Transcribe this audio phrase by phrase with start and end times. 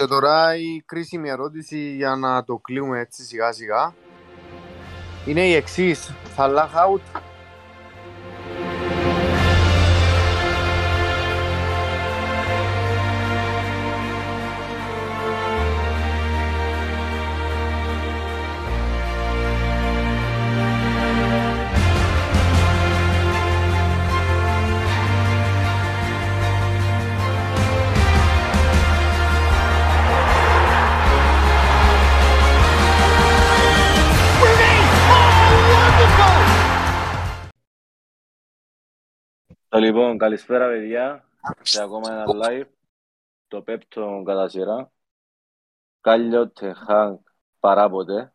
[0.00, 3.94] Και τώρα η κρίσιμη ερώτηση για να το κλείουμε έτσι σιγά σιγά
[5.26, 6.12] είναι η εξής.
[6.34, 7.20] Θα λάχ out
[39.90, 41.24] Λοιπόν, καλησπέρα παιδιά.
[41.60, 42.66] Σε ακόμα ένα live.
[43.48, 44.90] Το πέπτο κατά σειρά.
[46.00, 47.20] Κάλιο Τεχάνκ
[47.60, 48.32] παράποτε.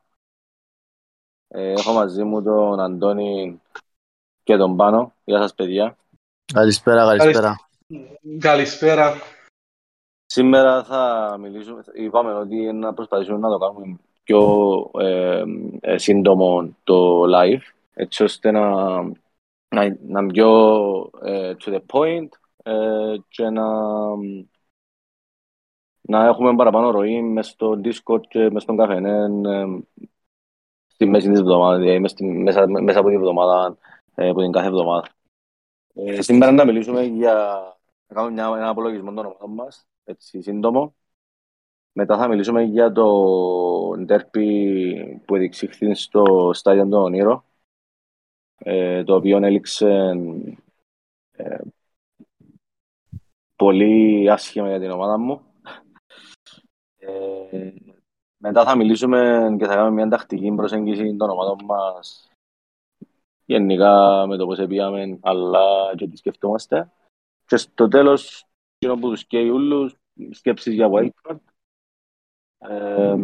[1.48, 3.62] Ε, έχω μαζί μου τον Αντώνη
[4.44, 5.14] και τον Πάνο.
[5.23, 5.98] Γεια σας παιδιά.
[6.54, 7.56] Καλησπέρα, καλησπέρα.
[8.40, 9.14] Καλησπέρα.
[10.26, 15.44] Σήμερα θα μιλήσουμε, είπαμε ότι να προσπαθήσουμε να το κάνουμε πιο ε,
[15.80, 17.61] ε, σύντομο το live,
[17.94, 18.64] έτσι ώστε να
[19.76, 20.50] να, να πιο
[21.26, 22.30] uh, to the point
[22.64, 23.66] uh, και να,
[26.02, 29.80] να έχουμε παραπάνω ροή μες στο Discord και μες στον καφενέ uh,
[30.88, 33.78] στη μέση της εβδομάδας, δηλαδή μέσα, μέσα από την εβδομάδα,
[34.16, 35.08] uh, από την κάθε εβδομάδα.
[35.95, 37.34] Uh, σήμερα να μιλήσουμε για
[38.08, 40.95] να κάνουμε μια, ένα απολογισμό των ομάδων μας, έτσι σύντομο.
[41.92, 43.08] Μετά θα μιλήσουμε για το
[44.00, 47.55] ντέρπι που διεξήχθη στο στάδιο των Ονείρων ε,
[49.05, 50.13] το οποίο έληξε
[51.31, 51.58] ε,
[53.55, 55.41] πολύ άσχημα για την ομάδα μου.
[56.97, 57.73] Ε,
[58.38, 62.30] μετά θα μιλήσουμε και θα κάνουμε μια τακτική προσέγγιση των ομάδων μας
[63.45, 66.91] γενικά με το πώς επίαμε, αλλά και τι σκεφτόμαστε.
[67.45, 69.95] Και στο τέλος, εκείνο που τους καίει ούλους,
[70.31, 71.39] σκέψεις για wildcard.
[72.58, 73.16] Ε,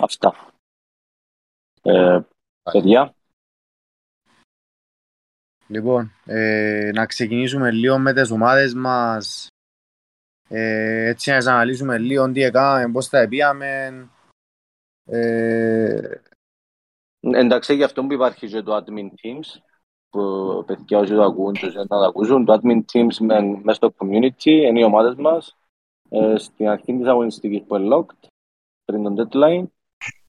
[0.00, 0.52] αυτά.
[1.82, 2.20] Ε,
[2.62, 3.14] Παιδιά.
[5.66, 9.48] Λοιπόν, ε, να ξεκινήσουμε λίγο με τις ομάδες μας.
[10.48, 14.08] Ε, έτσι να αναλύσουμε λίγο τι έκαναμε, πώς τα επίαμε.
[15.04, 16.20] Ε...
[17.20, 19.60] Εντάξει, για αυτό που υπάρχει και το Admin Teams,
[20.10, 23.16] που παιδιά όσοι το ακούν και να το ακούσουν, το Admin Teams
[23.62, 25.56] μέσα στο community είναι οι ομάδες μας.
[26.08, 28.28] Ε, στην αρχή της αγωνιστικής που είναι locked,
[28.84, 29.64] πριν τον deadline,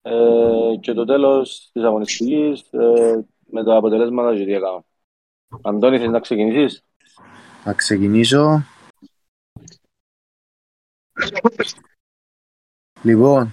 [0.06, 4.84] ε, και το τέλος της αγωνιστικής ε, με τα αποτελέσματα και τι έκανα.
[5.62, 6.84] Αντώνη, θέλεις να ξεκινήσεις;
[7.66, 8.64] Να ξεκινήσω.
[13.04, 13.52] Λοιπόν,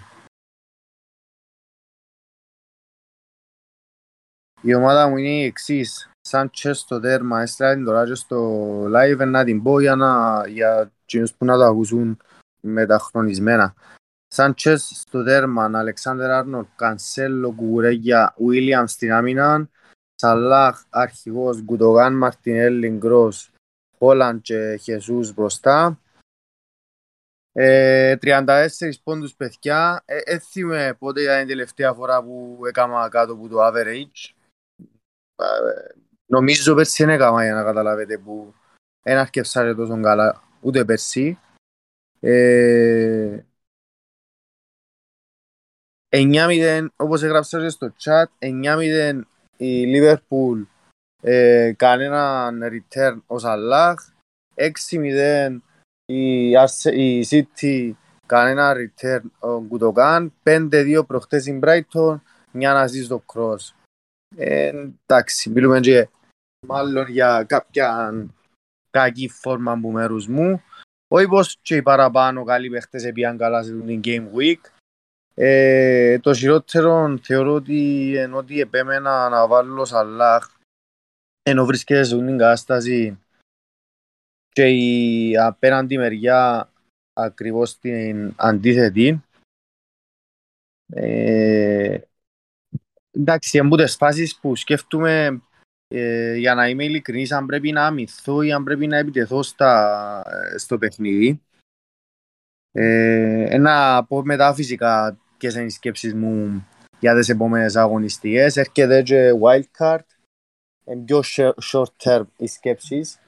[4.63, 6.11] η ομάδα μου είναι η εξής.
[6.21, 10.43] Σαν και στο τέρμα, έστειλα την τώρα και στο live να την πω για, να,
[10.49, 10.93] για
[11.39, 12.19] που να το ακούσουν
[12.61, 13.75] μεταχρονισμένα.
[14.35, 19.69] Σάντσες στο τέρμα, Αλεξάνδερ Άρνολ, Κανσέλο, Κουγουρέγια, Βίλιαμ στην άμυνα,
[20.15, 23.53] Σαλάχ, αρχηγός, Γκουτογάν, Μαρτινέλli, Γκρός,
[23.99, 26.01] Χόλαν και Χεσούς μπροστά.
[27.53, 30.03] Ε, 34 πόντους παιδιά.
[30.05, 34.35] Ε, έθιμε πότε ήταν η τελευταία φορά που έκανα κάτω από το average.
[35.37, 35.45] Ε,
[36.27, 38.55] νομίζω πέρσι δεν έκανα για να καταλάβετε που
[39.03, 41.39] δεν αρκεψάρε τόσο καλά ούτε πέρσι.
[42.21, 43.45] Ε,
[46.13, 49.21] 9-0, όπως έγραψα και στο chat, 9-0
[49.57, 50.67] η Liverpool
[51.23, 54.09] ε, κανέναν return ο Σαλάχ,
[54.55, 55.57] 6-0
[56.07, 56.51] η,
[56.93, 57.93] η City
[58.27, 62.21] κανένα return ο Γκουτοκάν, 5-2 προχτές η Brighton,
[62.51, 63.75] μια να ζεις στο cross.
[64.37, 64.73] Ε,
[65.07, 66.09] εντάξει, μιλούμε και
[66.67, 68.13] μάλλον για κάποια
[68.91, 70.63] κακή φόρμα από μέρους μου.
[71.09, 74.61] Όχι πως και οι παραπάνω καλοί παίχτες επίαν καλά σε την Game Week,
[75.43, 80.51] ε, το χειρότερο θεωρώ ότι ενώ ότι επέμενα να βάλω Σαλάχ
[81.43, 83.19] ενώ βρίσκεται σε την κατάσταση
[84.49, 86.73] και η απέναντι μεριά
[87.13, 89.25] ακριβώς την αντίθετη.
[90.87, 91.99] Ε,
[93.11, 95.43] εντάξει, είναι τις φάσεις που σκέφτομαι
[95.89, 100.23] ε, για να είμαι ειλικρινής αν πρέπει να αμυθώ ή αν πρέπει να επιτεθώ στα,
[100.57, 101.43] στο παιχνίδι.
[102.73, 106.67] Ε, ένα πω μετά φυσικά ποιες είναι οι σκέψεις μου
[106.99, 108.57] για τις επόμενες αγωνιστικές.
[108.57, 110.05] Έρχεται και wildcard,
[110.85, 111.23] είναι πιο
[111.73, 113.21] short term οι σκέψεις.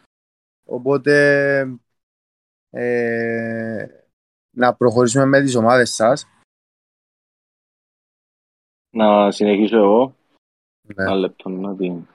[0.65, 1.81] Οπότε
[2.71, 3.87] ε,
[4.57, 6.27] να προχωρήσουμε με τις ομάδες σας.
[8.91, 10.17] Να συνεχίσω εγώ.
[10.83, 11.03] Ναι.
[11.03, 12.07] Ένα λεπτό να δει.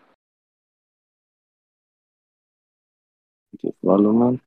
[3.57, 4.41] Και βάλουμε.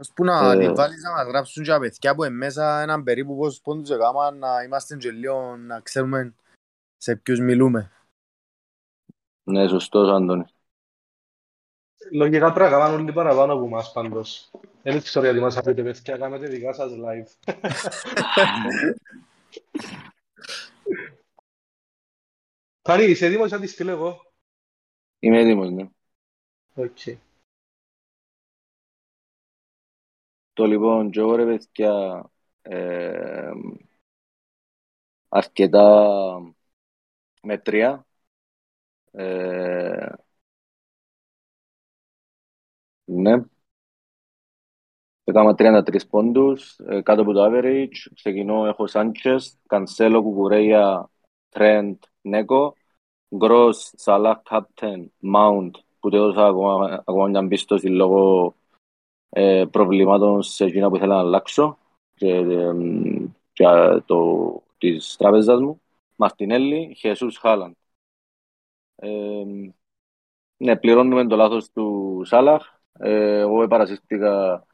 [0.00, 0.72] Ας που να Ε.
[0.72, 4.38] βάλεις να μας γράψουν και τα παιδιά που είναι μέσα έναν περίπου πόσους πόντους έκαναν
[4.38, 6.34] να είμαστε και λίγο να ξέρουμε
[6.96, 7.90] σε ποιους μιλούμε.
[9.42, 10.44] Ναι, σωστός, Άντωνη.
[12.12, 14.50] Λογικά πρέπει να κάνουν όλοι παραπάνω από εμάς πάντως.
[14.82, 17.28] Δεν ξέρω γιατί μας αφήνετε παιδιά, κάνετε δικά σας live.
[22.82, 24.32] Πάρη, είσαι έτοιμος να τη στείλω εγώ.
[25.18, 25.88] Είμαι έτοιμος, ναι.
[26.74, 26.98] Οκ.
[30.60, 32.24] Το λοιπόν, και εγώ ρε παιδιά,
[32.62, 33.50] ε,
[35.28, 35.86] αρκετά
[37.42, 38.06] μετρία.
[39.12, 40.06] Ε,
[43.04, 43.44] ναι.
[45.24, 48.10] Έκανα 33 πόντους, ε, κάτω από το average.
[48.14, 51.10] Ξεκινώ, έχω Σάντσες, Κανσέλο, Κουκουρέια,
[51.48, 52.76] Τρέντ, Νέκο,
[53.36, 58.54] Γκρος, Σαλάχ, Κάπτεν, Μάουντ, που το έδωσα ακόμα, ακόμα μια πίστοση λόγω
[59.30, 61.78] ε, προβλημάτων σε εκείνα που ήθελα να αλλάξω
[62.14, 62.72] και, ε,
[63.52, 65.80] και ε, το, της τράπεζας μου.
[66.16, 67.74] Μαρτινέλli, Χεσούς, Χάλαντ.
[68.96, 69.44] Ε,
[70.56, 72.78] ναι, πληρώνουμε το λάθος του Σάλαχ.
[72.92, 74.66] Ε, εγώ παρασύστηκα,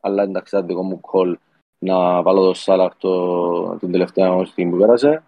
[0.00, 1.34] αλλά εντάξει, ήταν δικό μου call
[1.78, 5.24] να βάλω το Σάλαχ το, την τελευταία στιγμή που πέρασε.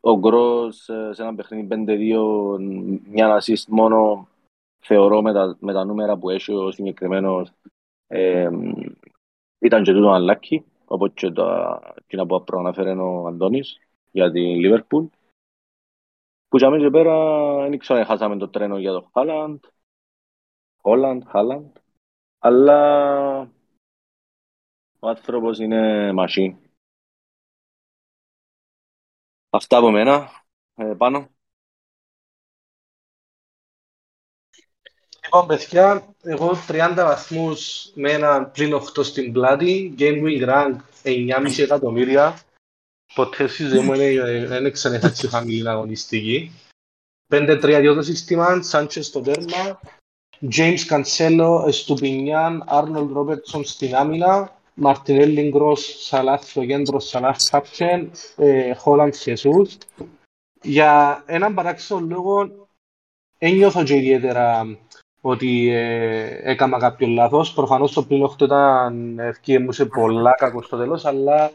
[0.00, 2.58] Ο Γκρος ε, σε ένα παιχνίδι 5-2,
[3.04, 4.28] μια assist μόνο,
[4.82, 7.52] θεωρώ με τα, με τα νούμερα που έχει ο συγκεκριμένος
[8.06, 8.50] ε,
[9.58, 13.78] ήταν και τούτο unlucky, όπως και τα εκείνα που προαναφέρει ο Αντώνης
[14.10, 15.08] για την Liverpool.
[16.48, 17.14] Που για μέσα πέρα
[17.68, 19.64] δεν ξέρω αν χάσαμε το τρένο για το Χάλαντ,
[20.76, 21.76] Χόλαντ, Χάλαντ,
[22.38, 23.40] αλλά
[24.98, 26.56] ο άνθρωπος είναι machine.
[29.50, 30.28] Αυτά από μένα,
[30.74, 31.31] ε, πάνω.
[35.34, 41.62] Λοιπόν, παιδιά, εγώ 30 βαθμούς με ένα πλήν 8 στην πλάτη, game win rank 9,5
[41.62, 42.38] εκατομμύρια.
[43.14, 46.50] Ποτέ στη ζωή μου δεν- δεν ξανέχα έτσι χαμηλή αγωνιστική.
[47.32, 49.80] 5-3-2 το σύστημα, Σάντσες στο τέρμα,
[50.56, 58.10] James Cancelo, Εστουπινιάν, Άρνολ Ρόμπερτσον στην άμυνα, Μαρτινέλli Γκρος, Σαλάχ στο κέντρο, Σαλάχ Κάπτεν,
[58.76, 59.76] Χόλαντ Χεσούς.
[60.62, 62.66] Για έναν παράξενο λόγο,
[63.38, 64.76] ένιωθω και ιδιαίτερα
[65.24, 67.52] ότι ε, έκανα κάποιο λάθος.
[67.52, 71.52] Προφανώς το πλήν 8 ήταν ευκαιρία μου σε πολλά κακό στο τέλος, αλλά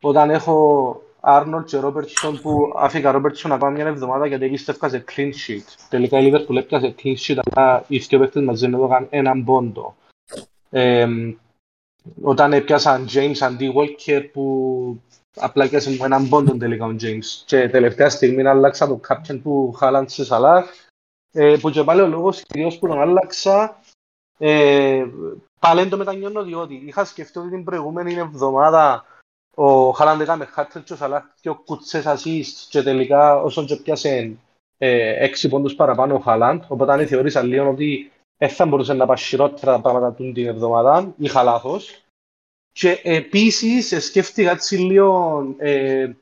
[0.00, 5.30] όταν έχω Άρνολτ και Ρόμπερτσον που άφηκα Ρόμπερτσον ακόμα μια εβδομάδα γιατί πίστευκα σε clean
[5.30, 5.74] sheet.
[5.88, 9.94] Τελικά η Liverpool έπιασε clean sheet, αλλά οι δύο παίκτες μαζί δεν έδωκαν έναν πόντο.
[10.70, 11.08] Ε,
[12.22, 15.00] όταν έπιασαν James αντί Walker που
[15.36, 17.42] απλά έπιασε με έναν πόντο τελικά ο James.
[17.44, 20.66] Και τελευταία στιγμή άλλαξα το captain που χάλαν σε Σαλάχ
[21.36, 23.80] ε, που και πάλι ο λόγος κυρίως που τον άλλαξα
[24.38, 25.04] ε,
[25.60, 29.04] πάλι δεν το μετανιώνω διότι είχα σκεφτεί ότι την προηγούμενη εβδομάδα
[29.54, 33.76] ο Χάλαντ έκαμε hat-trick και ο Σαλάχ και ο κουτσές assist και τελικά όσον και
[33.76, 34.36] πιάσε
[34.78, 39.06] ε, έξι πόντους παραπάνω ο Χάλαντ οπότε αν θεωρήσα λίγο ότι δεν θα μπορούσε να
[39.06, 42.00] πάει χειρότερα τα πράγματα του την εβδομάδα είχα λάθος.
[42.72, 46.12] Και επίσης σκέφτηκα έτσι λίγο ε,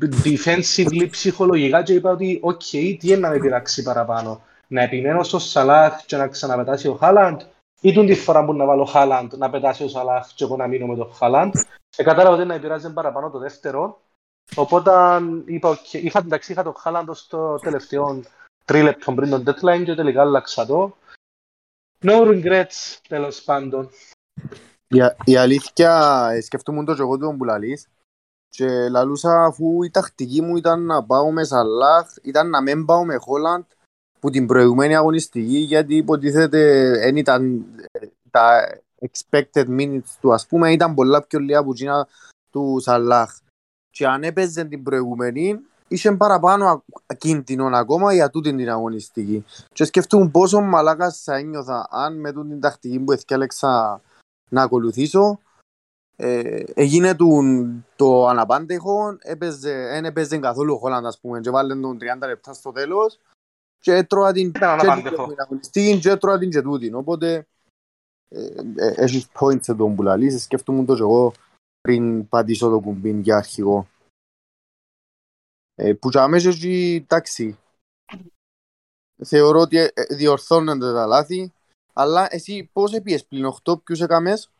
[0.00, 5.38] defensively ψυχολογικά και είπα ότι οκ, τι είναι να με πειράξει παραπάνω; Να επιμένω στο
[5.38, 7.40] Σαλάχ και να ξαναπετάσει ο Χάλαντ
[7.80, 10.66] ή τούτην τη φορά που να βάλω Χάλαντ να πετάσει ο Σαλάχ και εγώ να
[10.66, 11.54] μείνω με το Χάλαντ.
[11.96, 14.00] Ε, κατάλαβα ότι να επηρεάζει παραπάνω το δεύτερο.
[14.54, 14.90] Οπότε
[15.44, 18.22] είπα, οκ, είχα, εντάξει, είχα το Χάλαντ στο τελευταίο
[18.64, 20.96] τρίλεπτο πριν τον deadline και τελικά άλλαξα το.
[22.00, 23.90] No regrets, τέλος πάντων.
[24.88, 27.88] Η, α- η αλήθεια, ε, σκεφτούμουν το και εγώ τον που λαλείς
[28.48, 33.04] και λαλούσα αφού η τακτική μου ήταν να πάω με Σαλάχ, ήταν να μην πάω
[33.04, 33.64] με Χόλαντ
[34.20, 38.68] που την προηγουμένη αγωνιστική γιατί υποτίθεται δεν ήταν ε, τα
[39.00, 42.08] expected minutes του ας πούμε ήταν πολλά πιο λίγα από εκείνα
[42.50, 43.36] του Σαλάχ
[43.90, 49.84] και αν έπαιζε την προηγούμενη είχε παραπάνω α- κίνδυνο ακόμα για τούτη την αγωνιστική και
[49.84, 54.00] σκεφτούν πόσο μαλάκας θα ένιωθα αν με τούτη την τακτική που εθιάλεξα
[54.48, 55.38] να ακολουθήσω.
[56.20, 57.42] Ε, έγινε του,
[57.96, 62.52] το αναπάντεχο, έπαιζε, δεν έπαιζε καθόλου ο Χόλαντ, ας πούμε, και βάλε τον 30 λεπτά
[62.52, 63.18] στο τέλος
[63.78, 65.26] και έτρωα την Ήταν και αναπάντεχο.
[65.26, 66.94] την αγωνιστική και έτρωα την και τούτην.
[66.94, 67.46] Οπότε,
[68.28, 68.46] ε,
[68.76, 71.32] ε, έχεις point σε τον που λαλείς, σκέφτομαι το και εγώ
[71.80, 73.88] πριν πατήσω το κουμπί για αρχηγό.
[75.74, 77.58] Ε, που και αμέσως εκεί, εντάξει,
[79.24, 81.52] θεωρώ ότι ε, ε, διορθώνονται τα λάθη,
[81.92, 84.50] αλλά εσύ πώς έπιες πλην 8, ποιους έκαμες;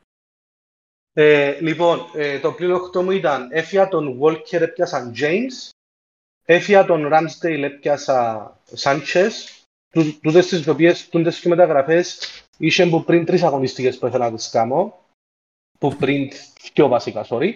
[1.21, 5.71] Ε, λοιπόν, ε, το πλήρω 8 μου ήταν έφυγα τον Walker, έπιασα James,
[6.45, 9.31] έφυγα τον Ramsdale, έπιασα Sanchez.
[9.91, 12.19] Του- Τούτες τις οποίες, τούτες τις μεταγραφές
[12.59, 14.99] Είχε που πριν τρεις αγωνιστικές που ήθελα να τις κάνω,
[15.79, 16.29] που πριν
[16.73, 17.51] πιο βασικά, sorry,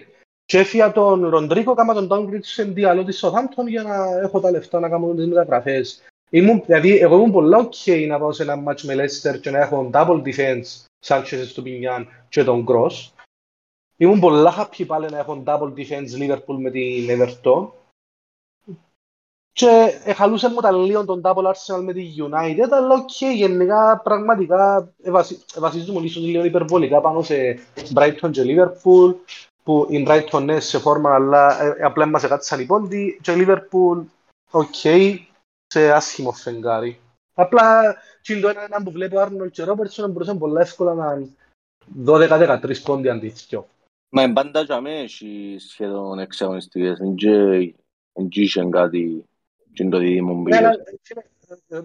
[0.44, 4.50] και έφυγα τον Ροντρίκο, έκαμα τον downgrade σε Diallo της Southampton για να έχω τα
[4.50, 6.02] λεφτά να κάνω τις μεταγραφές.
[6.30, 9.58] Ήμουν, δηλαδή, εγώ ήμουν πολλά ok να πάω σε ένα match με Leicester και να
[9.58, 13.10] έχω double defense Sanchez, Estupiñán και τον Gross.
[14.02, 17.68] Ήμουν πολλά happy πάλι να έχω double defense Liverpool με την Everton.
[19.52, 24.00] Και εχαλούσε μου τα λίγο τον double Arsenal με τη United, αλλά OK, okay, γενικά
[24.04, 24.92] πραγματικά
[25.58, 27.58] βασίζουμε ίσως λίγο υπερβολικά πάνω σε
[27.94, 29.14] Brighton και Liverpool,
[29.62, 34.04] που η Brighton είναι σε φόρμα, αλλά ε, απλά μας εκάτσαν οι πόντοι, και Liverpool,
[34.50, 35.18] OK, okay,
[35.66, 37.00] σε άσχημο φεγγάρι.
[37.34, 41.28] Απλά, και το ένα που βλέπω Άρνολ και Ρόμπερτσον μπορούσαν πολλά εύκολα να
[42.06, 43.66] 12-13 πόντοι αντίθετο.
[44.14, 49.24] Μα είναι πάντα για μένα έχει σχεδόν έξι αγωνιστικές, δεν είχε κάτι
[49.72, 50.44] και το δίδυμο μου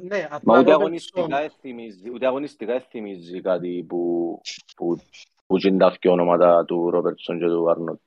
[0.02, 4.42] Ναι, Μα ούτε αγωνιστικά εθιμίζει, ούτε αγωνιστικά εθιμίζει κάτι που,
[4.76, 5.00] που,
[5.46, 8.00] που είναι τα δύο ονόματα του Ρόμπερτσον και του Άρνοτ.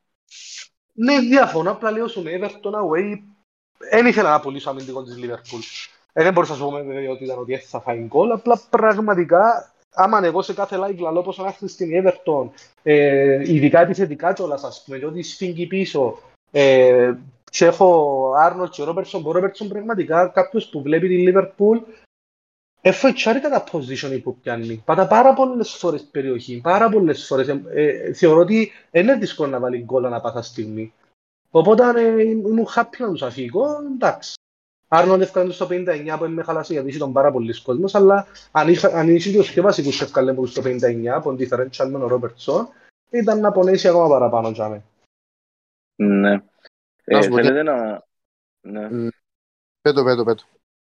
[0.93, 3.19] Ναι, διαφωνώ, απλά λέω στον Everton away,
[3.91, 5.61] δεν ήθελα να πουλήσω αμυντικό της Liverpool.
[6.13, 6.77] Ε, δεν μπορούσα να σου πω
[7.13, 11.39] ότι ήταν ότι θα φάει γκολ, απλά πραγματικά άμα εγώ σε κάθε live λαλώ πως
[11.39, 12.49] να στην Everton,
[12.83, 16.19] ε, ειδικά επιθετικά κιόλας ας πούμε, ότι σφίγγει πίσω,
[16.51, 17.13] ε,
[17.51, 21.79] και έχω Άρνολτ και Ρόμπερτσον, που Ρόμπερτσον πραγματικά κάποιος που βλέπει τη Λίβερπουλ
[22.81, 24.83] εφοητσάρει τα position που πιάνει.
[24.85, 27.49] Πάτα πάρα πολλές φορές περιοχή, πάρα πολλές φορές.
[27.49, 30.93] Ε, ε, θεωρώ ότι είναι δύσκολο να βάλει γκολ ανά πάσα στιγμή.
[31.51, 34.35] Οπότε ε, ήμουν happy να τους αφήγω, εντάξει.
[34.93, 38.69] Άρνον έφκανε στο 59 που είναι χαλασί γιατί είχε τον πάρα πολλοί κόσμος, αλλά αν,
[38.69, 42.07] είχα, αν είχε και πιο βασικούς έφκανε που στο 59, που είναι differential με τον
[42.07, 42.69] Ρόμπερτσον,
[43.11, 44.83] ήταν να πονέσει ακόμα παραπάνω.
[45.97, 46.33] Ναι.
[47.05, 48.05] Ε, θέλετε να...
[48.61, 49.09] Ναι.
[49.81, 50.43] Πε το, πε το, πε το.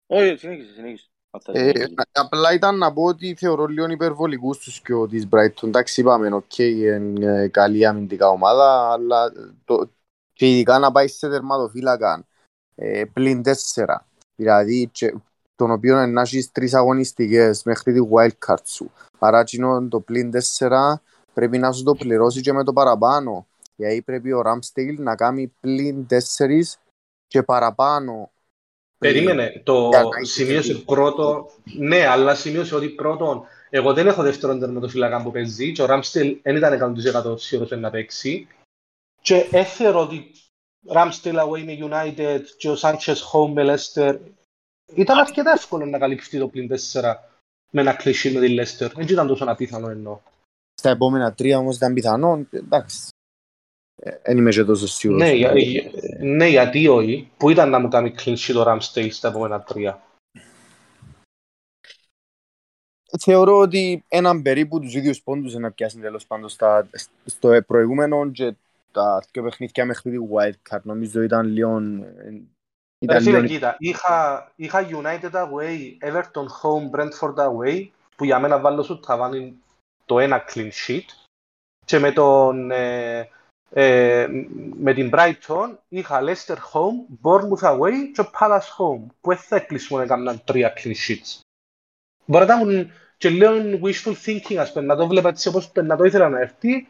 [0.07, 1.07] Όχι, συνέχισε, συνέχισε.
[1.51, 1.71] Ε,
[2.11, 5.63] απλά ήταν να πω ότι θεωρώ λίγο υπερβολικούς τους και ο της Brighton.
[5.63, 9.31] Εντάξει, είπαμε, οκ, είναι καλή αμυντικά ομάδα, αλλά
[9.65, 9.91] το,
[10.33, 12.25] και ειδικά να πάει σε τερματοφύλακα
[12.75, 14.05] ε, πλην τέσσερα.
[14.35, 15.15] Δηλαδή, και,
[15.55, 18.91] τον οποίο να έχεις τρεις αγωνιστικές μέχρι τη wildcard σου.
[19.19, 19.43] Άρα,
[19.89, 21.01] το πλην τέσσερα
[21.33, 25.53] πρέπει να σου το πληρώσει και με το παραπάνω γιατί πρέπει ο Ramsdale να κάνει
[25.59, 26.79] πλην τέσσερις
[27.27, 28.31] και παραπάνω.
[28.97, 29.89] Περίμενε, το
[30.21, 35.81] σημείωσε πρώτο, ναι, αλλά σημείωσε ότι πρώτον, εγώ δεν έχω δεύτερον τερματοφύλακα που παίζει και
[35.81, 36.95] ο Ramsdale δεν ήταν
[37.33, 38.47] 100% σίγουρος να παίξει
[39.21, 40.31] και έφερε ότι
[40.87, 44.19] Ramsdale away με United και ο Sanchez home με Leicester
[44.95, 47.29] ήταν αρκετά εύκολο να καλυφθεί το πλην τέσσερα
[47.71, 48.91] με ένα κλεισί με τη Leicester.
[48.95, 50.19] Δεν ήταν τόσο απίθανο εννοώ.
[50.73, 53.07] Στα επόμενα τρία όμως ήταν πιθανό, εντάξει.
[54.23, 55.21] Δεν είμαι και τόσο σίγουρος.
[55.21, 55.53] Ναι, για,
[56.19, 57.31] ναι, γιατί όχι.
[57.37, 60.03] Πού ήταν να μου κάνει clean sheet ο Ramsdale στα επόμενα τρία.
[63.19, 66.89] Θεωρώ ότι έναν περίπου τους ίδιους πόντους να πιάσει τέλος πάντων στα,
[67.25, 68.55] στο προηγούμενο και
[68.93, 70.81] τα δύο παιχνίδια μέχρι τη wildcard.
[70.81, 71.81] Νομίζω ήταν λίγο...
[72.99, 73.53] Ήταν φίλε, λίγο...
[73.53, 79.57] κοίτα, είχα, είχα United away, Everton home, Brentford away, που για μένα βάλω σου ταβάνι
[80.05, 81.05] το ένα clean sheet
[81.85, 83.29] και με τον ε,
[83.69, 84.27] ε,
[84.73, 89.99] με την Brighton είχα Leicester home, Bournemouth away και Palace home, που δεν θα κλείσουμε
[89.99, 91.39] να κάνουν τρία clean sheets.
[92.25, 95.95] Μπορεί να έχουν και λέω wishful thinking, ας πούμε, να το βλέπα έτσι όπως να
[95.95, 96.87] το ήθελα να έρθει.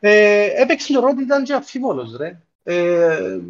[0.00, 2.40] Ε, έπαιξε το ρόλο ήταν και αμφίβολος, ρε.
[2.62, 3.40] Ε,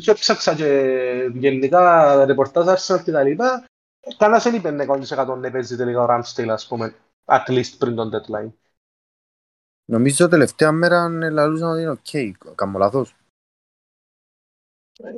[0.00, 3.64] και ψάξα και γενικά ρεπορτάζ Arsenal και τα λοιπά.
[4.16, 6.94] Κανένας δεν είπε 100% να παίζει τελικά ο Ramsdale, ας πούμε,
[7.24, 8.50] at least πριν τον deadline.
[9.84, 12.54] Νομίζω τελευταία μέρα λαλούσαν ότι είναι οκ.
[12.54, 13.16] Κάνω λάθος.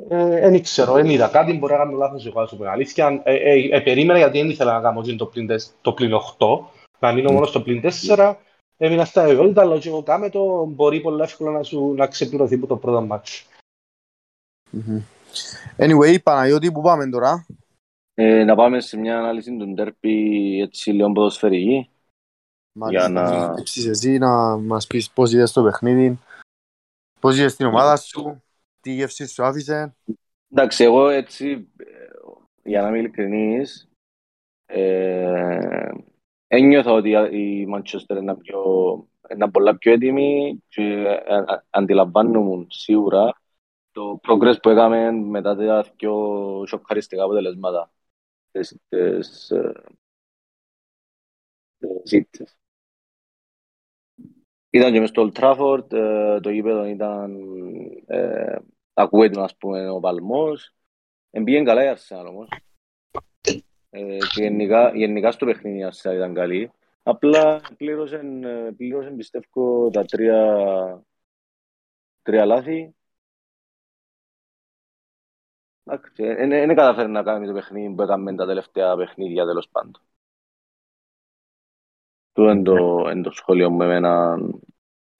[0.09, 3.21] Δεν ε, ξέρω, δεν είδα κάτι, μπορεί να κάνω λάθος εγώ, σου πω αλήθεια.
[3.23, 5.49] Ε, ε, ε, περίμενα γιατί δεν ήθελα να κάνω το πλήν,
[5.81, 6.59] το πλήν 8,
[6.99, 8.35] να μείνω μόνο στο πλήν 4.
[8.83, 12.55] Έμεινα στα ευέλικτα, αλλά και εγώ κάμε το, μπορεί πολύ εύκολα να, σου, να ξεπληρωθεί
[12.55, 13.45] από το πρώτο ματς.
[15.77, 17.45] Anyway, Παναγιώτη, πού πάμε τώρα;
[18.13, 21.89] Ε, να πάμε σε μια ανάλυση του ντέρπι έτσι λίγο ποδοσφαιρική.
[22.89, 23.53] Για να...
[23.89, 26.19] εσύ να μας πεις πώς είδες το παιχνίδι,
[27.19, 28.43] πώς είδες την ομάδα σου,
[28.81, 29.95] τι γεύση σου άφησε.
[30.51, 31.67] Εντάξει, εγώ έτσι,
[32.63, 33.87] για να είμαι ειλικρινής,
[34.65, 35.91] ε,
[36.53, 38.63] ένιωθα ότι η Manchester είναι, πιο,
[39.29, 40.83] είναι πολλά πιο έτοιμη και
[41.25, 43.41] ε, αντιλαμβάνομαι σίγουρα
[43.91, 46.13] το progress που έκαμε μετά τα πιο
[46.67, 47.91] σοκαριστικά αποτελέσματα
[48.51, 49.51] της, της,
[52.03, 52.57] της,
[54.69, 55.85] ήταν και μες στο Old Trafford,
[56.41, 57.37] το γήπεδο ήταν,
[58.05, 58.55] ε,
[58.93, 60.73] ακούγεται ας πούμε ο παλμός.
[61.29, 62.47] Εμπήγαινε καλά η Arsenal όμως.
[63.93, 66.71] Ε, και γενικά, γενικά στο παιχνίδι η Arsenal ήταν καλή.
[67.03, 68.17] Απλά πλήρωσε,
[68.77, 71.03] πλήρωσε πιστεύω τα τρία,
[72.21, 72.95] τρία λάθη.
[75.83, 80.01] Δεν καταφέρει να κάνει το παιχνίδι που έκαμε τα τελευταία παιχνίδια τέλος πάντων.
[82.33, 84.37] Του είναι το, είναι το σχόλιο μου εμένα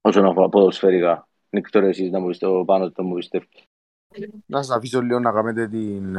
[0.02, 1.28] όσον αφορά ποδοσφαιρικά.
[1.50, 3.62] Δεν ξέρω εσείς να μου πιστεύω πάνω το μου πιστεύετε.
[4.46, 6.18] Να σας αφήσω λίγο να κάνετε την,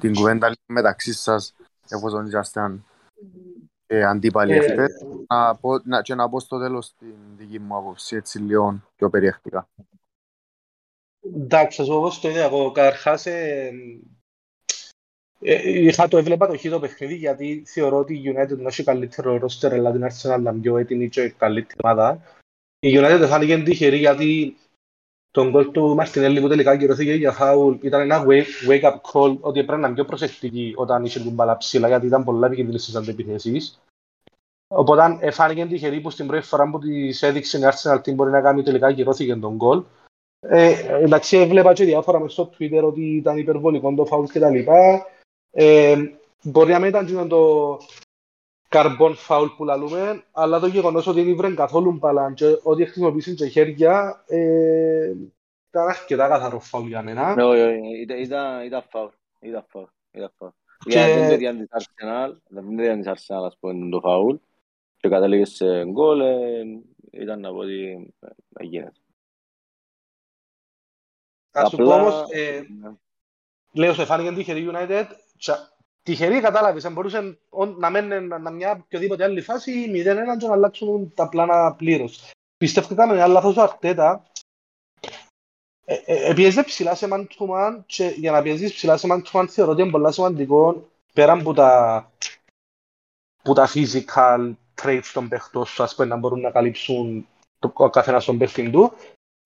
[0.00, 1.54] την κουβέντα μεταξύ σας
[1.90, 2.84] εφόσον ήσασταν
[3.86, 7.76] ε, αντίπαλοι Ε, χτες να πω, να, και να πω στο τέλος την δική μου
[7.76, 9.68] άποψη έτσι λίγο πιο περιεκτικά.
[11.34, 12.72] Εντάξει, θα σου πω πώς το είδα εγώ.
[12.72, 13.70] Καταρχάς, ε,
[15.40, 19.36] ε, είχα το έβλεπα το χείτο παιχνίδι γιατί θεωρώ ότι η United να έχει καλύτερο
[19.36, 22.22] ρόστερ αλλά την Arsenal να είναι πιο έτοιμη και καλύτερη ομάδα.
[22.78, 24.56] Η United φάνηκε τυχερή γιατί
[25.30, 29.36] τον γκολ του Μαρτινέλη που τελικά κυρώθηκε για φάουλ ήταν ένα wake, wake up call
[29.40, 32.82] ότι έπρεπε να είναι πιο προσεκτική όταν είχε την μπάλα ψηλά γιατί ήταν πολλά επικίνδυνες
[32.82, 33.80] στις αντεπιθέσεις.
[34.68, 38.30] Οπότε ε, φάνηκε τυχερή που στην πρώτη φορά που της έδειξε η Arsenal τι μπορεί
[38.30, 39.82] να κάνει τελικά κυρώθηκε τον γκολ.
[40.40, 44.50] Ε, εντάξει, έβλεπα και διάφορα μες στο Twitter ότι ήταν υπερβολικό το φάουλ και τα
[44.50, 45.06] λοιπά.
[45.50, 45.96] Ε,
[46.42, 47.78] μπορεί να μην ήταν εκείνο το
[48.70, 53.34] καρμπόν φάουλ που λαλούμε, αλλά το γεγονός ότι δεν ήβρεν καθόλου μπαλάν και ότι χρησιμοποιήσουν
[53.34, 55.12] και χέρια ε,
[55.68, 57.34] ήταν αρκετά καθαρό φάουλ για μένα.
[57.34, 59.08] Ναι, όχι, όχι, ήταν- ήταν- Ήταν φάουλ.
[59.40, 59.84] Ήταν φάουλ.
[60.12, 60.50] Ήταν φάουλ.
[60.78, 64.34] Και- Για την τέτοια της Arsenal, την τέτοια της Arsenal, ας πούμε, το φάουλ
[64.96, 66.62] και κατέληγε σε γκολ, ε,
[67.10, 68.92] ήταν να πω ότι ε, έγινε.
[71.50, 72.90] Θα σου πω Απλά- όμως, ε, Ναι.
[73.72, 75.04] λέω σε φάνηκε τυχερή United,
[75.38, 75.76] τσα-
[76.10, 80.46] τυχερή κατάλαβες, αν μπορούσε ον- να μένει να, να μια οποιοδήποτε άλλη φάση 0-1 και
[80.46, 82.30] να αλλάξουν τα πλάνα πλήρως.
[82.56, 84.26] Πιστεύω ότι έκαμε ένα λάθος ο Αρτέτα,
[85.84, 89.22] ε, ε, επίεζε ψηλά σε man to man και για να πιέζεις ψηλά σε man
[89.22, 92.12] to man θεωρώ ότι είναι πολύ σημαντικό πέραν από τα,
[93.42, 97.90] που τα physical traits των παιχτών σου, ας πούμε, να μπορούν να καλύψουν το, ο
[97.90, 98.92] καθένας τον παίχτη του,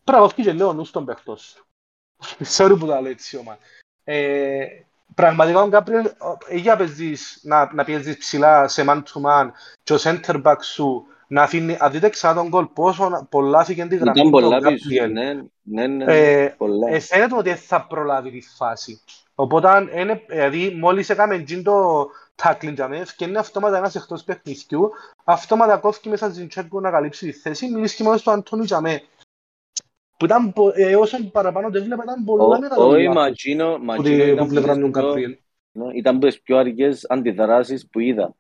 [0.04, 1.66] πρέπει να βρίσκει και λίγο νους τον παίχτο σου.
[2.56, 3.56] Sorry που τα λέω έτσι, όμως.
[4.04, 4.66] Ε,
[5.14, 6.10] πραγματικά ο Γκάπριελ,
[6.50, 9.48] για παίζεις να, να πιέζεις ψηλά σε man to man
[9.82, 13.86] και ο center back σου να αφήνει, αν δείτε ξανά τον γκολ, πόσο πολλά αφήγε
[13.86, 14.88] την γραμμή Ήταν του ο πολλά πίσω.
[14.88, 15.12] Γκάπριελ.
[15.12, 16.90] Ναι, ναι, ναι, Ε, πολλά.
[16.90, 19.00] ε, φαίνεται ότι δεν θα προλάβει τη φάση.
[19.34, 22.06] Οπότε, είναι, δηλαδή, μόλις έκαμε τζιν το
[22.42, 24.90] tackling για μένα, ευκαινεί αυτόματα ένας εκτός παιχνιδιού,
[25.24, 29.00] αυτόματα κόφηκε μέσα στην τσέκου να καλύψει τη θέση, μιλήσει μόνο στο Αντώνη για μένα.
[30.24, 33.74] Που ήταν, πο- ε, όσο παραπάνω το έβλεπα, ήταν πολλά Ο- μεγάλο Όχι, λάθος Ματσίνο,
[33.76, 35.36] που Ματσίνο τη- που ήταν πλευρά που του τις πιο- Γκαπριέλ.
[35.72, 38.34] ναι, ήταν από τις πιο αργές αντιδράσεις που είδα.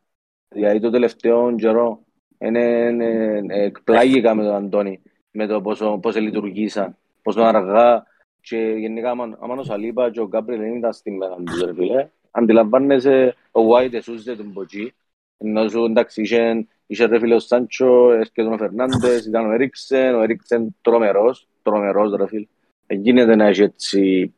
[0.48, 2.00] Δηλαδή το τελευταίο καιρό
[2.38, 8.06] είναι, είναι, εκπλάγηκα με τον Αντώνη με το πόσο, πώς λειτουργήσα, πόσο αργά
[8.40, 11.74] και γενικά άμα, άμα ο Σαλίπα και ο Γκάμπριλ δεν ήταν στη μέρα τους ρε
[11.74, 14.92] φίλε αντιλαμβάνεσαι ο White εσούζεται τον Ποτζή
[15.38, 20.14] ενώ σου εντάξει είχε, είχε ρε φίλε ο Σάντσο, έρχεται ο Φερνάντες, ήταν ο Έριξεν,
[20.14, 22.46] ο Έριξεν τρομερός, τρομερός ρε φίλε.
[22.86, 24.34] Δεν γίνεται να έχει έτσι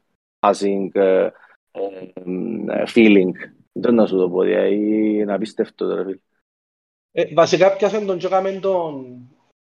[0.46, 1.28] passing ε,
[1.70, 2.10] ε,
[2.68, 3.30] ε, feeling.
[3.72, 6.18] Δεν να σου το πω, δηλαδή είναι απίστευτο ρε φίλε.
[7.12, 9.18] Ε, βασικά πιάσαν τον και έκαμε τον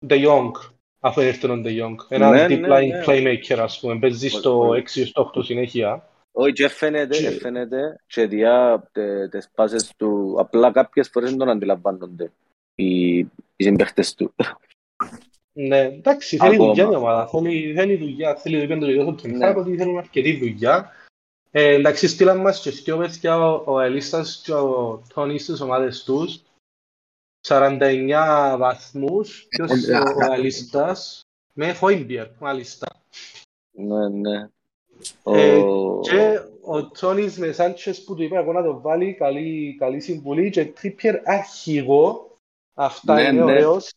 [0.07, 0.51] De Jong,
[0.99, 1.95] αφού ήρθε τον De Jong.
[2.09, 3.03] Ένα Ναι, deep ναι, line ναι.
[3.05, 4.81] playmaker, ας πούμε, παίζει Όχι, στο όχι.
[4.81, 6.03] 6 στο 8 συνέχεια.
[6.31, 11.29] Όχι, και φαίνεται, Και- και φαίνεται και διά τε- τις πάσες του, απλά κάποιες φορές
[11.29, 12.31] δεν τον αντιλαμβάνονται
[12.75, 14.33] οι, οι συμπαίχτες του.
[15.53, 16.69] Ναι, εντάξει, θέλει Ακόμα.
[16.73, 17.27] δουλειά η ομάδα.
[17.27, 18.35] Θέλει, θέλει δουλειά.
[18.35, 19.51] Θέλει το ίδιο το Ten Ναι.
[19.51, 20.91] Hag ότι θέλουν αρκετή δουλειά.
[21.51, 26.03] Ε, εντάξει, στείλαν μας και δύο παιδιά ο, ο Ελίστας και ο Τόνι στις ομάδες
[26.03, 26.41] τους.
[27.47, 29.45] 49 βαθμούς.
[29.49, 31.21] Ποιος Ε, ο, ο Ελίστας.
[31.53, 32.87] Με Χόιμπιερ, μάλιστα.
[33.71, 34.49] ναι, ναι.
[35.23, 39.75] Ε, Ο- Και ο Τόνις με Σάντσες που του είπα εγώ να το βάλει, καλή,
[39.79, 40.49] καλή συμβουλή.
[40.49, 42.35] Και Τρίπιερ αρχηγό.
[42.73, 43.43] Αυτά Ναι, είναι ναι.
[43.43, 43.91] ωραίος.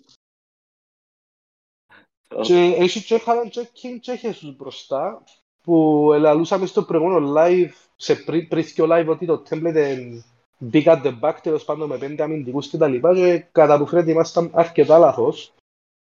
[2.36, 5.22] Ο- Και έχει και Χάλαν και King και Χεσούς μπροστά
[5.62, 10.24] που ελαλούσαμε στο προηγούμενο live, σε πριν, πριν και live ότι το template είναι
[10.72, 13.86] big at the back τέλος πάντων με πέντε αμυντικούς και τα λοιπά και κατά που
[13.86, 15.52] φαίνεται ήμασταν αρκετά λάθος.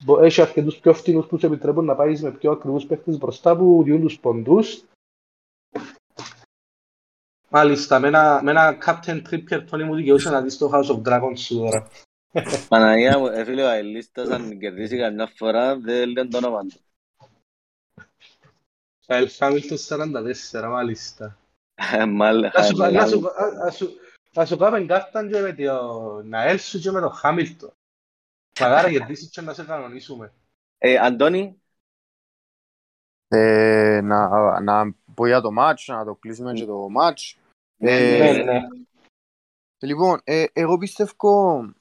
[0.06, 3.58] Μπο- Έχει αρκετούς πιο φτηνούς που σου επιτρέπουν να πάεις με πιο ακριβούς παίχτες μπροστά
[3.58, 4.84] που διούν τους ποντούς.
[7.50, 11.02] Μάλιστα, με ένα, με ένα Captain Trippier Tony μου δικαιούσε να δεις το House of
[11.08, 11.88] Dragons σου τώρα.
[12.68, 16.80] Παναγία μου, ε, φίλε, ο Αελίστας αν κερδίσει καμιά φορά δεν λένε το όνομα του.
[19.06, 21.38] El Hamilton 44, μάλιστα.
[21.76, 23.54] Ε, μάλλον, Να σου- ε, να σου- μεγάλο.
[23.64, 23.98] να σου-
[24.34, 27.72] Να σου κάνουμε κάρτα και με τον Ναέλ σου και με τον Χάμιλτον.
[28.60, 30.34] Μαγάρα κερδίσεις και να σε κανονίσουμε.
[30.78, 31.62] Ε, Αντώνη,
[33.30, 37.38] Ε, να, να πω για το match, να το κλείσουμε και το match.
[37.78, 38.60] Ναι, Ε, Ναι, ναι.
[39.80, 41.74] Λοιπόν, ε, εγώ πιστεύω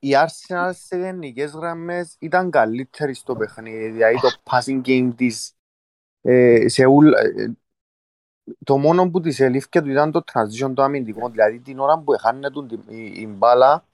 [0.00, 3.90] η Arsenal σε γενικές γραμμές ήταν καλύτερη στο παιχνίδι.
[3.90, 5.52] Δηλαδή το passing game της
[6.20, 7.52] ε, σε ούλ, ε,
[8.64, 11.28] το μόνο που της ελήφθηκε του ήταν το transition το αμυντικό.
[11.28, 13.84] Δηλαδή την ώρα που έχανε την, η, η μπάλα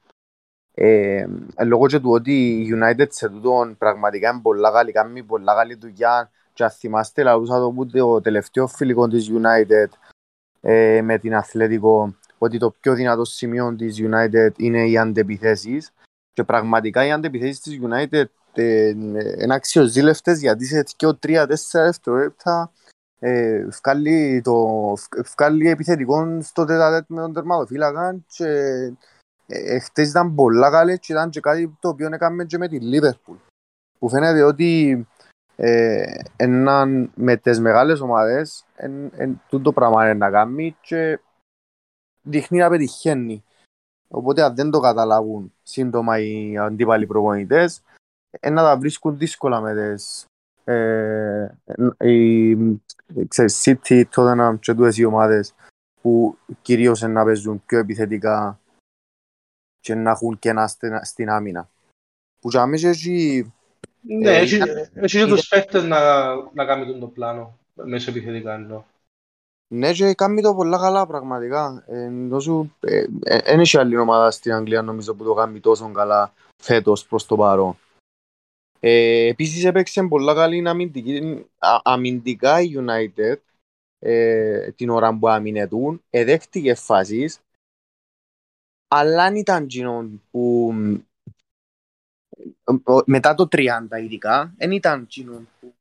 [0.74, 1.26] ε,
[1.64, 5.74] λόγω και του ότι η United σε τούτον πραγματικά είναι πολλά καλή, κάνει πολλά καλή
[5.74, 9.88] δουλειά και αν θυμάστε λαούσα το που το τελευταίο φιλικό της United
[10.60, 15.92] ε, με την Αθλέτικο ότι το πιο δυνατό σημείο της United είναι οι αντεπιθέσεις
[16.32, 22.72] και πραγματικά οι αντεπιθέσεις της United ε, είναι αξιοζήλευτες γιατί σε 2-3-4 δευτερόλεπτα
[23.18, 24.66] ε, βγάλει, το,
[25.36, 28.46] βγάλει επιθετικό στο τετατέτ με τον τερματοφύλακα και
[29.46, 32.78] ε, χτες ήταν πολλά καλές και ήταν και κάτι το οποίο έκαμε και με τη
[32.82, 33.36] Liverpool
[33.98, 35.06] που φαίνεται ότι
[35.56, 36.04] ε,
[36.36, 41.20] έναν με τις μεγάλες ομάδες εν, εν, τούτο πράγμα είναι να κάνει και
[42.26, 43.44] δείχνει να πετυχαίνει.
[44.08, 47.82] Οπότε αν δεν το καταλάβουν σύντομα οι αντίπαλοι προπονητές
[48.30, 50.26] ε, να τα βρίσκουν δύσκολα με τις
[50.64, 51.48] ε,
[51.98, 52.56] οι,
[53.28, 55.54] ξέρεις, City, Tottenham και τούτες οι ομάδες
[56.00, 58.60] που κυρίως να παίζουν πιο επιθετικά
[59.80, 61.70] και να έχουν κενά στην, στην άμυνα.
[62.40, 63.52] Που για μένα έχει...
[64.00, 64.56] Ναι, ε, έχει,
[64.94, 65.98] έχει και τους παίχτες να,
[66.34, 68.82] να κάνουν το πλάνο μέσα επιθετικά εννοώ.
[69.68, 71.84] Ναι, και κάνει το πολλά καλά πραγματικά.
[73.44, 77.36] Δεν έχει άλλη ομάδα στην Αγγλία νομίζω που το κάνει τόσο καλά φέτος προς το
[77.36, 77.78] παρόν.
[78.80, 81.46] Ε, επίσης έπαιξε πολλά καλή αμυντική,
[81.82, 83.36] αμυντικά η United
[83.98, 87.40] ε, την ώρα που αμυνετούν, εδέχτηκε φάσεις,
[88.88, 90.72] αλλά αν ήταν κοινό που
[93.06, 93.66] μετά το 30
[94.02, 95.75] ειδικά, δεν ήταν κοινό που ε,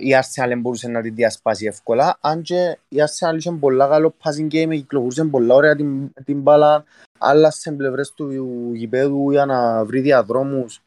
[0.00, 4.52] η Arsenal μπορούσε να την διασπάσει εύκολα, αν και η Arsenal είχε πολλά καλό passing
[4.52, 6.84] game, κυκλοφορούσε πολλά ωραία την, την μπάλα,
[7.18, 8.30] αλλά σε πλευρές του
[8.74, 10.82] γηπέδου για να βρει διαδρόμους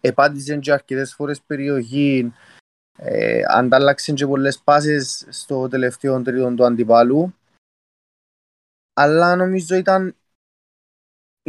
[0.00, 2.32] επάντησε και αρκετές φορές περιοχή,
[2.96, 7.34] ε, αντάλλαξε και πολλές πάσες στο τελευταίο τρίτο του αντιπάλου.
[8.94, 10.16] Αλλά νομίζω ήταν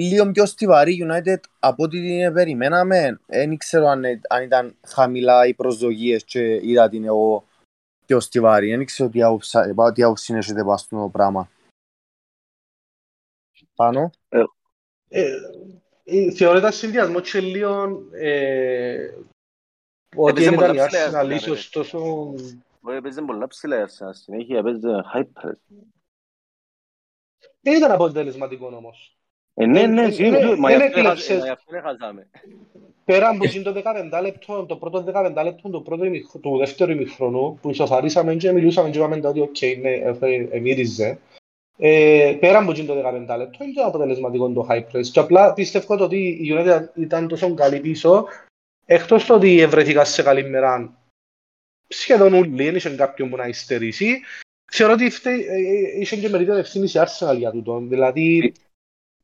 [0.08, 3.20] λίγο πιο στιβαρή United από ό,τι την περιμέναμε.
[3.26, 7.48] Δεν ξέρω αν, αν ήταν χαμηλά οι προσδοκίες και είδα την εγώ
[8.06, 8.76] πιο στιβαρή.
[8.76, 9.10] Δεν ξέρω
[9.94, 11.50] τι άποψη έχετε πάνω στο πράγμα.
[13.76, 14.10] Πάνω.
[14.30, 14.44] Ε,
[15.10, 19.14] ε, θεωρώ ήταν συνδυασμό και λίγο ε,
[20.16, 22.34] ότι δεν ήταν η Arsenal ίσως τόσο...
[22.90, 25.54] Έπαιζε πολλά ψηλά η Arsenal, συνέχεια έπαιζε high press.
[27.62, 29.19] Δεν ήταν αποτελεσματικό όμως.
[29.62, 32.28] Ε, ναι, ναι, σίγουρα, μα γι' αυτό έχασαμε.
[33.06, 36.04] Πέρα από το 15 λεπτό, το πρώτο 15 λεπτό του, πρώτου,
[36.42, 39.92] του δεύτερου ημιχρονού, που ισοφαρίσαμε και μιλούσαμε και είπαμε ότι οκ, ναι,
[40.52, 41.20] εμύριζε,
[41.78, 42.94] ε, πέρα από το
[43.28, 45.06] 15 λεπτό είναι το αποτελεσματικό το high press.
[45.12, 48.26] Και απλά πιστεύω ότι η United ήταν τόσο καλή πίσω
[48.86, 50.98] εκτός το ότι ευρεθήκα σε καλή μέρα
[51.88, 54.20] σχεδόν όλοι, δεν είχε κάποιον που να υστερήσει.
[54.66, 55.12] Ξέρω ότι
[56.00, 57.80] είχε και μερίδιο ευθύνη η Arsenal για τούτο.
[57.80, 58.54] Δηλαδή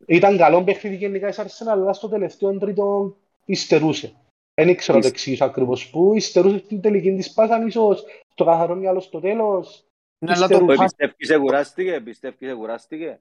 [0.06, 4.14] ήταν καλό παιχνίδι γενικά η Arsenal αλλά στο τελευταίο τρίτο υστερούσε
[4.54, 9.00] δεν ήξερα το εξήγησα ακριβώς που υστερούσε στην τελική της πάσαν ίσως το καθαρό μυαλό
[9.00, 9.86] στο τέλος
[10.18, 13.20] ναι, αλλά το πιστεύεις εγουράστηκε, πιστεύεις εγουράστηκε.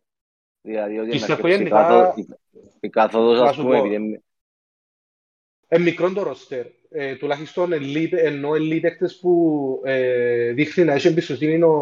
[0.60, 2.14] Δηλαδή ότι Πιστεύω γενικά...
[2.80, 4.22] Η καθόδος ας πούμε επειδή...
[5.68, 6.66] Ε, μικρό το ρόστερ.
[6.90, 7.72] Ε, τουλάχιστον
[8.10, 11.72] ενώ οι παίκτες που ε, δείχνει να έχει εμπιστοσύνη ο,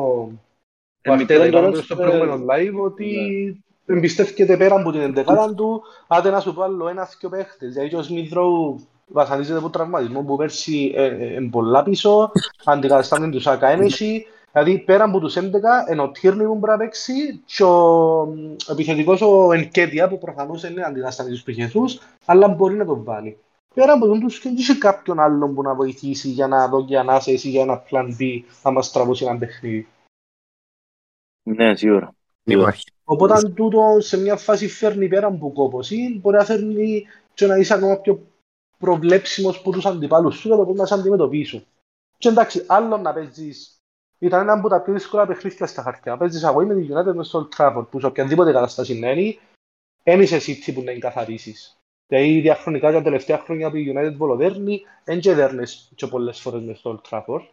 [1.07, 3.55] ο Αρτέτα είπαμε στο προηγούμενο live ότι ναι.
[3.87, 7.73] Εμπιστεύκεται πέρα από την εντεκάδα του άντε να σου πω άλλο ένας και ο παίχτες.
[7.73, 10.95] Δηλαδή ο Σμιθρόου βασανίζεται από τραυματισμό που πέρσι
[11.37, 12.31] είναι πολλά πίσω,
[12.65, 15.43] αντικαταστάνει του Σάκα ένεση Δηλαδή πέρα από τους 11,
[15.87, 18.35] ενώ ο Τύρνη που μπορεί να παίξει και ο
[18.69, 23.39] επιθετικός ο Ενκέτια που προφανώς είναι αντιδραστανής τους πηγεθούς, αλλά μπορεί να τον βάλει.
[23.75, 26.99] Πέρα από τον τους και δεν κάποιον άλλον που να βοηθήσει για να δω και
[26.99, 29.87] ανάσεση για ένα πλάν B να μας τραβώσει ένα παιχνίδι.
[31.43, 32.15] Ναι, σίγουρα.
[33.05, 37.57] Οπότε αν τούτο σε μια φάση φέρνει πέρα από κόπωση, μπορεί να φέρνει και να
[37.57, 38.27] είσαι ακόμα πιο
[38.79, 41.67] προβλέψιμος που τους αντιπάλους σου, για το να σε αντιμετωπίσουν.
[42.19, 43.77] Και εντάξει, άλλο να παίζεις
[44.19, 46.17] ήταν ένα από τα πιο δύσκολα παιχνίδια στα χαρτιά.
[46.17, 49.37] Παίζεις αγώη με τη United μες στο Old Trafford, που σε οποιαδήποτε κατάσταση είναι,
[50.03, 51.77] δεν είσαι εσύ που εν να καθαρίσεις.
[52.07, 56.63] Δηλαδή διαχρονικά τα τελευταία χρόνια που η United βολοδέρνει, δεν και δέρνεις και πολλές φορές
[56.63, 57.47] μες στο Old Trafford.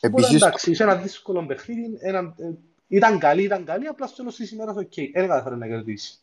[0.00, 0.34] Επίσης...
[0.34, 2.34] εντάξει, είσαι ένα δύσκολο παιχνίδι, ένα...
[2.88, 6.18] ήταν καλή, ήταν καλή, απλά στο τέλος της ημέρας, οκ, δεν καταφέρει να κερδίσει.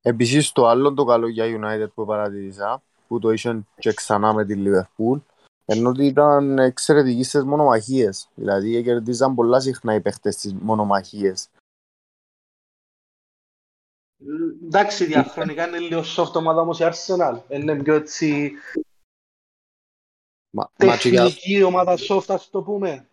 [0.00, 4.44] Επίσης το άλλο το καλό για United που παρατηρήσα, που το είχε και ξανά με
[4.44, 5.20] τη Liverpool,
[5.64, 8.28] ενώ ότι ήταν εξαιρετικοί στις μονομαχίες.
[8.34, 11.48] Δηλαδή κερδίζαν πολλά συχνά οι παίχτες στις μονομαχίες.
[14.64, 17.40] Εντάξει, διαχρονικά είναι λίγο soft ομάδα όμως η Arsenal.
[17.48, 18.52] Είναι πιο έτσι
[20.50, 21.22] Μα, μα και για...
[21.22, 23.08] τεχνική ομάδα soft, ας το πούμε.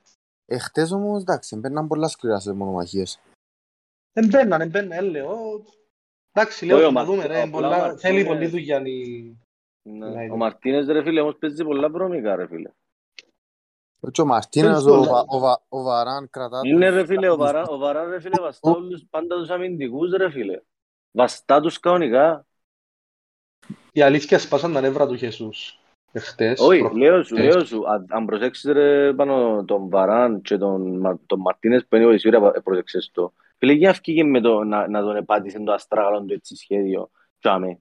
[0.46, 3.20] Εχθές όμως, εντάξει, μπαίναν πολλά σκληρά σε μονομαχίες.
[4.14, 5.64] Δεν μπαίναν, δεν μπαίναν, έλεγω.
[6.32, 9.22] Εντάξει, Όχι, λέω ο να Μαρ- δούμε ρε, ο πολλά- Μαρτίνες- θέλει πολλή δουλειά η...
[9.90, 10.10] Ναι.
[10.10, 10.36] Ναι, Ο ναι.
[10.36, 12.70] Μαρτίνες ρε φίλε όμως παίζει πολλά βρώμικα ρε φίλε.
[14.02, 17.06] Έτσι ο Μαρτίνας, Δεν ο, στο Βα- ο, Βα- ο Βαράν κρατά Είναι τους- ρε
[17.06, 20.62] φίλε, ο Βαράν, ο Βαράν ρε φίλε βαστά όλους πάντα τους αμυντικούς ρε φίλε.
[21.12, 22.46] Βαστά τους κανονικά.
[23.92, 25.80] Η αλήθεια σπάσαν τα νεύρα του Χεσούς.
[26.16, 26.60] Εχθές.
[26.60, 27.54] Όχι, προ- λέω σου, χτες.
[27.56, 27.90] λέω σου.
[27.90, 32.12] Αν, αν προσέξεις ρε πάνω τον Βαράν και τον, Μα- τον Μαρτίνες που είναι ο
[32.12, 33.34] Ισούρα, πρόσεξες το.
[33.58, 37.10] Φίλε, για αυκήγε με το να, να τον επάτησε το αστράγαλο του έτσι σχέδιο.
[37.40, 37.80] Τσάμε.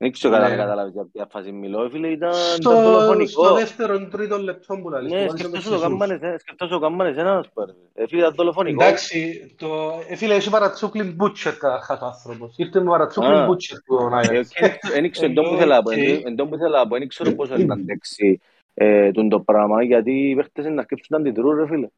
[0.00, 0.40] Δεν ξέρω Ναι.
[0.40, 1.88] κατά να καταλάβεις για ποια φάση μιλώ.
[1.90, 3.44] Φίλε, ήταν, ήταν Στο, δολοφονικό.
[3.44, 5.12] στο δεύτερο τρίτο λεπτό που λαλείς.
[5.12, 5.88] Ναι, που βάζεις τον σκεφτόσου το Χεσούς.
[5.90, 7.66] κάμπανες, ε, σκεφτόσου το κάμπανες ένα, ας πούμε.
[7.66, 8.02] ρε.
[8.02, 8.84] Ε, φίλε, ήταν δολοφονικό.
[8.84, 9.66] Εντάξει, το...
[10.08, 12.54] ε, φίλε, έχει παρατσούκλιν μπούτσερ καταρχάς ο άνθρωπος.
[12.56, 13.46] Ήρθε με παρατσούκλιν Α.
[13.46, 14.44] μπούτσερ του ο Ε, Νάιερ.
[14.46, 15.96] και δεν- δεν ξέρω, εν τω που ήθελα να πω, Οκ.
[16.24, 18.40] εν τω που ήθελα να πω, δεν ξέρω πόσο είναι να αντέξει
[18.74, 21.88] ε, τούτο το πράγμα, γιατί οι παίχτες είναι να σκέψουν να αντιδρούν, ρε φίλε.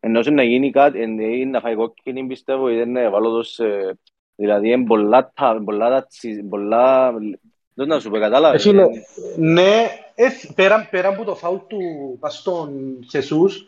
[0.00, 3.58] Ενώ σε να γίνει κάτι, εν- ή να φάει κόκκινη, πιστεύω, ή δεν είναι ευάλωτος,
[3.58, 3.98] ε,
[4.36, 7.12] δηλαδή είναι πολλά, τα- πολλά, τατσι- πολλά,
[7.74, 8.62] δεν να σου πω, Ε, κατάλαβες.
[8.62, 8.88] φίλε, ε,
[9.36, 11.78] ναι, ε, πέραν, πέραν από το φάουλ του
[12.20, 12.70] Παστόν
[13.10, 13.66] Χεσούς,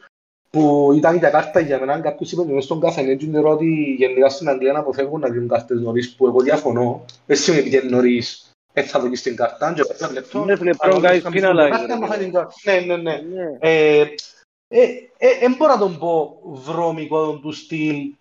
[0.50, 4.72] που ήταν για κάρτα για μένα, κάποιος είπε μες στον καφενέτζιντερ ότι γενικά στην Αγγλία
[4.72, 7.04] να αποφεύγουν να δίνουν κάρτες νωρίς, που εγώ διαφωνώ.
[7.26, 10.44] Δεν σημαίνει ότι είναι νωρίς, έτσι θα δοκίσει την κάρτα, και πέρα λεπτό.
[10.44, 12.07] Ναι, φίλε, αν πρέπει να όντως κάνεις κάνεις penalize, την κάρτα, ρε, να φίλε.
[12.07, 12.54] φάει την κάρτα.
[12.64, 13.20] Ναι, ναι, ναι.
[13.35, 13.57] ναι.
[13.59, 14.00] Ε,
[14.68, 14.83] ε,
[15.18, 18.17] ε, εν μπορώ να τον πω βρώμικο του στυλ Μα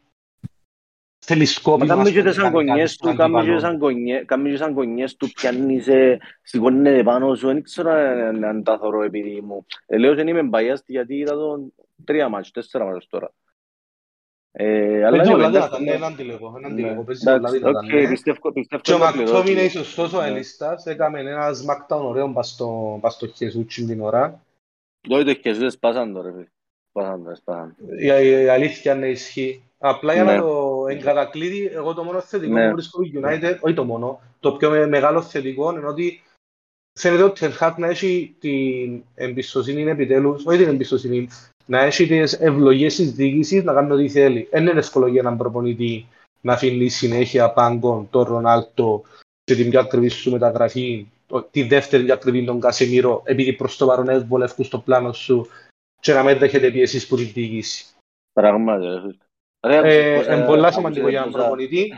[1.27, 1.85] θελισκόπημα.
[1.87, 3.73] κάμεις ας και πούμε, τις κάνει κάτι αγκονιές στον του, κάμεις και τις αντίπαλο.
[3.75, 8.63] αγκονιές- κάμεις και τις αγκονιές του, πιάνεις, ε, σηκώνεται πάνω σου, δεν ξέρω αν αν
[8.63, 9.65] τα θωρώ επειδή μου.
[9.85, 11.73] Ε, Λέω δεν είμαι biased γιατί είδα τον
[12.05, 13.31] τρία μάτς, τέσσερα μάτς τώρα.
[14.51, 16.81] Ε, αλλά Παίζει ναι, πολλά εντάξει, δυνατά, ναι, έναν τηλεγό, έναν ναι.
[16.81, 18.07] τηλεγό, παίζει πολλά Εντάξει, δυνατά, οκ, ναι.
[18.09, 19.69] πιστεύω, πιστεύω Και ο να Μακτόμιν είναι πληρώσει.
[19.69, 20.27] σωστός ο Ναι.
[20.27, 24.43] Ελίστας, έκαμε ένα smackdown ωραίο πας στο, πας στο Χεσούτσι την ώρα.
[25.09, 26.45] Όχι, το χεζούδες σπάσαν το, ρε φίλε.
[26.89, 27.93] Σπάσαν το, σπάσαν το.
[27.99, 29.61] Η, η αλήθεια είναι ισχύει.
[29.79, 30.35] Απλά για Ναι.
[30.35, 32.67] να το εγκατακλείδει, εγώ το μόνο θετικό Ναι.
[32.67, 36.21] που βρίσκω η United, όχι το μόνο, το πιο με- μεγάλο θετικό είναι ότι
[36.99, 41.27] φαίνεται ότι ο Ten Hag να έχει την εμπιστοσύνη επιτέλους, όχι την εμπιστοσύνη,
[41.65, 44.47] να έχει τις ευλογίες της διοίκησης να κάνει ό,τι θέλει.
[44.51, 46.05] Δεν είναι εύκολο για έναν προπονητή
[46.41, 49.03] να αφήνει συνέχεια πάγκον τον Ρονάλτο
[49.43, 53.77] και την πιο ακριβή σου μεταγραφή, το- τη δεύτερη πιο ακριβή τον Κασεμίρο, επειδή προς
[53.77, 55.47] το παρόν δεν βολεύκουν στο πλάνο σου
[55.99, 57.85] και να μην δέχεται πιέσεις που την διοίκηση.
[58.33, 59.17] Πράγματι,
[59.65, 59.81] ρε φίλε.
[59.81, 61.93] Ρε, Ε, άκουσες είναι πόσα- πολλά άκουσες σημαντικό για έναν πόσα- προπονητή.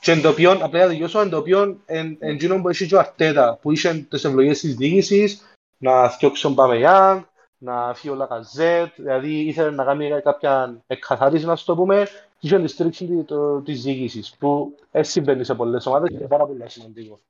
[0.00, 2.68] Και εν το οποίο, απλά για να τελειώσω, εν το οποίο, εν, εν εκείνον που
[2.70, 7.22] είχε και ο Αρτέτα, που είχε τις ευλογίες της διοίκησης, να φτιάξει τον Παμεγιάνγκ,
[7.58, 12.04] να φύγει ο Λακαζέτ, δηλαδή ήθελε να κάνει κάποια εκκαθάριση, να το πούμε,
[12.38, 16.14] και είχε τη στήριξη τη- το- της διοίκησης, που έτσι συμβαίνει σε πολλές ομάδες και
[16.16, 17.20] είναι πάρα πολύ σημαντικό.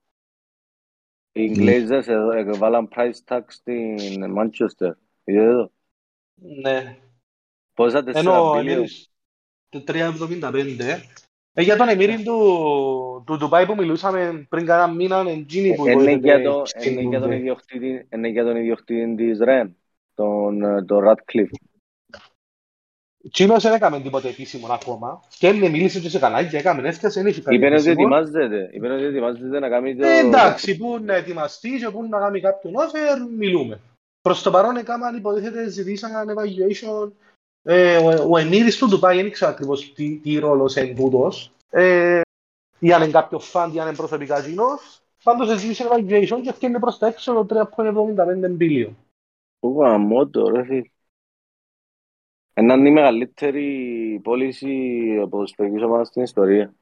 [1.33, 4.91] Οι Glazers εδώ έβαλαν price tag στην Manchester.
[5.25, 5.71] Είδατε το.
[6.35, 6.97] Ναι.
[7.75, 8.53] Πόσα τέσσερα Ενώ
[9.77, 10.05] ο μπίλιο.
[10.05, 11.01] Εμμύρης, το 3,75.
[11.57, 15.87] Ε, για τον Εμμύρη του, του Ντουμπάι που μιλούσαμε πριν κάνα μήνα, είναι εκείνη που
[15.87, 17.39] Είναι υποτίθεται για, το, στην είναι για τον Ντουμπάι.
[17.39, 19.77] ιδιοκτήτη, είναι για τον ιδιοκτήτη της Ρεν,
[20.15, 21.51] τον, ε, τον Radcliffe.
[23.31, 25.23] Τσίνος δεν έκαμε τίποτε επίσημο ακόμα.
[25.39, 27.93] Και δεν μίλησε και σε κανάλι και έκαμε έφτιασε, δεν είχε κάτι Είπε ότι επίσημο.
[27.93, 30.07] ετοιμάζεται, είπε ότι ετοιμάζεται να κάνει το...
[30.07, 33.81] Ε, εντάξει, πού να ετοιμαστεί και πού να κάνει κάποιον offer, μιλούμε.
[34.21, 37.11] Προς το παρόν έκαναν υποτίθεται ζητήσαν evaluation
[37.67, 41.53] ε, ο, ο Εμμύρης του Ντουμπάι, δεν ξέρω ακριβώς τι, τι ρόλος είναι τούτος.
[41.71, 42.21] Ε,
[42.79, 45.03] ή αν είναι κάποιο φαν, ή αν είναι προσωπικά κοινός.
[45.23, 48.95] Πάντως ζήτησε evaluation και φτιάχνει προς τα έξω το 3,75 μπίλιο.
[49.59, 50.89] Πού γαμώ το ρε φίλε.
[52.55, 56.75] Ένα είναι η μεγαλύτερη πώληση ποδοσφαιρικής ομάδας στην ιστορία.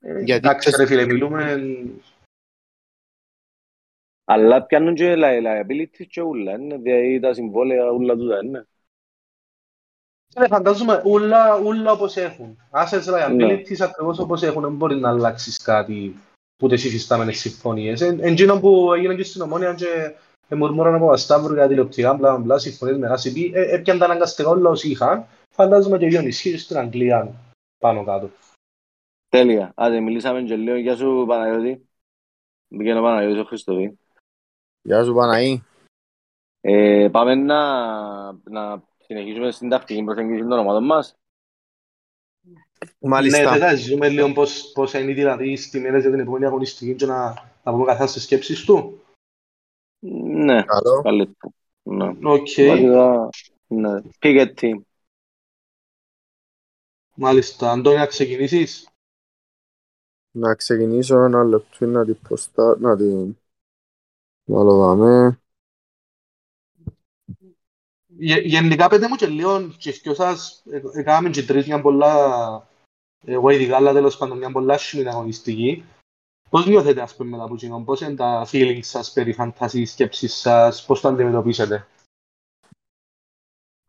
[0.00, 1.62] Ε, Γιατί εντάξει ξέρεις- ρε φίλε, μιλούμε...
[4.24, 8.66] Αλλά πιάνουν και li- liabilities και ούλα, είναι, δηλαδή τα συμβόλαια ούλα τούτα, είναι.
[10.34, 12.58] Ναι, φαντάζομαι ούλα, ούλα όπως έχουν.
[12.70, 16.16] Assets liabilities ακριβώς όπως έχουν, δεν μπορεί να αλλάξεις κάτι
[16.56, 18.00] που τις υφιστάμενες συμφωνίες.
[18.00, 22.14] Εν εν εκείνο που έγινε και στην Ομόνια και μουρμούραν από τα Σταύρου για τηλεοπτικά,
[22.14, 25.26] μπλα μπλα, συμφωνίες με ACP, ε, έπιαν τα αναγκαστικά όλα όσοι είχαν.
[25.54, 27.32] Φαντάζομαι και ο ίδιο ισχύει στην Αγγλία
[27.78, 28.30] πάνω κάτω.
[29.28, 29.72] Τέλεια.
[29.74, 30.76] Άντε, μιλήσαμε και λίγο.
[30.76, 31.88] Γεια σου Παναγιώτη.
[32.68, 33.98] Μπήκε ο Παναγιώτης ο Χριστοβή.
[34.82, 35.62] Γεια σου Παναή.
[36.60, 37.62] Ε, πάμε να,
[38.32, 41.16] να συνεχίσουμε στην τακτική προσέγγιση των ομάδων μας.
[42.98, 43.52] Ναι, Μάλιστα.
[43.52, 47.06] θες να ζούμε λίγο πώς, πώς είναι δηλαδή στις μέρες για την επόμενη αγωνιστική και
[47.06, 47.32] να,
[47.64, 49.00] να πούμε καθένα στις σκέψεις του.
[50.22, 51.02] Ναι, Καλό.
[51.02, 51.52] καλύτερα.
[51.82, 52.08] Ναι.
[52.22, 52.48] Οκ.
[52.56, 53.28] Βασικά,
[53.66, 54.00] ναι.
[54.18, 54.80] Pick a team.
[57.14, 57.70] Μάλιστα.
[57.70, 58.88] Αντώνη, να ξεκινήσεις;
[60.30, 62.76] Να ξεκινήσω ένα λεπτό να την προστά...
[62.78, 63.36] να την
[64.44, 65.26] βάλω δαμέ.
[65.26, 65.45] Γε-
[68.18, 72.68] Γενικά πέτε μου και λίγο και δυο σας ε, έκαναμε και τρεις μια πολλά
[73.24, 75.84] εγώ ειδικά αλλά τέλος πάντων μια πολλά άσχημη αγωνιστική.
[76.50, 80.34] Πώς νιώθετε ας πούμε μετά από εκείνον, πώς είναι τα feelings σας περί φαντασίας, σκέψης
[80.34, 81.86] σας, πώς το αντιμετωπίσετε.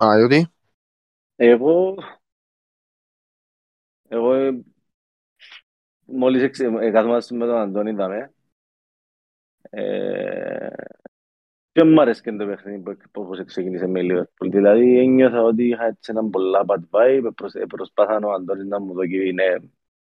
[0.04, 0.52] Α, διότι.
[1.36, 1.96] Εγώ,
[4.08, 4.63] εγώ ε,
[6.06, 8.34] μόλις εξ- ε, κάθομαστε με τον Αντώνη είδαμε.
[11.78, 14.48] Ε, και μου άρεσε και το παιχνίδι που, που όπως ξεκίνησε με Liverpool.
[14.50, 17.30] Δηλαδή ένιωθα ότι είχα έτσι έναν πολλά bad vibe.
[17.36, 19.56] Προσ, ε, προσπάθαν ο Αντώνης να μου δώσει ναι,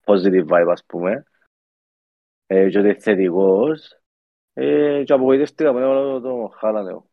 [0.05, 1.23] positive vibe ας πούμε.
[2.47, 3.99] Ε, και ότι είναι θετικός.
[4.53, 7.09] Ε, και απογοητεύτηκα με όλο το Χάλαν εγώ.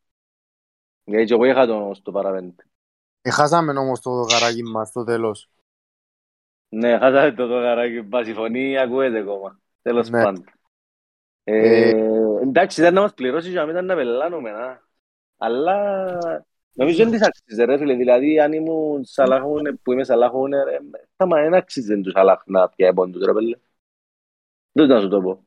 [1.04, 2.66] Γιατί και εγώ είχα τον στο παραπέντε.
[3.22, 5.50] Εχάσαμε όμως το γαράκι μας στο τέλος.
[6.68, 8.00] Ναι, χάσαμε το το γαράκι.
[8.00, 9.60] Μπας η φωνή ακούεται ακόμα.
[9.82, 10.22] Τέλος Ναι.
[10.22, 10.44] πάντων.
[11.44, 11.90] Ε,
[12.48, 14.84] εντάξει, ήταν να μας πληρώσεις και να μην ήταν να πελάνουμε, να.
[15.36, 16.18] Αλλά
[16.72, 17.94] νομίζω δεν της αξίζει, ρε φίλε.
[17.94, 20.78] Δηλαδή, αν ήμουν Σαλάχουνε, που είμαι Σαλάχουνε, ρε,
[21.16, 23.56] θα μα δεν αξίζει τους Σαλάχ να πιάει πόντους, ρε πέλε.
[24.72, 25.46] Δεν να σου το πω.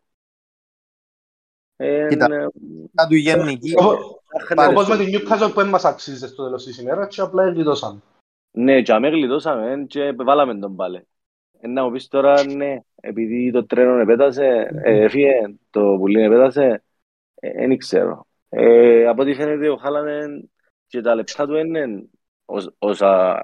[1.75, 2.27] Ε, Κοίτα.
[2.27, 2.45] ναι,
[2.93, 3.73] Θα του γενική.
[3.77, 7.15] Όπω- άχνε, Όπως ρε, με την Newcastle που δεν μας αξίζει στο τέλος της ημέρας
[7.15, 8.01] και απλά εγκλειδώσαμε.
[8.51, 11.01] Ναι, και αμέ γλιτώσαμε και βάλαμε τον πάλε.
[11.59, 16.63] Ε, να μου πεις τώρα, ναι, επειδή το τρένο επέτασε, ε, έφυγε, το πουλί επέτασε,
[16.63, 16.83] ε,
[17.41, 18.25] δεν ξέρω.
[18.49, 20.49] Ε, από ό,τι φαίνεται ο Χάλαν
[20.87, 22.03] και τα λεπτά του είναι
[22.45, 23.43] ως- όσα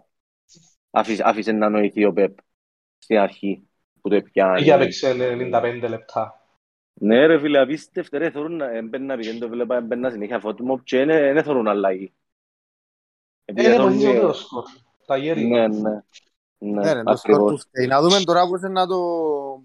[0.92, 2.38] άφησε, άφησε να νοηθεί ο Πεπ
[2.98, 3.68] στην αρχή
[4.02, 4.60] που το έπιανε.
[4.60, 6.40] Είχε έπαιξε 95 λεπτά.
[6.94, 10.80] Ναι ρε φίλε, απίστευτε ρε, θωρούν να έμπαινε να πηγαίνει το βλέπα, έμπαινε συνέχεια φωτμό
[10.80, 12.14] και δεν δεν θωρούν αλλαγή.
[13.46, 14.64] Επειδή Είναι θωρούν βοηθήσει και- το σκορ.
[15.06, 15.46] Τα γέρι.
[15.48, 15.90] Ναι, ναι.
[16.58, 17.52] Ναι, Ναι, ρε, το σκορ ακριβώς.
[17.52, 17.88] του φταίει.
[17.88, 18.98] Να δούμε τώρα πώς είναι να το,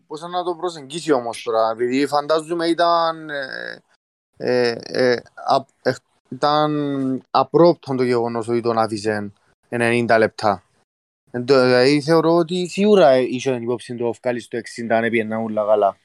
[0.07, 1.71] πώς είναι να το προσεγγίσει όμως τώρα.
[1.71, 3.83] Επειδή φαντάζομαι ήταν, ε,
[4.43, 5.95] ε, ε, α, ε,
[6.29, 9.33] ήταν απρόπτον το γεγονός ότι τον άφησε
[9.69, 10.63] 90 λεπτά.
[11.31, 15.43] Εν τω- Δηλαδή θεωρώ ότι σίγουρα είχε την υπόψη του ευκάλει στο 60 αν έπιαιναν
[15.43, 15.97] όλα καλά.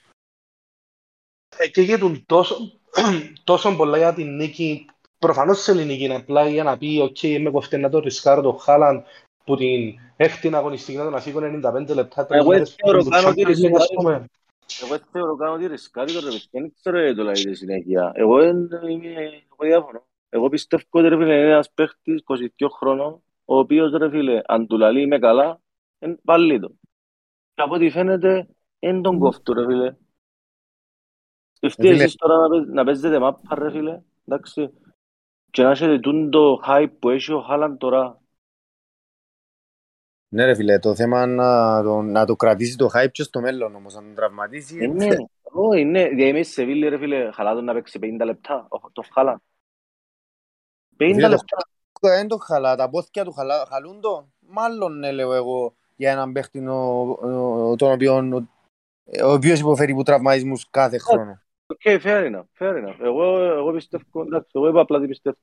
[1.57, 2.79] Ε, και γέτουν τόσο,
[3.43, 4.85] τόσο πολλά για την νίκη.
[5.19, 8.51] Προφανώς σε ελληνική είναι απλά για να πει «ΟΚ, είμαι κοφτή να το ρισκάρω το
[8.51, 9.03] Χάλαν
[9.43, 13.17] που την έκτη αγωνιστική να τον αφήγω 95 λεπτά τρεις Εγώ μέρες θεωρώ πριν το
[13.17, 14.27] κάνω ότι
[14.67, 14.99] Champions League, ας ρισκάρει.
[14.99, 14.99] πούμε».
[14.99, 18.11] Εγώ θεωρώ κάνω ότι ρισκάρει το ρε παιδιά, δεν ξέρω γιατί το λέει στη συνέχεια.
[18.15, 20.07] Εγώ δεν είμαι, εγώ διαφωνώ.
[20.29, 24.67] Εγώ πιστεύω ότι ρε φίλε είναι ένας παίχτης 22 χρόνων, ο οποίος ρε φίλε, αν
[24.67, 25.61] του λαλεί είμαι καλά,
[25.99, 26.75] εν, βάλει το.
[27.53, 28.47] Και από ό,τι φαίνεται,
[28.79, 29.95] δεν τον κόφτω ρε φίλε.
[31.53, 32.03] Σκεφτείτε φίλε.
[32.03, 34.73] εσείς τώρα να, παί- να παίζετε μάπα ρε φίλε, εντάξει.
[35.51, 38.21] Και να έχετε τούτο hype που έχει ο Χάλαν τώρα.
[40.35, 43.75] Ναι ρε φίλε, το θέμα να το, να το κρατήσει το hype και στο μέλλον
[43.75, 44.77] όμως, να τον τραυματίσει.
[44.81, 48.67] Ε, ναι, όχι, ναι, γιατί είμαι στη Σεβίλη ρε φίλε, χαλάτο να παίξει 50 λεπτά,
[48.69, 49.41] ο- το Χάλαν.
[50.97, 51.57] 50 Φίλε, το λεπτά.
[52.01, 54.29] Δεν το χαλά, τα πόθηκια του χαλά, χαλούν το.
[54.39, 58.47] Μάλλον ναι, λέω εγώ για έναν παίχτη ο- ο- τον οποίο ο,
[59.25, 61.41] ο οποίος υποφέρει από τραυματισμούς κάθε χρόνο.
[61.65, 62.99] Οκ, fair enough, fair enough.
[63.01, 65.37] Εγώ, εγώ πιστεύω, εντάξει, εγώ είπα απλά τι πιστεύω.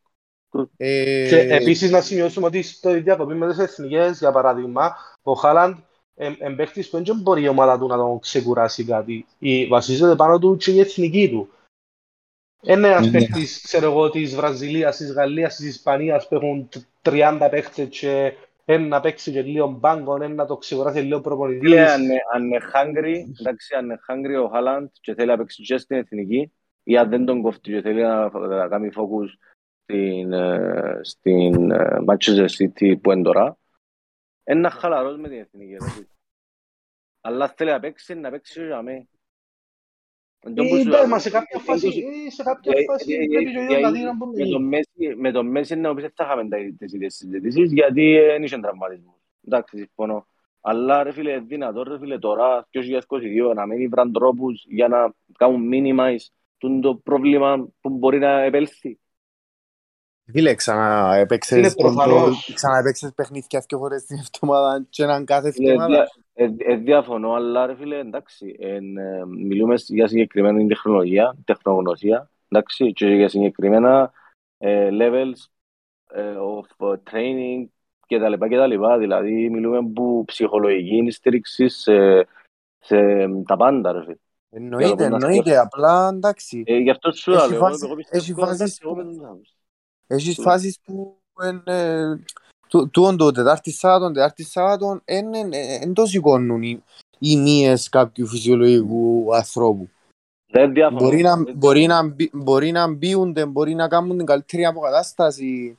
[0.76, 5.76] Ε, Και επίσης να σημειώσουμε ότι στο διακοπή με τις εθνικές, για παράδειγμα, ο Haaland
[6.38, 9.26] εν παίχτης που δεν μπορεί η ομάδα του να τον ξεκουράσει κάτι.
[9.38, 11.48] Η, βασίζεται πάνω του και η εθνική του.
[12.62, 13.10] Είναι ένας Ναι.
[13.10, 18.32] παίχτης, ξέρω εγώ, της Βραζιλίας, της Γαλλίας, της Ισπανίας που έχουν τ- 30 παίχτες και
[18.64, 21.72] ένα να παίξει και λίγο μπάγκο, ένα να το ξεκουράσει λίγο Φίλε, προπονητής.
[21.78, 25.62] αν είναι- αν είναι hungry, εντάξει, αν είναι hungry ο Χάλαντ και θέλει να παίξει
[25.62, 29.28] και στην εθνική, ή αν δεν τον κόφτει και θέλει να, να κάνει focus
[29.82, 33.44] στην, ε, στην ε, Manchester City που είναι τώρα,
[34.44, 35.72] είναι ένα χαλαρός με την εθνική.
[35.72, 36.06] ρε φίλε.
[37.20, 39.06] Αλλά θέλει να παίξει, να παίξει και για μέ.
[40.44, 42.42] Εν τω που Ε, σου εντάξει, λέω, μα σε κάποια ε, φάση, ε, ε, σε
[42.42, 44.44] κάποια ε, φάση ε, πρέπει και ο ε, ίδιος να ε, δει να μπορεί με
[44.44, 44.68] να τον γίνει.
[44.68, 48.58] Μέση- Με τον Μέση να πεις θα είχαμε τα- τις ίδιες συζητήσεις γιατί δεν είχε
[48.58, 49.14] τραυματισμούς.
[49.44, 50.26] Εντάξει, συμφωνώ.
[50.60, 55.14] Αλλά ρε φίλε, είναι δυνατόν ρε φίλε τώρα, 2022, να μην βραν τρόπους για να
[55.38, 56.26] κάνουν minimize
[56.58, 58.98] τούτο το πρόβλημα που μπορεί να επέλθει.
[60.30, 62.50] Φίλε, ξανά Είναι έπαιξες, προφανώς.
[62.54, 65.94] ξανά έπαιξες παιχνίδια δύο φορές την εβδομάδα και έναν κάθε Φίλε, εβδομάδα.
[65.94, 72.30] δια- ε, ε, διαφωνώ, αλλά ρε φίλε, εντάξει, εν, ε, μιλούμε για συγκεκριμένη τεχνολογία, τεχνογνωσία,
[72.48, 74.12] εντάξει, και για συγκεκριμένα
[74.58, 75.46] ε, levels
[76.14, 77.64] ε, of uh, training
[78.06, 78.98] και τα λοιπά και τα λοιπά.
[78.98, 82.26] Δηλαδή, μιλούμε που ψυχολογική στήριξη σε,
[82.78, 84.16] σε τα πάντα, ρε φίλε.
[84.54, 86.62] Εννοείται, Για να εννοείται, απλά εντάξει.
[86.66, 88.96] Ε, γι' αυτό σου Έχει λέω, εγώ, φάσεις- εγώ έχει πιστεύω,
[90.12, 90.44] Έχεις Ναι.
[90.44, 92.18] φάσεις που εν, ε,
[92.68, 96.82] Του- Τούτον το Τετάρτη Σάββατον, Τετάρτη Σάββατον, εν το σηκώνουν οι,
[97.18, 99.88] οι μύες κάποιου φυσιολογικού ανθρώπου.
[100.52, 101.00] Δεν διαφωνώ.
[101.00, 105.78] Μπορεί να, Δεν μπορεί, να, μπι- μπορεί να μπίουνται, μπορεί να κάνουν την καλύτερη αποκατάσταση,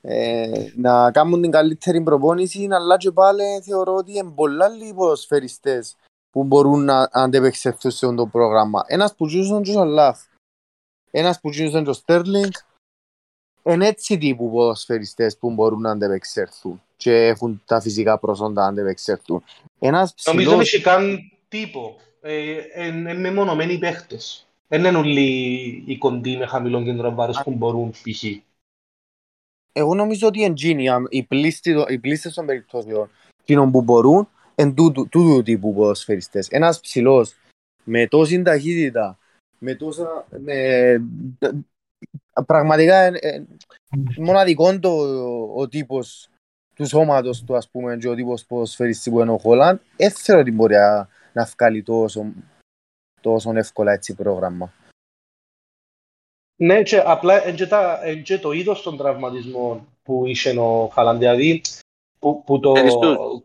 [0.00, 5.96] ε, να κάνουν την καλύτερη προπόνηση, αλλά και πάλι θεωρώ ότι είναι πολλά λίγοι ποδοσφαιριστές
[6.30, 8.84] που μπορούν να αντεπεξέλθουν σε αυτό το πρόγραμμα.
[8.86, 10.24] Ένας που ζούσαν και ο Σαλάχ,
[11.10, 12.50] ένας που ζούσαν και ο Στέρλινγκ,
[13.62, 19.42] είναι έτσι τύπου ποδοσφαιριστές που μπορούν να αντεπεξέλθουν και έχουν τα φυσικά προσόντα να αντεπεξέλθουν.
[19.78, 21.96] Ένας Νομίζω δεν ψηλός, έχει καν τύπο.
[22.20, 24.46] Ε, Είναι μεμονωμένοι παίχτες.
[24.68, 25.22] Δεν είναι όλοι
[25.86, 28.24] οι κοντοί με χαμηλό κέντρο βάρους που μπορούν π.χ.
[29.72, 34.74] εγώ νομίζω ότι είναι εκείνοι, οι πλήστοι- οι πλήστες των περιπτώσεων, εκείνων που μπορούν, εν
[34.74, 36.48] τούτου τούτου τύπου ποδοσφαιριστές.
[36.48, 37.34] Ένας ψηλός,
[37.84, 39.18] με τόση ταχύτητα,
[39.58, 40.26] με τόσα...
[40.38, 41.02] Με...
[42.46, 43.42] Πραγματικά είναι ε,
[44.16, 44.90] μοναδικό το,
[45.54, 46.28] ο τύπος
[46.74, 50.40] του σώματος του, ας πούμε, και ο τύπος ποδοσφαιριστή που είναι ο Χόλαντ, δεν θεωρώ
[50.40, 52.32] ότι μπορεί να, να βγάλει τόσο,
[53.20, 54.72] τόσο εύκολα έτσι πρόγραμμα.
[56.56, 60.86] Ναι, και απλά είναι και, τα, είναι και το είδος των τραυματισμών που είχε ο
[60.86, 61.18] Χάλαντ.
[61.18, 61.62] Δηλαδή,
[62.18, 62.70] που, που το...
[62.70, 63.42] Ευχαριστούς.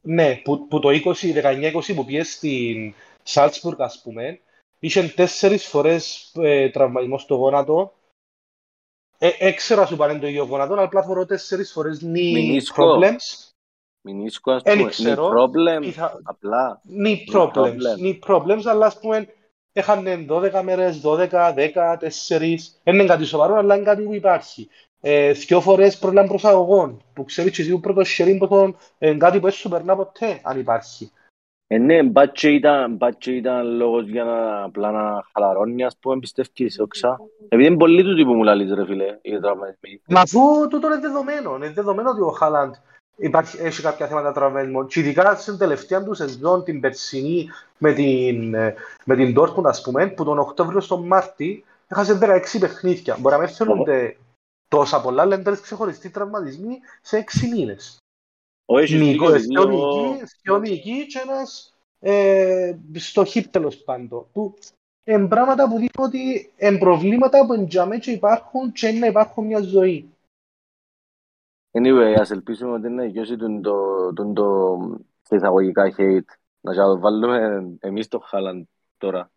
[0.00, 4.40] Ναι, που, που το 20, 19-20 που πήγε στην Σάλτσμπουργκ, ας πούμε,
[4.78, 7.92] είχε τέσσερις φορές ε, τραυματισμό στο γόνατο.
[9.18, 12.84] Ε, έξερα σου πάνε το ίδιο γόνατο, αλλά απλά φορώ τέσσερις φορές knee Μηνίσκο.
[12.84, 13.50] problems.
[14.00, 15.28] Μηνίσκο, ας Εν πούμε, ξέρω.
[15.28, 16.82] knee problem, Πιθα- απλά.
[17.04, 18.02] knee problems, problem.
[18.02, 19.28] knee problems, αλλά ας πούμε
[19.72, 24.68] έχανε 12 μέρες, 12, 10, 4, δεν είναι κάτι σοβαρό, αλλά είναι κάτι που υπάρχει.
[25.00, 29.36] Ε, δυο φορές πρόλαμ προσαγωγών, που ξέρεις και εσύ που πρώτος χέρι πόσο είναι κάτι
[29.38, 31.10] που δεν σου περνά ποτέ, αν υπάρχει.
[31.68, 36.80] Ε, ναι, μπάτσε ήταν, μπάτσε ήταν λόγος για να απλά να χαλαρώνει, ας πούμε, πιστεύεις,
[36.80, 37.20] όξα.
[37.48, 40.00] Επειδή είναι πολύ τούτοι που μου λαλείς, ρε φίλε, οι τραυματισμοί.
[40.08, 42.74] Μα αφού τούτο είναι δεδομένο, είναι δεδομένο ότι ο Χάλαντ
[43.16, 47.48] υπάρχει, έχει κάποια θέματα τραυματισμών και ειδικά στην τελευταία του σεζόν, την περσινή
[47.78, 52.58] με την, ε, με την Dortmund, ας πούμε, που τον Οκτώβριο στον Μάρτι έχασε 16
[52.60, 53.16] παιχνίδια.
[53.20, 54.16] Μπορεί να μην φαίνονται
[54.68, 57.98] τόσα πολλά, αλλά είναι τρεις ξεχωριστοί τραυματισμοί σε 6 μήνες.
[58.66, 63.76] Ο, έχεις Νίκο, δίκιο, δυο δύο- νικοί, δυο νικοί και ένας ε, στο χίπ τέλος
[63.76, 64.26] πάντων.
[64.32, 64.54] Που
[65.04, 69.44] είναι πράγματα που δείχνουν ότι είναι προβλήματα που εντιαμέ και υπάρχουν και είναι να υπάρχουν
[69.46, 70.10] μια ζωή.
[71.78, 74.76] Anyway, ας ελπίσουμε ότι να γιώσει τον το, τον το,
[75.22, 76.34] στα εισαγωγικά hate.
[76.60, 78.64] Να σας βάλουμε εμείς το Χάλαντ
[78.98, 79.30] τώρα.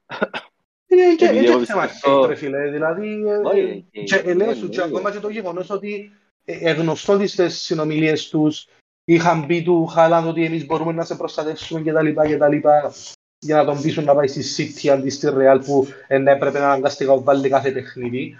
[0.87, 2.69] Είναι και, Επειδή είναι εγώ και θέμα πιστεύω- hate, ρε φίλε.
[2.69, 3.59] Δηλαδή, ε, Όχι,
[3.91, 6.11] ε, ε, και ε, λέω ε, σου, και ε, ακόμα και το γεγονός ότι
[6.45, 8.67] ε, ε, γνωστό ότι στις συνομιλίες τους
[9.13, 12.47] είχαν πει του Χάλαντ ότι εμείς μπορούμε να σε προστατεύσουμε και τα λοιπά και τα
[12.47, 12.93] λοιπά
[13.39, 16.59] για να τον πείσουν να πάει στη City αντί στη Real που ε, ναι, έπρεπε
[16.59, 18.37] να αναγκαστικά βάλει κάθε παιχνίδι.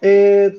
[0.00, 0.52] Ε,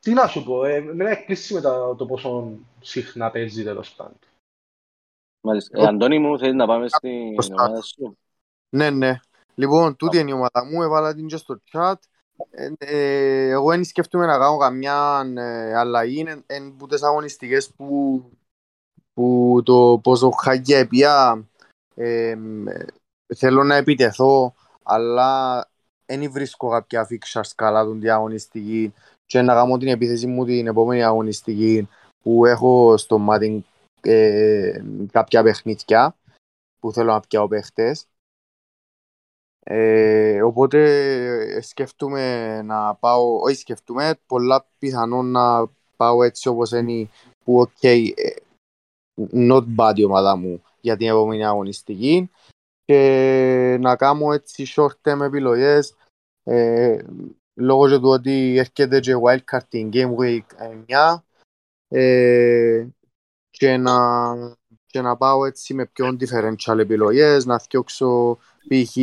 [0.00, 4.18] τι να σου πω, ε, με εκπλήσει με το, το πόσο συχνά παίζει τέλος πάντων.
[5.40, 5.82] Μάλιστα.
[5.82, 7.54] Ε, Αντώνη μου, θέλεις να πάμε στην Μπροστά.
[7.54, 8.18] ομάδα σου;
[8.68, 9.20] Ναι, ναι.
[9.54, 11.94] Λοιπόν, τούτη είναι η ομάδα μου, έβαλα την και στο chat.
[12.50, 17.70] Ε, ε, εγώ δεν σκέφτομαι να κάνω καμιά ε, αλλαγή, είναι εν που τις αγωνιστικές
[17.70, 18.22] που,
[19.14, 21.46] που το πόσο χαγιά επία
[21.94, 22.36] ε, ε,
[23.36, 25.64] θέλω να επιτεθώ, αλλά
[26.06, 28.94] δεν βρίσκω κάποια fixtures καλά τον διαγωνιστική
[29.26, 31.88] και να κάνω την επίθεση μου την επόμενη αγωνιστική
[32.22, 33.64] που έχω στο μάτι
[34.00, 34.82] ε,
[35.12, 36.16] κάποια παιχνίδια
[36.80, 38.06] που θέλω να πιάω παίχτες.
[39.68, 40.80] Ε, οπότε
[41.56, 47.08] ε, σκέφτομαι να πάω, όχι σκέφτομαι, πολλά πιθανόν να πάω έτσι όπως είναι
[47.44, 48.12] που οκ, ε,
[49.32, 52.30] not bad η ομάδα μου για την επόμενη αγωνιστική
[52.84, 55.94] και να κάνω έτσι short term επιλογές
[56.42, 56.98] ε,
[57.54, 60.44] λόγω και του ότι έρχεται και wildcard την Game Week
[60.88, 61.16] 9
[61.88, 62.86] ε,
[63.50, 64.34] και να,
[64.86, 68.38] και να πάω έτσι με πιο differential επιλογές, να φτιάξω
[68.68, 68.96] π.χ.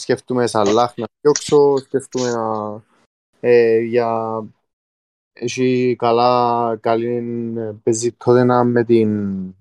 [0.00, 2.82] σκέφτομαι Σαλάχ να φτιάξω, σκέφτομαι να,
[3.40, 4.42] ε, για
[5.32, 7.22] έχει καλά, καλή
[7.82, 9.54] παίζει τότε να με την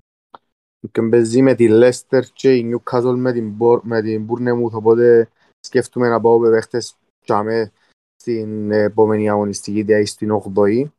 [0.91, 5.29] και παίζει με τη Leicester και η Newcastle με την, Bor- με την Bournemouth οπότε
[5.59, 7.71] σκέφτομαι να πάω με παίχτες τσάμε
[8.15, 10.89] στην επόμενη αγωνιστική δηλαδή στην 8η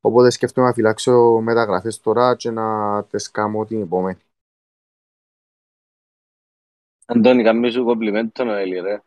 [0.00, 4.18] οπότε σκέφτομαι να φυλάξω μεταγραφές τώρα και να τις κάνω την επόμενη
[7.06, 9.00] Αντώνη, καμί σου κομπλιμέντο Νοέλη, ρε.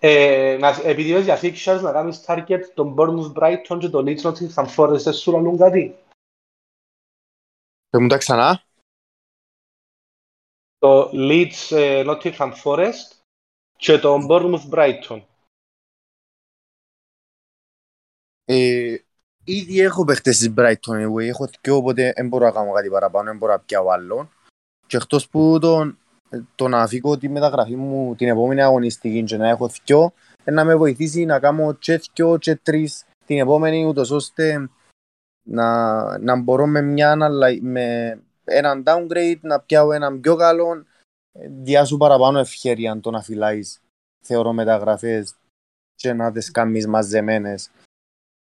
[0.00, 4.20] Ε, να, επειδή είπες για fixtures, να κάνεις target τον Bournemouth Brighton και τον Leeds
[4.20, 5.98] Nottingham Forest, δεν σου λαλούν κάτι;
[7.90, 8.62] Πες μου τα ξανά
[10.78, 13.18] Το Leeds ε, Nottingham Forest
[13.76, 15.22] Και τον Bournemouth Brighton.
[18.44, 18.96] Ε,
[19.44, 21.26] ήδη έχω παίχτες της Brighton, anyway.
[21.26, 24.30] έχω δυο, οπότε δεν μπορώ να κάνω κάτι παραπάνω, δεν μπορώ να πιάω άλλον.
[24.86, 25.98] Και εκτός που τον,
[26.54, 30.12] το να φύγω τη μεταγραφή μου την επόμενη αγωνιστική και να έχω δυο,
[30.44, 34.68] να με βοηθήσει να κάνω και δυο και τρεις την επόμενη, ούτως ώστε
[35.42, 37.16] να, να μπορώ με, μια,
[37.60, 40.84] με έναν downgrade να πιάω έναν πιο καλό
[41.62, 43.80] διάσου παραπάνω ευχαίρεια το να φυλάεις
[44.20, 45.34] θεωρώ μεταγραφές
[45.94, 47.70] και να τις κάνεις μαζεμένες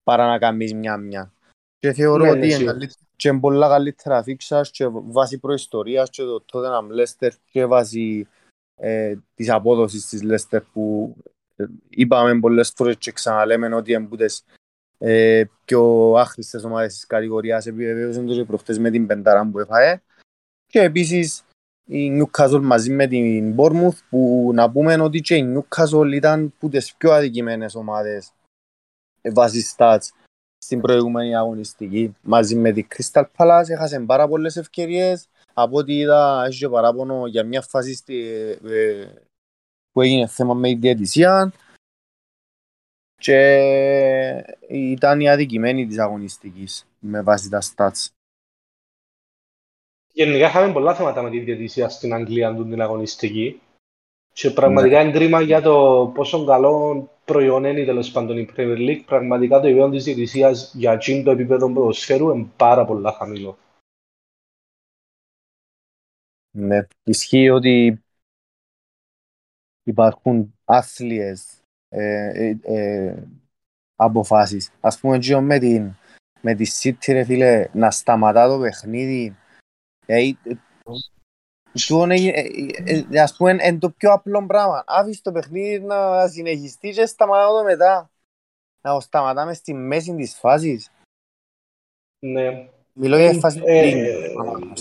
[0.04, 1.34] παρά να κάνεις μια-μια.
[1.80, 2.72] Και θεωρώ Ναι, ότι ναι, είναι σίγουρα.
[2.74, 7.66] καλύ- και είναι πολλά καλύτερα φίξας και βάσει προϊστορίας και το τότε να Λέστερ και
[7.66, 8.28] βάσει
[8.76, 11.16] ε, της απόδοσης της Λέστερ που
[11.56, 14.43] ε, είπαμε πολλές φορές και ξαναλέμε ότι είναι που τις
[14.97, 20.01] ε, πιο άχρηστες ομάδες της κατηγορίας επιβεβαίωσαν το και προχτές με την πεντάρα που έφαγε
[20.66, 21.43] και επίσης
[21.86, 26.70] η Newcastle μαζί με την Bournemouth που να πούμε ότι και η Newcastle ήταν που
[26.70, 28.32] τις πιο αδικημένες ομάδες ε,
[29.32, 30.07] βάσει stats
[30.57, 36.43] στην προηγούμενη αγωνιστική μαζί με την Crystal Palace έχασε πάρα πολλές ευκαιρίες από ό,τι είδα
[36.47, 38.19] έχει και παράπονο για μια φάση στη,
[38.63, 39.05] ε,
[39.91, 41.53] που έγινε θέμα με τη διαιτησία
[43.17, 43.39] και
[44.67, 48.07] ήταν η αδικημένη της αγωνιστικής με βάση τα stats.
[50.13, 53.61] Γενικά είχαμε πολλά θέματα με τη διαιτησία στην Αγγλία του την αγωνιστική.
[54.34, 59.03] Και πραγματικά είναι κρίμα για το πόσο καλό προϊόν είναι τέλος πάντων η Premier League.
[59.05, 63.57] Πραγματικά το επίπεδο της διαιτησίας για εκείνο το επίπεδο ποδοσφαίρου είναι πάρα πολλά χαμηλό.
[66.55, 68.03] Ναι, ισχύει ότι
[69.84, 73.28] υπάρχουν άθλιες ε, ε, ε,
[73.95, 74.71] αποφάσεις.
[74.80, 75.95] Ας πούμε και με την
[76.41, 79.36] με τη City ρε φίλε να σταματά το παιχνίδι
[81.74, 84.84] ε, ε, τούτον έγινε- ε, ε, ε, ας πούμε είναι το πιο απλό πράγμα.
[84.88, 88.09] Άφησε το παιχνίδι να συνεχιστεί και σταματά το μετά.
[88.82, 90.91] Να το σταματάμε στη μέση της φάσης.
[92.19, 92.67] Ναι.
[92.93, 93.95] Μιλώ για φάση Ε,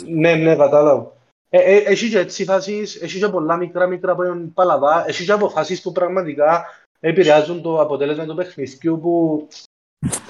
[0.06, 1.12] ναι, ναι, κατάλαβα.
[1.48, 5.24] Ε, ε, Έχει και έτσι φάσεις, έχει και πολλά μικρά μικρά που είναι παλαβά, έχει
[5.24, 6.64] και αποφάσεις που πραγματικά
[7.00, 9.46] επηρεάζουν το αποτέλεσμα του παιχνιδιού που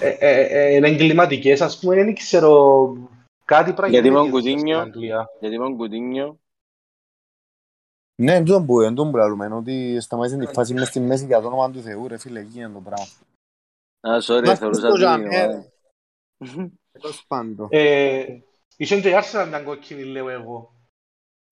[0.00, 2.96] ε, ε, ε, είναι εγκληματικές, ας πούμε, δεν ξέρω
[3.44, 6.38] κάτι πράγμα Γιατί με τον στην Κουτίνιο.
[8.22, 11.26] Ναι, εν τούτον που, εν τούτον που λαλούμε, ότι σταμάτησε τη φάση μες στη μέση
[11.26, 13.06] για το όνομα του Θεού, ρε φίλε, εκεί είναι το πράγμα.
[14.00, 15.44] Α, sorry, Μα θεωρούσα αυτό την για μένα.
[15.44, 15.72] ομάδα.
[16.92, 17.68] Τέλος πάντων.
[17.70, 18.24] Ε,
[18.76, 20.74] Είχε και η Arsenal μια κόκκινη, λέω εγώ.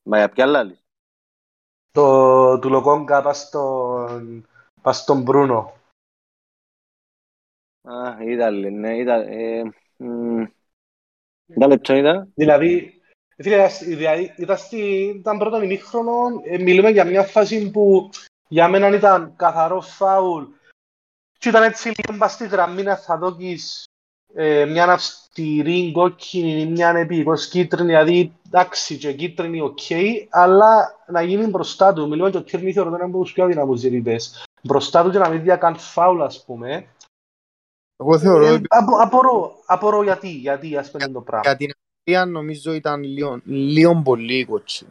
[0.03, 0.79] Μα για ποια άλλη;
[1.91, 4.47] Το του Λοκόγκα πας στον,
[4.83, 5.73] πας στον Μπρούνο.
[7.83, 9.27] Α, Ήταλη, ναι, ήταν...
[9.29, 9.62] ε,
[9.97, 10.45] μ,
[11.59, 12.33] Τα λεπτό ήταν.
[12.35, 12.99] Δηλαδή, φίλε,
[13.43, 14.78] δηλαδή, ήταν, στη,
[15.18, 16.12] ήταν πρώτο ημίχρονο,
[16.45, 18.11] ε, μιλούμε για μια φάση που
[18.49, 20.45] για μένα ήταν καθαρός φάουλ
[21.38, 23.84] και ήταν έτσι λίγο μπας στη γραμμή να θα δώκεις
[24.34, 29.78] ε, μια αυστηρή κόκκινη, μια επίγος κίτρινη, δηλαδή εντάξει και κίτρινη οκ,
[30.30, 32.09] αλλά να γίνει μπροστά του.
[32.09, 34.45] Μιλούμε και ο Κέρνη θεωρώ ότι είναι από τους πιο αδυναμούς διαιτητές.
[34.62, 36.86] Μπροστά του και να μην δει καν φάουλ, ας πούμε.
[37.97, 41.49] Εγώ θεωρώ Ε, ότι απο, απορώ, απορώ γιατί, γιατί ας πούμε το πράγμα.
[41.49, 41.70] για την
[42.18, 44.90] Αγγλία νομίζω ήταν λίγο, λίγο πολύ κότσινο.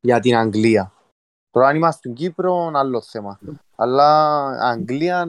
[0.00, 0.92] Για την Αγγλία.
[1.50, 3.38] Τώρα αν είμαστε στην Κύπρο, άλλο θέμα.
[3.76, 5.28] Αλλά Αγγλία,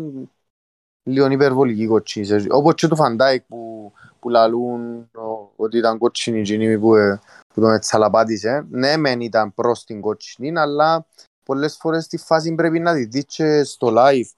[1.03, 2.45] λίγο υπερβολική κότσινη.
[2.49, 7.19] Όπως και το Van Dijk που, που λαλούν ο- ότι ήταν κότσινη εκείνη που, ε,
[7.53, 8.65] που τον ετσαλαπάτησε.
[8.69, 11.05] Ναι, μεν ήταν προς την κότσινη, αλλά
[11.45, 14.29] πολλές φορές τη φάση πρέπει να τη δεις και στο live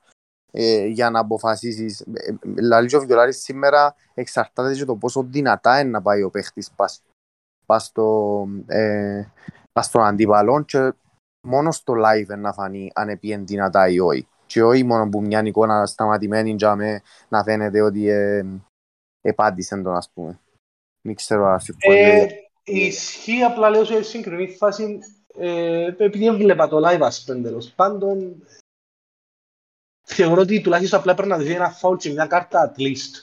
[0.52, 2.00] ε, για να αποφασίσεις.
[2.00, 6.24] Ε, ε, Λαλεί και ο Βιολάρης σήμερα εξαρτάται και το πόσο δυνατά είναι να πάει
[6.24, 7.02] ο παίχτης πας,
[7.66, 9.24] πας, στο, ε,
[9.72, 10.94] πας στον αντίπαλο και
[11.48, 14.28] μόνος στο live είναι να φανεί αν επίεν δυνατά ή όχι.
[14.46, 18.46] Και όχι μόνο που μια εικόνα σταματημένη για με να φαίνεται ότι ε,
[19.22, 20.40] επάντησε τον ας πούμε.
[21.02, 22.36] Μην ξέρω αν Ε, συμφωνείτε.
[22.64, 25.00] ισχύει απλά λέω σε συγκεκριμένη φάση
[25.38, 28.44] ε, επειδή έβλεπα το live ας πούμε τέλος πάντων
[30.14, 33.20] θεωρώ ότι τουλάχιστον απλά πρέπει να δει ένα φάουλ και μια κάρτα at least.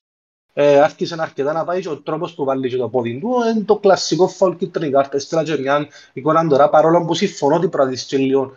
[0.53, 3.65] Ε, άρχισε αρκετά να πάει και ο τρόπος που βάλει και το πόδι του είναι
[3.65, 5.17] το κλασικό φάουλ κίτρινη κάρτα.
[5.17, 8.57] Έστειλα και μια εικόνα τώρα παρόλο που συμφωνώ ότι πρέπει να δεις και λίγο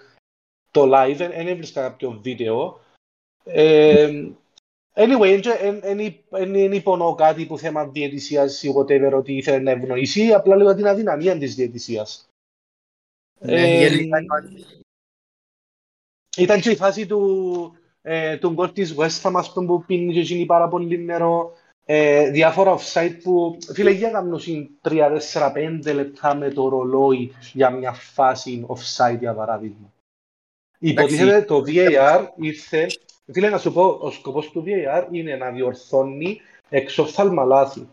[0.71, 2.79] το live, δεν έβρισκα κάποιο βίντεο.
[3.43, 4.32] Ε,
[4.93, 5.41] Anyway,
[6.29, 10.88] δεν υπονοώ κάτι που θέμα διαιτησίας ή whatever ότι ήθελε να ευνοήσει, απλά λέω την
[10.88, 12.29] αδυναμία της διαιτησίας.
[13.39, 14.19] Ναι, ε, γενικά
[16.38, 20.13] Ήταν και η φάση του, ε, του γκολ της West Ham, ας πούμε, που πίνει
[20.13, 21.53] και εκείνη πάρα πολύ νερό.
[21.85, 24.41] Ε, διάφορα offside που, φίλε, για να κάνουν
[24.81, 29.93] 3-4-5 λεπτά με το ρολόι για μια φάση offside, για παράδειγμα.
[30.79, 32.87] Υποτίθεται το VAR ήρθε.
[33.31, 37.87] Φίλε, να σου πω, ο σκοπός του VAR είναι να διορθώνει εξοφθάλμα λάθη.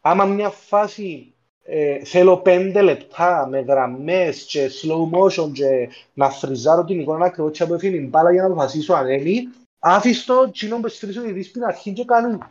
[0.00, 1.34] Άμα μια φάση
[1.66, 7.56] ε, θέλω πέντε λεπτά με γραμμές και slow motion και να φριζάρω την εικόνα ακριβώς
[7.56, 9.42] και από την μπάλα για να αποφασίσω αν είναι,
[9.78, 12.42] άφηστο κοινό που στρίσω οι δεις αρχή και κάνουν.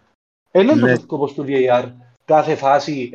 [0.52, 0.96] Είναι το Ναι.
[0.96, 1.92] σκοπός του VAR
[2.26, 3.12] κάθε φάση.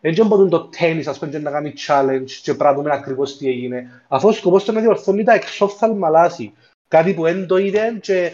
[0.00, 4.04] Δεν μπορούν το τέννις ας πούμε, να κάνει challenge και πράγματι ακριβώς τι έγινε.
[4.08, 6.52] Αφού ο σκοπός του είναι να διορθώνει τα εξόφθαλμα λάθη.
[6.88, 8.32] Κάτι που δεν το είδε και ε, ε, ε, ε,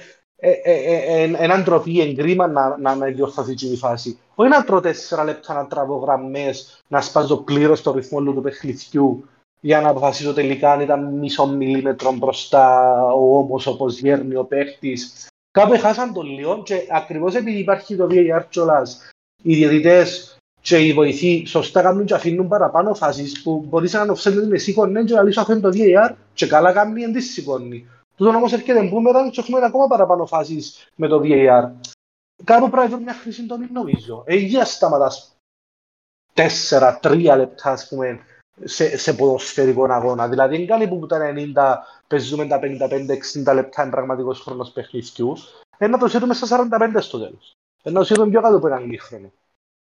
[1.39, 4.19] έναν τροπή εγκρίμα να, να, να διορθωθεί και η φάση.
[4.35, 8.41] Όχι να τρώω τέσσερα λεπτά να τραβώ γραμμές, να σπάζω πλήρως το ρυθμό όλου του
[8.41, 9.25] παιχνιδιού
[9.61, 15.27] για να αποφασίσω τελικά αν ήταν μισό μιλίμετρο μπροστά ο ώμος όπως γέρνει ο παίχτης.
[15.51, 19.11] Κάπου χάσαν τον λίγο και ακριβώς επειδή υπάρχει το VAR κιόλας,
[19.43, 24.47] οι διαιτητές και οι βοηθοί σωστά κάνουν και αφήνουν παραπάνω φάσεις που μπορείς να offset
[24.49, 27.87] με σήκωνε και να λύσω αφήνουν το VAR και καλά κάνει εν της σηκώνει.
[28.19, 31.71] Τούτον όμως έρχεται μπούμεραν και έχουμε ακόμα παραπάνω φάσεις με το VAR.
[32.45, 34.23] Κάπου πρέπει να βρει μια χρήση τομή νομίζω.
[34.27, 35.37] Ε, για σταματάς
[36.33, 38.21] τέσσερα, τρία λεπτά ας πούμε
[38.65, 40.29] σε, σε ποδοσφαιρικό αγώνα.
[40.29, 45.61] Δηλαδή είναι κάτι που τα 90 παίζουμε τα 55-60 λεπτά είναι πραγματικός χρόνος παιχνιδιούς.
[45.79, 47.57] Ε, να το σύρουμε στα 45 στο τέλος.
[47.83, 49.33] Ε, να το σύρουμε πιο κάτω από έναν ημίχρονο.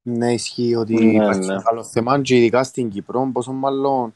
[0.03, 1.55] Ναι, ισχύει ότι Ναι, υπάρχει ναι.
[1.55, 4.13] μεγάλο θέμα και ειδικά στην Κύπρο, πόσο μάλλον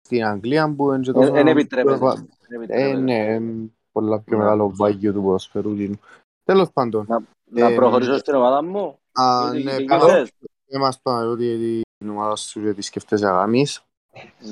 [0.00, 1.32] στην Αγγλία που είναι και τόσο...
[1.32, 2.26] Δεν επιτρέπεται.
[2.54, 3.00] Ε, Δεν επιτρέπεται.
[3.00, 4.42] ναι, είναι πολλά πιο Ναι.
[4.42, 5.76] μεγάλο βάγιο του ποδοσφαιρού.
[5.76, 5.98] κοινού.
[6.44, 7.06] Τέλος πάντων.
[7.44, 8.98] Να Ε, προχωρήσω στην ομάδα μου.
[9.12, 10.08] Α, Γιατί ναι, και καλό.
[10.08, 10.30] θες.
[10.66, 13.82] Δεν μας πάμε ότι την ομάδα σου και τη σκέφτεσαι αγαμείς.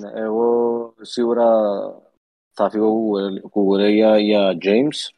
[0.01, 1.47] Ναι, εγώ σίγουρα
[2.53, 5.15] θα φύγω κουκουρέ- κουκουρέγια για James.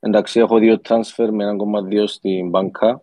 [0.00, 3.02] Εντάξει, έχω δύο transfer με 1,2 στην μπάνκα.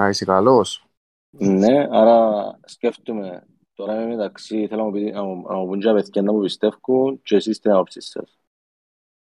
[0.00, 0.84] Α, είσαι καλός.
[1.30, 3.46] Ναι, άρα σκέφτομαι.
[3.74, 6.22] Τώρα είμαι μεταξύ, θέλω να μου, πει, να μου, να μου πούν και τα παιδιά
[6.22, 8.38] να μου πιστεύουν και εσείς την άποψη σας.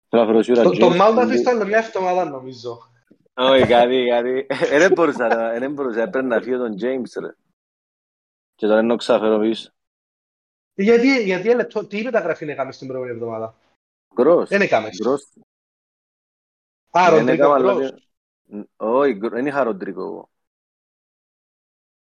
[0.08, 0.96] Θέλω να φέρω σίγουρα Το, το James.
[0.96, 2.78] Μάλτα ήταν μια εβδομάδα νομίζω.
[3.34, 4.46] Όχι, κάτι, κάτι.
[4.48, 6.02] Ε, Δεν μπορούσα, ρε, δεν μπορούσα.
[6.02, 7.34] Έπρεπε να φύγω τον James, ρε.
[8.54, 9.70] Και τώρα είναι ξαφέρω πίσω.
[10.74, 13.54] Γιατί, γιατί λεπτό, τι μεταγραφή έκαμε στην προηγούμενη εβδομάδα;
[14.14, 14.48] Gross.
[14.48, 14.88] Δεν έκαμε.
[15.02, 15.32] Gross.
[16.90, 17.76] Α, Δεν Rodrigo έκαμα, Gross.
[17.76, 18.68] δηλαδή.
[18.76, 20.28] Όχι, γκρο- δεν είχα Rodrigo εγώ.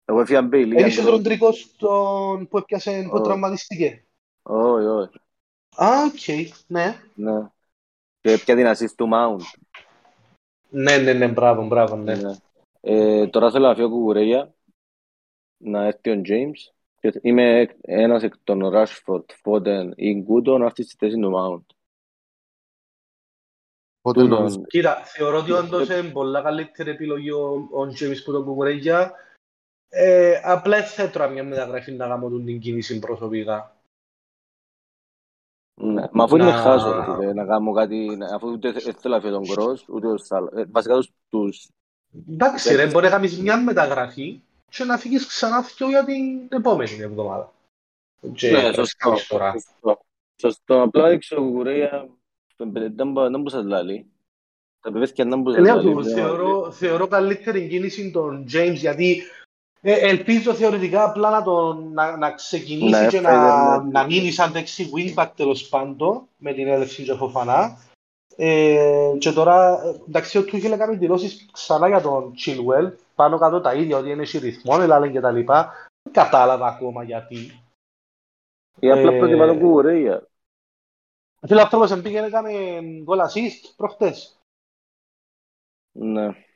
[0.09, 0.75] Εγώ έφυγα Bailey.
[0.75, 3.23] Δεν είσιες Rodrigo στον που έπιασε, που Όχι.
[3.23, 4.05] τραυματίστηκε.
[4.41, 5.19] Όχι, όχι.
[5.75, 7.01] Α, οκ, ναι.
[7.15, 7.49] Ναι.
[8.21, 9.43] Και έπιαα την assist του Mount.
[10.69, 12.15] Ναι, ναι, ναι, μπράβο, μπράβο, ναι.
[12.15, 12.31] Ναι.
[12.81, 14.53] Ε, τώρα θέλω να φύγω Cucurella.
[15.57, 16.73] Να έρθει ο James.
[16.99, 21.31] Και Είμαι εκ- ένας εκ των Rashford, Foden ή Gündo να έρθει στη θέση του
[21.35, 21.73] Mount.
[24.01, 24.37] Οπότε Τούτον.
[24.37, 29.13] νομίζω- Κοίτα, θεωρώ ότι όντως είναι πολλά καλύτερη επιλογή ο, ο James που τον Cucurella.
[29.89, 33.75] Ε, απλά δεν θα έτρωα μια μεταγραφή να κάνω τον την κίνηση προσωπικά.
[35.81, 36.03] Ναι.
[36.11, 39.15] Μα αφού είναι Να- χάσο, ρε φίλε, να κάνω κάτι, να- αφού ούτε δεν θέλω
[39.15, 40.49] να φύγω τον Γκρος, ούτε ο Σάλα.
[40.55, 41.67] Ε, Βασικά τους, τους
[42.29, 46.97] Εντάξει, ρε, μπορεί να κάνεις μια μεταγραφή και να φύγεις ξανά δυο για την επόμενη
[47.01, 47.51] εβδομάδα.
[48.33, 49.09] Και Ναι, πρέπει σωστό.
[49.09, 49.51] να κάνεις τώρα.
[49.51, 49.99] Σωστό.
[50.41, 50.81] Σωστό.
[50.81, 52.09] Απλά έδειξε ο Κουκουρέια,
[52.57, 52.67] δεν
[53.11, 54.05] μπο- δεν μπορούσα να λάλει.
[54.81, 56.13] Τα παιδιά δεν μπορούσα Λέω να του, λάλει.
[56.13, 59.21] θεωρώ, θεωρώ καλύτερη κίνηση τον James γιατί
[59.81, 63.91] ε, ελπίζω θεωρητικά απλά να, τον, να, να ξεκινήσει Να και έφαγε, να, ναι.
[63.91, 67.77] να μείνει σαν δεξί wingback τέλος πάντων με την έλευση και Φοφανά.
[68.35, 73.61] Ε, και τώρα, ε, εντάξει, ο Τούχελ έκανε δηλώσεις ξανά για τον Chilwell, πάνω κάτω
[73.61, 75.73] τα ίδια, ότι είναι σε ρυθμό, αλλά και τα λοιπά.
[76.01, 77.61] Δεν κατάλαβα ακόμα γιατί.
[78.79, 80.27] Ή απλά Ε, προτιμά τον Κουκουρέια.
[81.47, 82.51] Φίλε, αυτός που πήγαινε έκανε
[83.07, 84.39] goal assist προχτές.
[85.91, 86.48] Ναι.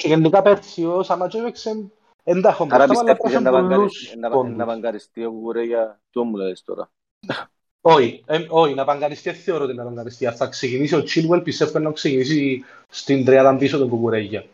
[0.00, 1.90] Και γενικά πέρσι ο Σαματζό έπαιξε
[2.24, 4.56] εντάχον Άρα μπροστά, αλλά πιστεύεις έπαιξε να πολλούς βαγκαριστεί- να- πόντους.
[4.56, 6.90] να βαγκαριστεί ο Κουκουρέια, τι μου λες τώρα;
[7.80, 10.26] Όχι, ε, όχι, να παγκαριστεί δεν θεωρώ ότι να παγκαριστεί.
[10.26, 14.44] Αν θα ξεκινήσει ο Chilwell, πιστεύω να ξεκινήσει στην τριάδα πίσω τον Κουκουρέγια.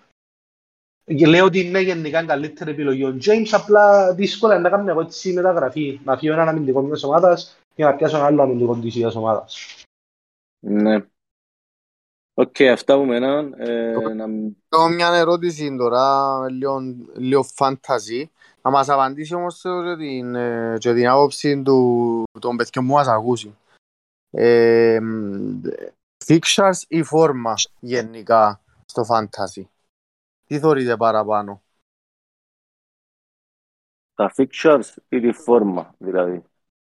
[1.16, 5.00] Και λέω ότι είναι γενικά καλύτερη επιλογή ο James, απλά δύσκολα είναι να κάνουμε εγώ
[5.00, 6.00] έτσι μεταγραφή.
[6.04, 9.84] Να φύγω έναν αμυντικό μιας ομάδας για να πιάσω ένα άλλο αμυντικό της ίδιας ομάδας.
[10.66, 11.04] Ναι.
[12.38, 13.50] Οκ, αυτά από μένα.
[13.56, 14.24] Ε, να...
[14.68, 16.80] Έχω μια ερώτηση τώρα, λίγο,
[17.16, 18.30] λίγο fantasy.
[18.62, 23.08] Να μας απαντήσει όμως και την, ε, και την άποψη του, των παιδιών που μας
[23.08, 23.56] ακούσιν.
[24.30, 25.60] Ε, μ,
[26.26, 29.62] fixtures ή φόρμα γενικά στο fantasy.
[30.46, 31.62] Τι θεωρείτε παραπάνω;
[34.14, 36.42] Τα fixtures ή τη φόρμα, δηλαδή.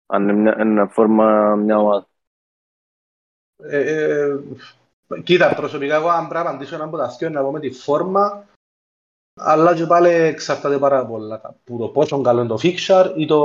[0.06, 2.08] Αν είναι μια, ένα φόρμα μια ομάδα.
[5.14, 7.50] Ε, ε, κοίτα, προσωπικά εγώ αν πρέπει να απαντήσω ένα από τα δύο, να πω
[7.50, 8.46] με τη φόρμα,
[9.40, 13.40] αλλά και πάλι εξαρτάται πάρα πολλά από το πόσο καλό είναι το fixture ή το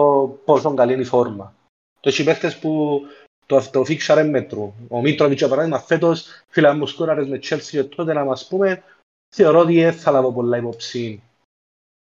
[0.45, 1.53] πόσο καλή είναι η φόρμα.
[1.99, 3.01] Το έχει παίχτες που
[3.45, 4.74] το, το fixture μέτρου.
[4.88, 8.84] Ο Μίτροβιτς, για παράδειγμα, φέτος φίλα μου σκόραρες με Chelsea και τότε να μας πούμε,
[9.36, 11.24] θεωρώ ότι δεν θα λάβω πολλά υπόψη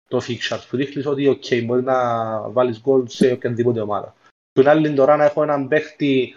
[0.07, 0.59] το fixture.
[0.69, 4.15] Που δείχνεις ότι okay, μπορεί να βάλεις γκολ σε οποιαδήποτε ομάδα.
[4.51, 6.33] Που είναι άλλη τώρα να έχω έναν παίχτη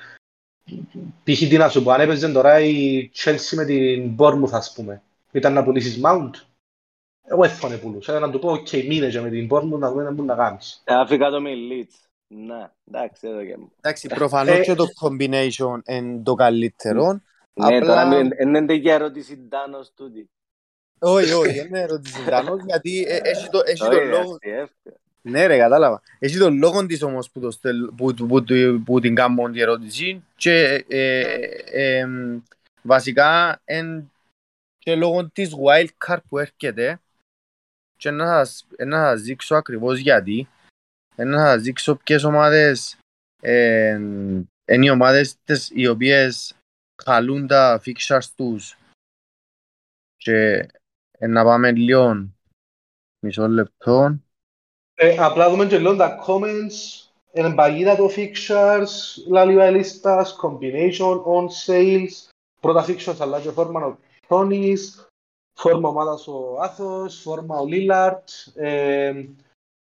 [1.24, 1.38] π.χ.
[1.48, 5.02] τι να σου πω, αν έπαιζε τώρα η Chelsea με την Bournemouth, ας πούμε,
[5.32, 6.30] ήταν να πουλήσεις Mount,
[7.26, 10.10] εγώ έφωνε πουλούσα, να του πω, ok, μείνε και με την Bournemouth να δούμε να
[10.10, 10.82] μπορούν να κάνεις.
[10.86, 11.94] Αφήκα το με Leeds.
[12.26, 13.72] Ναι, εντάξει, εδώ και μου.
[13.80, 17.12] Εντάξει, προφανώς Ε, και το combination είναι το καλύτερο.
[17.52, 20.28] Ναι, Απλά- τώρα μην- εν είναι τέτοια ερώτηση Ντάνος τούτη.
[20.98, 24.38] Όχι, όχι, δεν είναι ερώτηση Ντάνος, γιατί ε, έχει το- έχει Όχι, τον λόγο...
[25.24, 25.30] αστιεύκε.
[25.30, 26.02] Ναι ρε, κατάλαβα.
[26.18, 28.44] Έχει τον λόγο της όμως που, το στελ, που, που, που,
[28.84, 31.10] που την κάνουν την ερώτηση και ε,
[31.72, 32.08] ε, ε,
[32.82, 34.10] βασικά εν,
[34.78, 37.00] και λόγω της wildcard που έρχεται
[37.96, 40.48] και να σας, να σας δείξω ακριβώς γιατί
[41.16, 42.96] να σας δείξω ποιες ομάδες
[43.42, 44.00] ε,
[44.66, 46.54] είναι οι ομάδες τις, οι οποίες
[47.02, 48.78] χαλούν τα fixtures τους
[50.16, 50.68] και
[51.18, 52.28] ε, να πάμε λίγο
[53.20, 54.18] μισό λεπτό
[54.94, 58.88] Ε, απλά δούμε και λίγο τα comments, είναι παγίδα το fixtures,
[59.28, 62.08] λάλη ο λίστας, combination, on sales,
[62.60, 63.96] πρώτα fixtures αλλά και φόρμα ο
[64.28, 65.06] Τόνις,
[65.58, 69.24] φόρμα ομάδας ο Άθος, φόρμα ο Λίλαρτ, ε,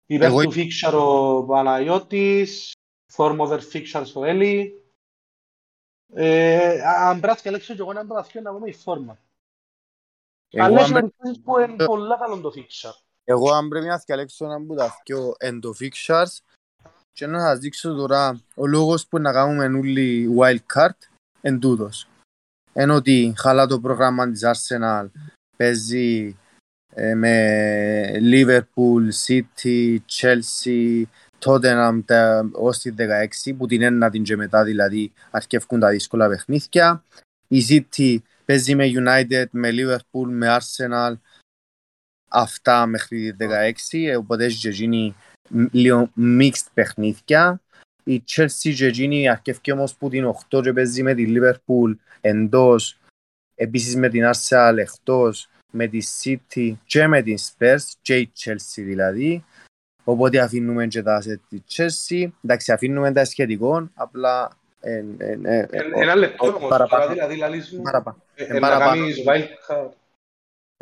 [0.07, 2.72] υπέρ Εγώ- του fixture ο Παναγιώτης,
[3.12, 4.76] φόρμα over fixtures ο Έλλη.
[6.14, 9.18] Ε, α- αν πρέπει να διαλέξω και εγώ έναν πρωταθλητή να πούμε η φόρμα.
[10.50, 13.03] Εγώ Αλλά αν έχει πρέ- περιπτώσεις που είναι πολλά καλό το fixture.
[13.24, 16.38] Εγώ αν πρέπει να διαλέξω έναν που τα δυο εν το fixtures
[17.12, 20.96] και να σας δείξω τώρα ο λόγος που να κάνουμε όλοι wild card
[21.40, 22.08] εν τούτος.
[22.72, 25.06] Εν ότι χαλά το πρόγραμμα της Arsenal
[25.56, 26.36] παίζει
[26.94, 31.02] ε, με Liverpool, City, Chelsea,
[31.38, 37.04] Tottenham τα, ως τη 16 που την ένατη και μετά δηλαδή αρκεύκουν τα δύσκολα παιχνίδια.
[37.48, 41.14] Η City παίζει με United, με Liverpool, με Arsenal
[42.32, 43.46] αυτά μέχρι τη
[43.92, 45.14] 16, ε, οπότε έχει και εκείνη
[45.50, 47.60] μ- λίγο mixed παιχνίδια.
[48.04, 52.98] Η Chelsea και εκείνη αρκεύει όμως που την 8 και παίζει με τη Liverpool εντός,
[53.54, 58.82] επίσης με την Arsenal εκτός, με τη City και με την Spurs και η Chelsea
[58.84, 59.44] δηλαδή.
[60.04, 62.28] Οπότε αφήνουμε και τα σε της Chelsea.
[62.44, 67.02] Εντάξει, αφήνουμε τα σχετικών, απλά ε, ε, ε, ε, Ε, Ένα λεπτό όμως, παραπάνω.
[67.02, 68.18] τώρα δηλαδή λαλείς μου, παραπάνω.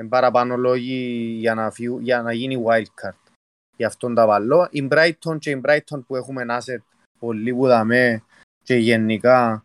[0.00, 0.54] Ε, ε, να παραπάνω.
[0.54, 0.56] κάνεις wildcard.
[0.56, 3.32] Εν παραπάνω λόγοι για να, φύγου, για να γίνει wildcard.
[3.76, 4.68] Γι' αυτόν τα βάλω.
[4.70, 6.82] Η Brighton και η Brighton που έχουμε asset
[7.18, 8.24] πολύ που δαμε
[8.62, 9.64] και γενικά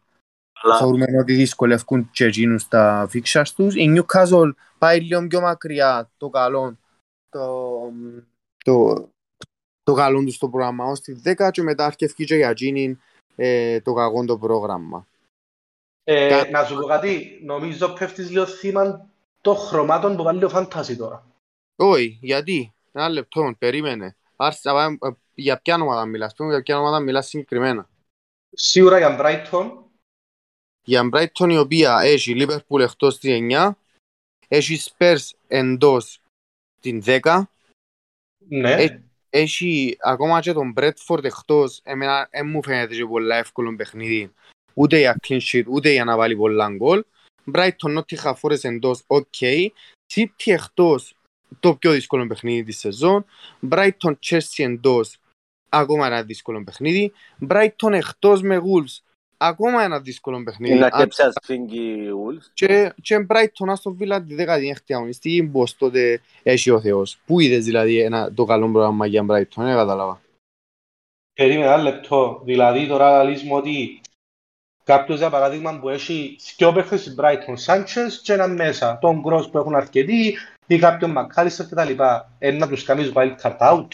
[0.61, 3.75] Αλλά θεωρούμε ότι δυσκολεύκουν και εκείνους τα fixtures τους.
[3.75, 6.77] Η Newcastle πάει λίγο πιο μακριά το καλό
[7.29, 7.91] το,
[8.57, 9.09] το,
[9.83, 12.97] το καλό τους στο πρόγραμμα ως τη 10 και μετά αρκευκεί και για εκείνη
[13.35, 15.07] ε, το κακό το πρόγραμμα.
[16.03, 19.09] Ε, Κα- να σου πω κάτι, νομίζω πέφτεις λίγο θύμα
[19.45, 21.25] των χρωμάτων που βάλει ο Fantasy τώρα.
[21.75, 24.15] Όχι, γιατί; Ένα λεπτό, περίμενε.
[24.35, 27.89] Άρχισα, να πάμε, ε, για ποια ομάδα μιλάς, πούμε, για ποια ομάδα μιλάς συγκεκριμένα.
[28.51, 29.71] Σίγουρα για Brighton,
[30.83, 33.71] Για Brighton η οποία έχει Liverpool εκτός την 9,
[34.47, 36.21] έχει Spurs εντός
[36.81, 37.49] την 10,
[38.37, 38.71] ναι.
[38.71, 44.33] Ε, έχει ακόμα και τον Brentford εκτός, εμένα δεν μου φαίνεται και πολλά εύκολο παιχνίδι,
[44.73, 47.03] ούτε για clean sheet, ούτε για να βάλει πολλά γκολ.
[47.53, 49.23] Brighton Nottingham Forest εντός, οκ.
[50.13, 51.15] City εκτός,
[51.59, 53.25] το πιο δύσκολο παιχνίδι της σεζόν.
[53.69, 55.17] Brighton Chelsea εντός,
[55.69, 57.11] ακόμα ένα δύσκολο παιχνίδι.
[57.49, 59.03] Brighton εκτός με Wolves,
[59.37, 60.73] ακόμα ένα δύσκολο παιχνίδι.
[60.75, 62.49] είναι Αν- αρκεψε ασφίγγι Wolves.
[62.53, 67.17] και, και Brighton Aston Villa τη 16η αγωνιστική πως τότε έχει ο Θεός.
[67.25, 70.21] Πού είδες δηλαδή ένα, το καλό πρόγραμμα για Brighton, δεν κατάλαβα.
[71.33, 72.41] Περίμενα ένα λεπτό.
[72.45, 74.01] Δηλαδή τώρα λαλείς μου ότι
[74.85, 79.51] κάποιος για παράδειγμα που έχει δυο παίχτες στην Brighton, Sanchez και έναν μέσα, τον Gross
[79.51, 82.03] που έχουν αρκετοί ή κάποιον McAllister κτλ.
[82.39, 83.87] Ε, να τους κάνεις wildcard out.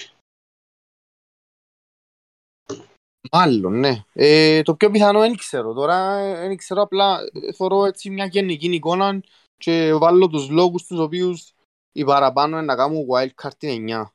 [3.31, 4.03] Μάλλον, ναι.
[4.13, 5.73] Ε, το πιο πιθανό δεν ξέρω.
[5.73, 9.21] Τώρα ε, δεν ξέρω απλά ε, θωρώ έτσι μια γενική εικόνα
[9.57, 11.53] και βάλω τους λόγους τους οποίους
[11.91, 14.05] οι παραπάνω είναι να κάνουν wildcard την 9.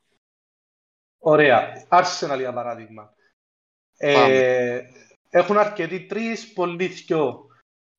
[1.18, 1.86] Ωραία.
[1.88, 3.14] Arsenal για παράδειγμα.
[3.96, 4.80] Ε,
[5.36, 7.46] έχουν αρκετοί τρεις, πολλοί δυο.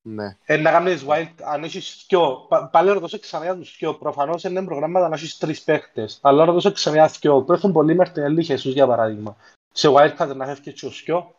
[0.02, 0.38] Ναι.
[0.44, 3.94] Ε, να κάνεις wild, αν έχεις δυο, πα- πάλι να δώσω ξανά για τους δυο.
[3.94, 6.18] Προφανώς είναι προγράμματα να έχεις τρεις παίχτες.
[6.22, 7.42] Αλλά να δώσω ξανά για δυο.
[7.42, 9.36] Που έχουν πολύ Μαρτινέλη Χεσούς για παράδειγμα.
[9.72, 11.34] Σε wildcard να φεύγει και τους δυο.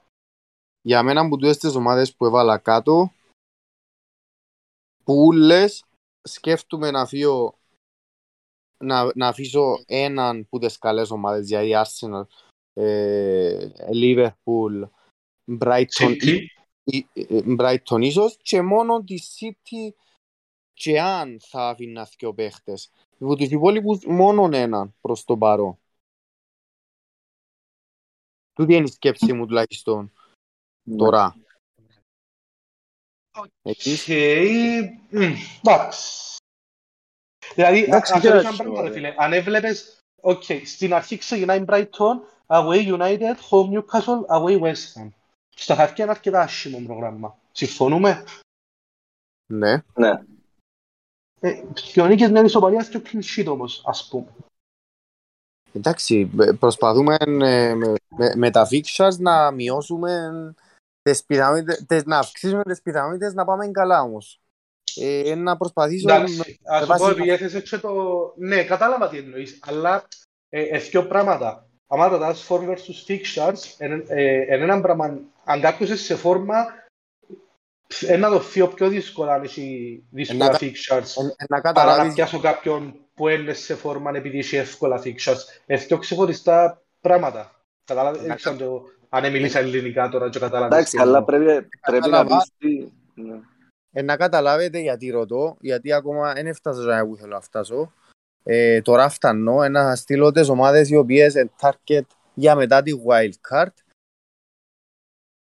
[0.81, 3.11] Για μένα που τούτες τις ομάδες που έβαλα κάτω
[5.03, 5.83] που ούλες
[6.21, 7.57] σκέφτομαι να φύγω
[8.83, 12.25] να, να αφήσω έναν που τις καλές ομάδες δηλαδή Arsenal,
[12.73, 14.89] ε, Liverpool,
[15.61, 16.45] Brighton City.
[16.83, 19.93] η η Brighton ίσως και μόνο τη City
[20.73, 22.91] και αν θα αφήνα δύο παίχτες.
[23.19, 25.79] Από τους υπόλοιπους μόνον έναν προς το παρόν.
[28.53, 30.11] Τούτη είναι η σκέψη μου τουλάχιστον
[30.97, 31.35] τώρα.
[33.61, 34.41] Εσείς, Και...
[35.09, 35.21] μ,
[35.63, 36.35] Εντάξει.
[37.55, 38.93] Δηλαδή, Εντάξει, ας και ρωτήσω έτσι, ένα πράγμα, ρε ωραία.
[38.93, 39.15] φίλε.
[39.17, 45.09] Αν έβλεπες, οκ, στην αρχή ξεκινάει Brighton, away United, home Newcastle, away West Ham.
[45.61, 47.37] Στα χαρτιά είναι αρκετά άσχημο πρόγραμμα.
[47.51, 48.23] Συμφωνούμε;
[49.53, 49.83] Ναι.
[49.93, 50.23] Ναι.
[51.39, 54.27] Ε, Δύο νίκες μια ισοπαλία και clean sheet όμως, ας πούμε.
[55.73, 60.31] Εντάξει, ε, προσπαθούμε ε, με, με, με τα fixtures να μειώσουμε
[61.01, 64.41] τις πιθανότητες, τις, να αυξήσουμε τις πιθανότητες να πάμε καλά όμως.
[64.95, 66.13] Ε, να προσπαθήσω...
[66.13, 68.33] Εντάξει, ας σου βάση- πω, επειδή έθεσες και το...
[68.37, 70.07] Ναι, κατάλαβα τι εννοείς, αλλά
[70.49, 71.68] ε, ε, δύο πράγματα.
[71.91, 76.65] Αν ρωτάς form versus fixtures, εν ε, εν έναν πράγμα, αν κάποιος είναι σε φόρμα,
[78.07, 81.21] ε, να το φύγω πιο δύσκολα αν έχει δύσκολα Να κα- fixtures.
[81.21, 85.37] ε, να Παρά να καταλάβεις πιάσω κάποιον που είναι σε φόρμα επειδή έχει εύκολα fixtures.
[85.65, 87.61] Ε, δύο ξεχωριστά πράγματα.
[87.85, 90.77] Κατάλαβες, δεν ξέρω αν το- αν μίλησα ελληνικά τώρα και κατάλαβες.
[90.77, 91.25] Εντάξει, τι αλλά εννοώ.
[91.25, 91.45] πρέπει,
[91.81, 92.37] πρέπει να Κατάλαβα.
[92.37, 93.21] πεις τι...
[93.21, 93.39] Ναι.
[93.91, 97.93] Ε, να καταλάβετε γιατί ρωτώ, γιατί ακόμα δεν έφτασα στο που θέλω να φτάσω.
[98.43, 102.91] Ε, τώρα φτάνω ε, να στείλω τις ομάδες οι οποίες είναι target για μετά τη
[103.07, 103.73] wild card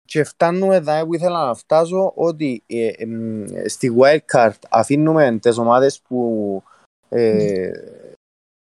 [0.09, 5.59] και φτάνουμε εδώ που ήθελα να φτάσω ότι ε, εμ, στη wild card αφήνουμε τις
[5.59, 6.63] ομάδες που,
[7.09, 7.71] ε,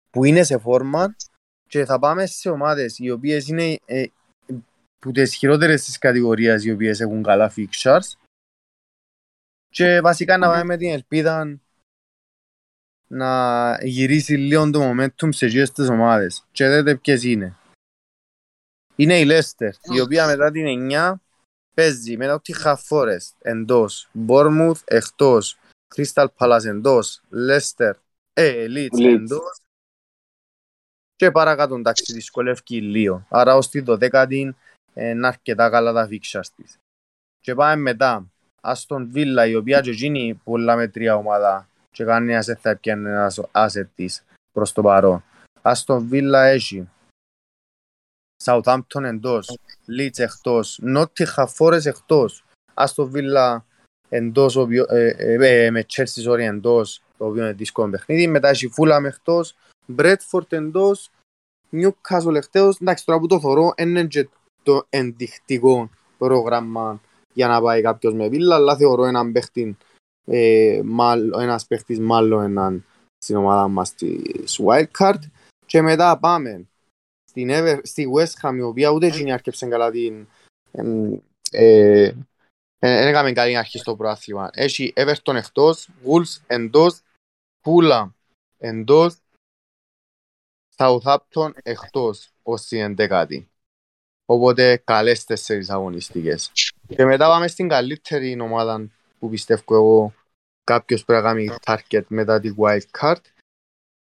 [0.09, 1.15] που είναι σε φόρμα
[1.69, 4.05] και θα πάμε σε ομάδες οι οποίες είναι ε,
[4.99, 8.11] που τις χειρότερες της κατηγορίας οι οποίες έχουν καλά fixtures.
[9.69, 11.59] Και βασικά να πάμε με την ελπίδα
[13.13, 16.43] να γυρίσει λίγο το momentum σε εκείνες τις ομάδες.
[16.51, 17.55] Και δείτε ποιες είναι.
[18.95, 21.21] Είναι η Leicester, η οποία μετά την 9
[21.73, 25.59] παίζει με το Tottenham Forest εντός, Bournemouth εκτός,
[25.95, 27.91] Crystal Palace εντός, Leicester,
[28.33, 29.13] ε, Leeds Leeds.
[29.13, 29.57] εντός
[31.15, 33.25] και παρακάτω εντάξει δυσκολεύει λίγο.
[33.29, 34.49] Άρα ως τη 12η
[34.93, 36.77] είναι αρκετά καλά τα fixtures της.
[37.39, 38.27] Και πάμε μετά.
[38.61, 43.39] Αστον Βίλα, η οποία και εκείνη πολλά μετρία ομάδα και κανένας δεν θα έπιανε ένας
[43.51, 45.23] asset της προς το παρόν.
[45.61, 46.89] Αστον Βίλα έχει
[48.43, 49.57] Southampton εντός,
[49.99, 53.65] Leeds εκτός, Nottingham Forest εκτός, Αστον Βίλα
[54.09, 58.27] εντός, ο οποιο- ε, ε, ε, με Chelsea sorry, εντός, το οποίο είναι δύσκολο παιχνίδι,
[58.27, 59.55] μετά έχει Fulham εκτός,
[59.97, 61.09] Bradford εντός,
[61.71, 64.29] Newcastle εκτός, εντάξει τώρα που το θωρώ, είναι και
[64.63, 67.01] το ενδεικτικό πρόγραμμα
[67.33, 69.77] για να πάει κάποιος με βίλα, αλλά θεωρώ έναν παίχτη,
[70.25, 72.85] ε, μάλλον, ένας παίχτης μάλλον έναν
[73.17, 75.19] στην ομάδα μας της Wildcard
[75.65, 76.67] και μετά πάμε
[77.29, 80.27] στην Ever, στη West Ham η οποία ούτε εκείνη άρκεψε καλά την
[80.71, 81.13] εμ,
[81.51, 82.13] ε,
[82.79, 84.49] δεν έκαμε καλή αρχή στο προάθλημα.
[84.53, 87.01] Έχει Everton εκτός, Wolves εντός,
[87.65, 88.09] Fulham
[88.57, 89.17] εντός,
[90.75, 93.47] Southampton εκτός ως την εντεκάτη.
[94.25, 96.51] Οπότε καλές τέσσερις αγωνιστικές.
[96.87, 98.89] Και μετά πάμε στην καλύτερη ομάδα
[99.23, 100.13] που πιστεύω εγώ
[100.63, 103.21] κάποιος πρέπει να κάνει target μετά τη wild card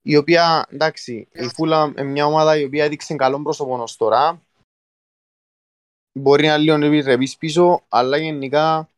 [0.02, 4.42] η οποία, εντάξει, η Fulham είναι μια ομάδα η οποία έδειξε καλό πρόσωπο ως τώρα
[6.18, 8.88] μπορεί να λίγο να επιρρεπείς πίσω αλλά γενικά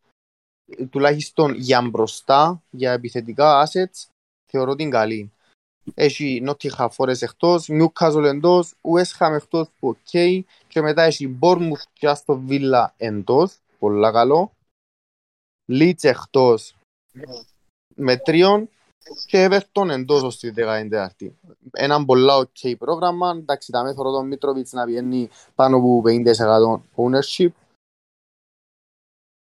[0.90, 4.08] τουλάχιστον για μπροστά, για επιθετικά assets
[4.50, 5.32] θεωρώ την καλή.
[5.94, 10.10] Έχει Nottingham Forest εκτός, Newcastle εντός, West Ham εκτός που οκ
[10.68, 14.55] και μετά έχει Bournemouth και Aston Villa εντός, πολλά καλό.
[15.68, 16.76] Leeds εκτός
[17.94, 18.68] με τρίον
[19.26, 21.30] και Everton εντός ως τη 14η.
[21.70, 27.50] Ένα πολλά ok πρόγραμμα, εντάξει τα μέθωρο τον Μίτροβιτς να βγαίνει πάνω από 50% ownership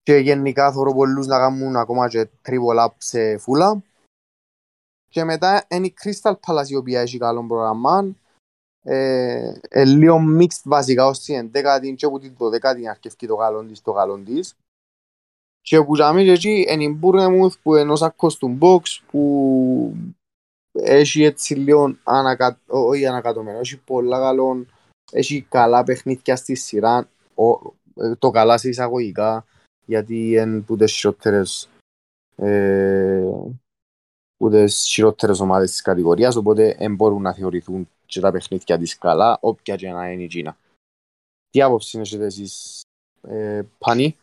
[0.03, 3.83] και γενικά θεωρώ πολλούς να κάνουν ακόμα και triple up σε φούλα.
[5.09, 8.15] Και μετά είναι η Crystal Palace η οποία έχει καλό πρόγραμμα.
[8.81, 13.65] Ε, ε, λίγο mixed βασικά ως την 11η και που την 12η αρκευκεί το καλό
[13.65, 14.55] της, το καλό της.
[15.69, 19.95] Και που για μένα εκεί είναι η Bournemouth που είναι ως ακός του box που
[20.71, 22.59] έχει έτσι λίγο ανακα...
[22.67, 24.65] ό- όχι ανακατωμένο, έχει πολλά καλό,
[25.11, 29.45] έχει καλά παιχνίδια στη σειρά, ο- ε, το καλά σε εισαγωγικά,
[29.85, 31.69] γιατί είναι που τις χειρότερες
[32.35, 33.29] ε,
[34.37, 38.97] που τις χειρότερες ομάδες της κατηγορίας, οπότε δεν μπορούν να θεωρηθούν και τα παιχνίδια της
[38.97, 40.57] καλά, όποια και να είναι η Κίνα.
[41.49, 42.81] Τι άποψη έχετε εσείς,
[43.21, 44.17] ε, Πάνη;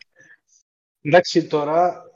[1.03, 2.11] Εντάξει, τώρα.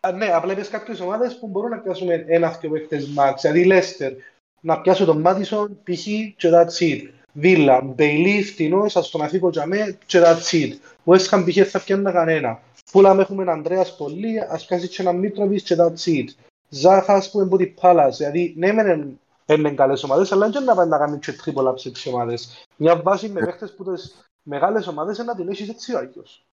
[0.00, 3.34] Α, ναι, απλά είπες κάποιες ομάδες που μπορούν να πιάσουμε ένα-δυο παίχτες max.
[3.40, 4.12] Δηλαδή η Leicester,
[4.60, 6.04] να πιάσω τον Madison, π.χ.
[6.36, 7.02] και that's it.
[7.32, 10.72] Βίλα, Μπέιλι, φτηνός, ας τον αφήκω για μέ και that's it.
[11.04, 11.70] West Ham π.χ.
[11.70, 12.60] θα φτιάχνει κανένα.
[12.84, 16.24] Φούλαμ έχουμε έναν Ανδρέας πολύ, ας πιάσεις και έναν Μίτροβιτς και that's it.
[16.68, 20.74] Ζάχας που είναι από την Πάλας, δηλαδή ναι μεν είναι καλές ομάδες, αλλά δεν να
[20.74, 22.64] πάει να κάνει και τρίπολα σε τις ομάδες.
[22.76, 26.47] Μια βάση με παίχτες που τις μεγάλες ομάδες είναι να την έχεις έτσι ο Άγιος.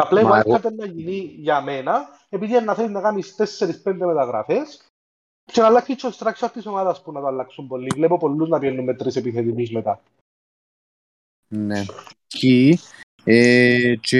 [0.00, 3.34] Απλά η Μα wildcard να γίνει για μένα, επειδή να θέλει να κάνεις
[3.84, 4.86] 4-5 μεταγραφές
[5.44, 7.90] και να αλλάξει και ο structure της ομάδας που να το αλλάξουν πολύ.
[7.94, 10.02] Βλέπω πολλούς να πιένουν με τρεις επιθετικούς μετά.
[11.48, 11.84] Ναι.
[12.26, 12.78] Και,
[13.24, 14.18] ε, και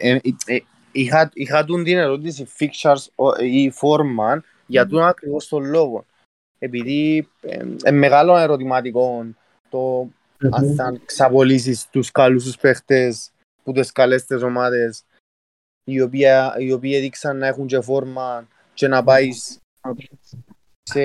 [0.00, 0.58] ε, ε, ε,
[0.92, 6.04] είχα, είχα τούν την ερώτηση fixtures ο- ή φόρμαν για τον ακριβώς τον λόγο.
[6.58, 9.26] Επειδή ε, ε, μεγάλο ερωτηματικό
[9.68, 10.08] το
[10.50, 13.30] αν θα ξαπολύσεις τους καλούς τους παίχτες
[13.68, 15.04] που τις καλές τις ομάδες
[15.84, 16.26] οι οποίοι,
[16.58, 19.58] οι οποίοι έδειξαν να έχουν και φόρμα και να πάεις
[20.82, 21.02] σε,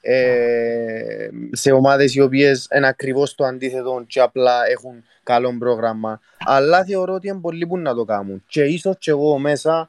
[0.00, 6.20] ε, σε ομάδες οι οποίες είναι ακριβώς το αντίθετο και απλά έχουν καλό πρόγραμμα.
[6.38, 8.44] Αλλά θεωρώ ότι είναι πολλοί που να το κάνουν.
[8.46, 9.88] Και ίσως και εγώ μέσα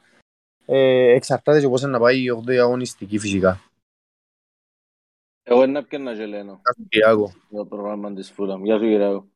[0.66, 3.60] ε, εξαρτάται και πώς είναι να πάει η 8η αγωνιστική φυσικά.
[5.42, 7.32] Εγώ είναι να πιένα και λένε Κάθε Κυριακό.
[7.50, 8.64] το πρόγραμμα της Φούλαμ.
[8.64, 9.28] Γεια σου Κυριακό.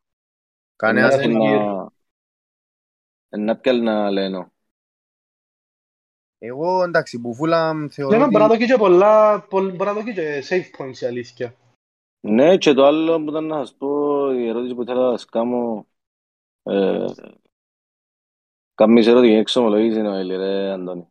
[0.77, 1.97] Κανένας Είναι δεν
[3.31, 3.43] να- είναι.
[3.43, 4.51] είναι να πιένα λένε.
[6.39, 9.91] Εγώ εντάξει που φούλα θεωρώ Για να ότι μπορεί να δω και πολλά, πολλ- μπορεί
[9.91, 11.55] να δω και save points η αλήθεια.
[12.21, 15.25] Ναι, και το άλλο που ήταν να σας πω, η ερώτηση που ήθελα να σας
[15.29, 15.87] κάνω,
[16.63, 17.05] ε,
[18.75, 21.09] Κάμεις ερώτηση εξομολογήσεις Νοέλη ρε Αντώνη.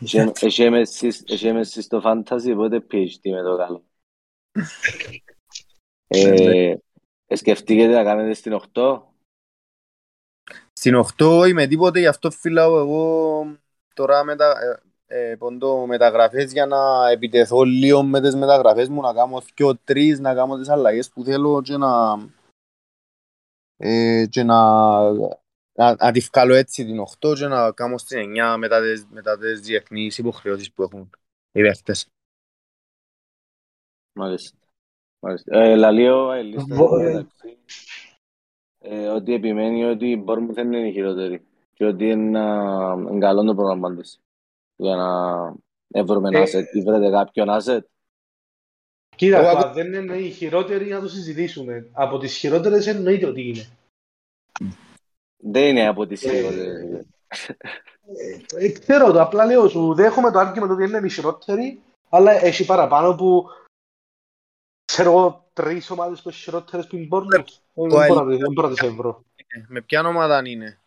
[0.00, 3.84] Έχει- Έχει έμεση- έχει έμεση στο fantasy, οπότε PhD με το καλό.
[6.06, 6.70] Ε,
[7.26, 9.13] ε, σκεφτήκετε να κάνετε στην 8.
[10.84, 13.58] Στην 8 είμαι τίποτε, γι' αυτό φυλάω εγώ
[13.94, 14.54] τώρα μετα,
[15.06, 19.76] ε, ε, ποντώ μεταγραφές για να επιτεθώ λίγο με τις μεταγραφές μου, να κάνω δυο
[19.76, 22.18] τρεις, να κάνω τις αλλαγές που θέλω και να,
[23.76, 24.58] ε, και να,
[25.72, 29.38] να, να τη βγάλω έτσι την 8 και να κάνω στην 9 μετά τις, μετά
[29.38, 31.10] τις διεθνείς υποχρεώσεις που έχουν
[31.52, 32.08] οι παίχτες.
[34.12, 34.56] Μάλιστα.
[35.18, 35.58] Μάλιστα.
[35.58, 36.30] Ε, Λαλείο,
[38.84, 41.46] ε, λίστα Βο- εδώ μεταξύ, ε, ότι επιμένει ότι η Bournemouth δεν είναι η χειρότερη
[41.74, 44.20] και ότι είναι, α, είναι καλό το πρόγραμμα της
[44.76, 47.80] για να βρούμε ένα Ε, asset ή βρείτε κάποιον asset;
[49.16, 51.88] Κοίτα, Εγώ το ακού- αν δεν είναι οι χειρότεροι να το συζητήσουμε.
[51.92, 53.66] Από τις χειρότερες εννοείται ότι είναι.
[55.36, 57.06] Δεν είναι από τις χειρότερες.
[58.56, 62.64] Ε, ξέρω το, απλά λέω σου, δέχομαι το argument ότι είναι οι χειρότεροι, αλλά έχει
[62.64, 63.46] παραπάνω που
[64.84, 67.63] ξέρω εγώ τρεις ομάδες που είναι χειρότερες που είναι Bournemouth.
[67.74, 69.24] Δεν το μπορώ να τις- δεν μπορώ να τις ευρώ.
[69.36, 70.78] Ε, Με ποια ομάδα είναι;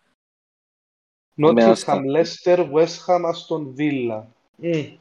[1.35, 2.01] Με Nottingham, Aston.
[2.15, 4.23] Leicester, West Ham, Aston Villa.
[4.55, 4.97] Μμ.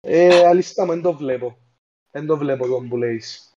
[0.00, 1.58] Ε, αλήθεια μου, δεν το βλέπω.
[2.10, 3.48] Δεν το βλέπω τον που λέεις.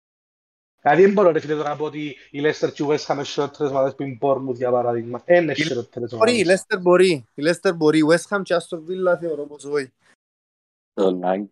[0.81, 3.15] Δηλαδή δεν μπορώ ρε φίλε τώρα να πω ότι η Leicester και η West Ham
[3.15, 5.23] είναι χειρότερες ομάδες που είναι Bournemouth για παράδειγμα.
[5.27, 6.65] Είναι χειρότερες Μπορεί, η ομάδες.
[6.69, 7.25] Leicester μπορεί.
[7.35, 7.99] Η Leicester μπορεί.
[7.99, 9.93] Η West Ham και Aston Villa θεωρώ πως όχι.
[10.93, 11.51] Το Λάγκη.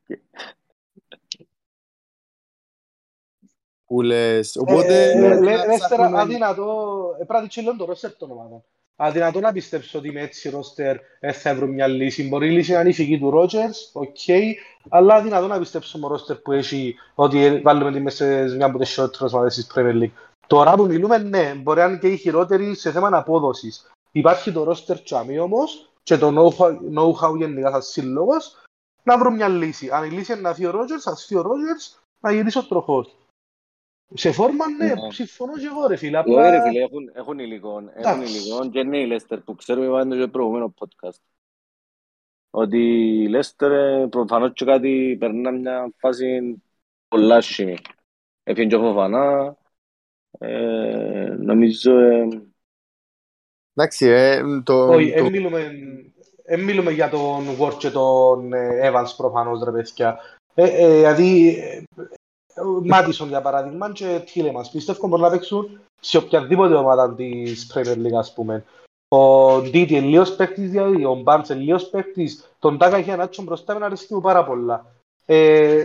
[3.95, 4.57] Που λες.
[4.57, 5.11] Ε, Οπότε...
[5.11, 6.65] ε, να Λε- Leicester ψάχνουμε- αδυνατό,
[7.13, 8.63] ε, πρέπει να δεις και λίγο το ρόστερ των ομάδων.
[8.97, 12.29] Αδυνατώ να πιστέψω ότι με έτσι ρόστερ ε, θα βρουν μια λύση.
[12.29, 14.17] Μπορεί η λύση να είναι η φυγή του Ρότζερς, οκ,
[14.89, 18.67] αλλά αδυνατώ να πιστέψω με ρόστερ που έχει ότι ε, βάλουμε τη μέσα σε μια
[18.67, 20.11] από τις χειρότερες ομάδες της Premier League.
[20.47, 23.91] Τώρα που μιλούμε, ναι, μπορεί να είναι και η χειρότερη σε θέμα απόδοσης.
[24.13, 28.57] Υπάρχει το ρόστερ τζιαμαί όμως και το know-how, know-how γενικά σαν σύλλογος
[29.03, 29.89] να βρουν μια λύση.
[29.93, 32.65] Αν η λύση είναι να φύγει ο Ρότζερς, ας φύγει ο Ρότζερς, να γυρίσει ο
[32.65, 33.15] τροχός.
[34.15, 35.11] Σε φόρμα, ναι, Ναι.
[35.11, 36.19] συμφωνώ και εγώ ρε φίλε.
[36.19, 37.71] Όχι ρε Απλά φίλε, έχουν, έχουν υλικό.
[37.79, 38.33] Έχουν Εντάξει.
[38.39, 41.19] υλικό και είναι η Leicester που ξέρουμε πάντα και προηγούμενο podcast.
[42.51, 42.79] Ότι
[43.23, 46.63] η Leicester ε, προφανώς και κάτι περνά μια φάση
[47.09, 47.77] πολλά σχήμη.
[48.43, 49.57] Έφυγε και ο Φοφανά.
[50.39, 52.29] Ε, νομίζω ε,
[53.75, 54.89] Εντάξει, ε, το...
[54.89, 55.71] όχι, το- εν μιλούμε,
[56.45, 60.19] εν μιλούμε για τον Ward και τον ε, Evans προφανώς ρε παιδιά.
[60.55, 61.83] Ε, ε, δηλαδή, ε,
[62.85, 68.19] Μάτισον για παράδειγμα και Τίλεμας πιστεύω μπορούν να παίξουν σε οποιαδήποτε ομάδα της Premier League
[68.19, 68.65] ας πούμε.
[69.09, 73.45] Ο Ντίτι είναι λίγος παίκτης, δηλαδή, ο Μπάρτς είναι λίγος παίκτης, τον Τάκα και Ανάτσον
[73.45, 74.87] μπροστά με αρέσκει μου πάρα πολλά.
[75.25, 75.85] Ε,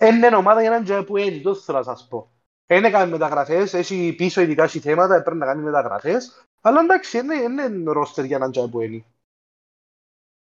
[0.00, 2.28] είναι ομάδα για έναν τζάι που είναι, το θέλω να σας πω.
[2.66, 7.34] Είναι κάνει μεταγραφές, έχει πίσω ειδικά έχει θέματα, πρέπει να κάνει μεταγραφές, αλλά εντάξει, είναι,
[7.34, 9.04] είναι ρόστερ για έναν τζάι που είναι.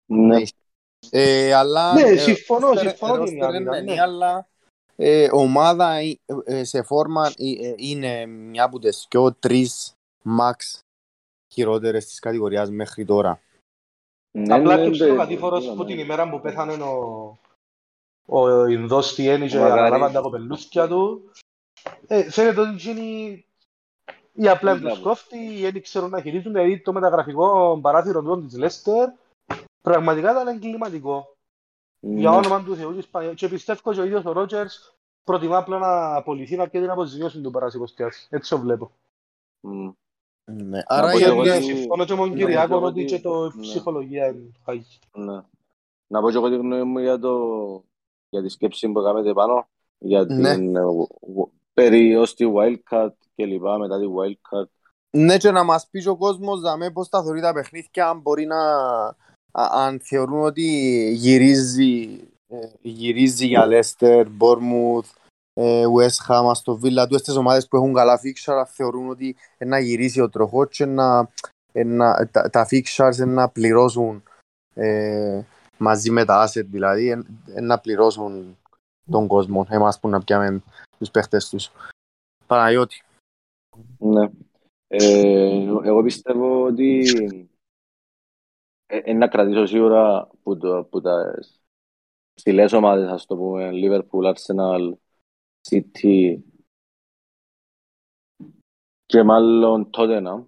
[0.06, 0.42] ναι.
[1.10, 1.94] Ε, αλλά...
[1.94, 4.02] Ναι, ε, συμφωνώ, roster- συμφωνώ roster την είναι άμυνα, είναι, ναι.
[4.02, 4.48] αλλά
[5.00, 9.94] ε, ομάδα ε, ε, σε φόρμα ε, ε, είναι μια από τις πιο τρεις
[10.40, 10.80] max
[11.54, 13.42] χειρότερες της κατηγορίας μέχρι τώρα.
[14.32, 15.86] Ναι, Απλά ναι, το ναι, ξέρω ναι, κατήφορος ναι, που ναι.
[15.90, 17.38] την ημέρα που πέθανε ο,
[18.26, 19.80] ο Ινδός τι ένι και Μακάρι.
[19.80, 21.32] αναλάβαν τα κοπελούθκια του.
[22.08, 23.44] Ε, φαίνεται ότι είναι
[24.34, 24.90] ή απλά Μπράβο.
[24.96, 29.10] τους κόφτει ή δεν ξέρουν να χειρίζουν, δηλαδή το μεταγραφικό παράθυρο του της Λέστερ
[29.82, 31.37] πραγματικά ήταν εγκληματικό.
[32.00, 32.36] Για Ναι.
[32.36, 33.34] όνομα του Θεού και Ισπανία.
[33.34, 37.42] Και πιστεύω και ο ίδιος ο Ρότζερς προτιμά απλά να απολυθεί να πιέζει την αποζημίωση
[37.42, 38.28] του παράς υποστιάς.
[38.30, 38.92] Έτσι το βλέπω.
[39.60, 39.90] Μμ.
[40.52, 40.70] Ναι.
[40.70, 41.40] Να Άρα πω Και και γιατί...
[41.40, 43.24] εγώ ναι, ότι- συμφωνώ και με τον να Κυριάκο πω και εγώ ότι και ότι-
[43.24, 43.62] το ναι.
[43.62, 45.00] ψυχολογία είναι χάγη.
[45.14, 45.42] Ναι.
[46.08, 47.38] Να πω και εγώ τη γνώμη μου για, το,
[48.30, 49.68] για τη σκέψη που κάνετε πάνω,
[49.98, 50.54] για Ναι.
[50.56, 54.68] την ε, w- w- περί ως τη wildcard και λοιπά, μετά τη wildcard.
[55.18, 58.20] Ναι, και να μας πεις και ο κόσμος δαμέ πώς τα θεωρεί τα παιχνίδια, αν
[58.20, 58.58] μπορεί να...
[59.52, 60.64] α- αν θεωρούν ότι
[61.14, 65.16] γυρίζει, ε, γυρίζει για Λέστερ, Μπόρμουθ,
[65.54, 69.36] ε, West Ham, στο Villa, του τις ομάδες που έχουν καλά fixture, αλλά θεωρούν ότι
[69.58, 71.30] ε, να γυρίσει ο τροχός και να,
[71.72, 74.24] ε, να, τα, τα fixtures ε, να πληρώσουν
[74.74, 75.42] ε,
[75.78, 77.24] μαζί με τα asset, δηλαδή ε,
[77.54, 78.58] ε, να πληρώσουν
[79.12, 80.62] τον κόσμο, εμάς που να πιάμε
[80.98, 81.72] τους παίχτες τους.
[82.48, 83.04] Παναγιώτη.
[83.98, 84.30] Ναι.
[84.88, 87.06] Ε, εγώ πιστεύω ότι
[88.88, 91.34] ε, ε, να κρατήσω σίγουρα που, το, που τα
[92.34, 94.92] ψηλές ομάδες, ας το πούμε, Liverpool, Arsenal,
[95.70, 96.38] City
[99.06, 100.46] και μάλλον Tottenham,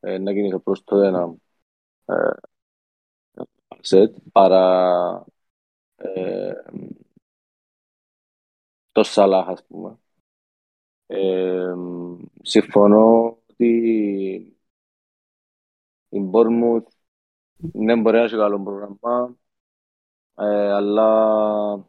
[0.00, 1.34] ε, να κινηθώ προς Tottenham
[2.04, 2.30] ε,
[3.82, 5.24] set, παρά
[5.96, 6.52] ε,
[8.92, 9.98] το Salah, ας πούμε.
[11.06, 11.74] Ε,
[12.42, 14.58] συμφωνώ ότι
[16.08, 16.97] η Bournemouth
[17.58, 19.36] ναι, μπορεί να έχει καλό πρόγραμμα,
[20.34, 21.86] ε, αλλά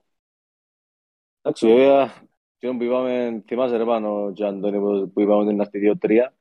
[1.41, 5.61] εντάξει, βέβαια, αυτό που είπαμε, θυμάσαι ρε πάνω, και Αντώνη, που- που είπαμε ότι είναι
[5.61, 6.33] αυτή 2-3.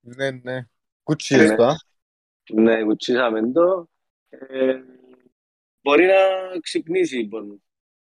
[0.00, 0.68] Ναι, ναι.
[1.02, 1.56] Κουτσίς Ναι.
[1.56, 1.74] το, α.
[2.52, 3.88] Ναι, κουτσίσαμε το.
[4.28, 4.80] Ε,
[5.82, 6.14] μπορεί να
[6.60, 7.62] ξυπνήσει η Bournemouth.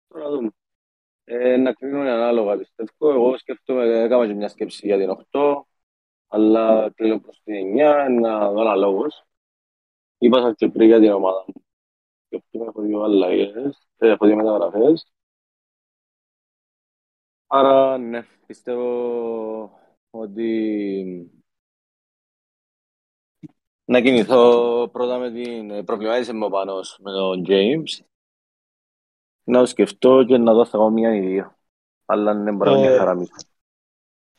[0.07, 0.49] Τώρα να δούμε.
[1.23, 3.09] Ε, να κρίνουμε ανάλογα, πιστεύω.
[3.11, 5.67] Εγώ σκέφτομαι, έκανα και μια σκέψη για την 8,
[6.27, 9.25] αλλά κλείνω προς την 9, να δω αναλόγως.
[10.23, 11.63] Είπα σας και πριν για την ομάδα μου.
[12.25, 15.11] Σκέφτομαι, έχω δύο αλλαγές, ε, έχω δύο μεταγραφές.
[17.47, 21.31] Άρα, ναι, πιστεύω ότι
[23.85, 28.05] να κινηθώ πρώτα με την ε, προβλημάτιση μου πάνω με τον James.
[29.43, 31.55] Να το σκεφτώ και να δω θα κάνω μία ή δύο.
[32.05, 33.33] Αλλά ναι, μπορεί να Ε, είναι χαραμίσω.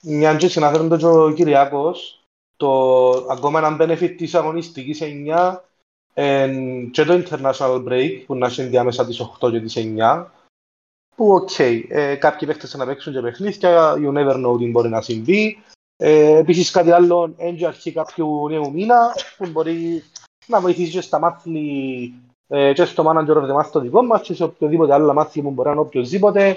[0.03, 2.27] Μια και συναφέρουν το και ο Κυριάκος,
[2.57, 5.71] το ακόμα ένα benefit της αγωνιστικής 9
[6.15, 10.27] εν, και το international break που να έχει διάμεσα τις 8 και τις 9
[11.17, 15.01] που οκ, ε, κάποιοι παίχτες να παίξουν και παιχνίδια, you never know τι μπορεί να
[15.01, 15.63] συμβεί.
[15.97, 20.03] Ε, επίσης κάτι άλλο, εν τζιαι αρχή κάποιου νέου μήνα που μπορεί
[20.47, 22.13] να βοηθήσει και στα μάθη
[22.49, 25.43] ε, και στο manager of the month το δικό μας και σε οποιοδήποτε άλλο μάθη
[25.43, 26.57] που μπορεί να είναι οποιοδήποτε.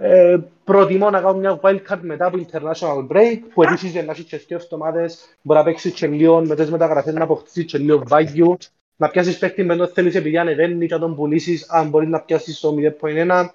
[0.00, 4.24] Ε, προτιμώ να κάνω μια wildcard μετά από international break που επίσης για να έχει
[4.24, 8.02] και δύο εβδομάδες μπορεί να παίξεις και λίγο με τις μεταγραφές να αποκτήσεις και λίγο
[8.08, 8.54] value
[8.96, 12.20] να πιάσεις παίκτη με το θέλεις επειδή ανεβαίνει και να τον πουλήσεις αν μπορείς να
[12.20, 13.46] πιάσεις το 0.1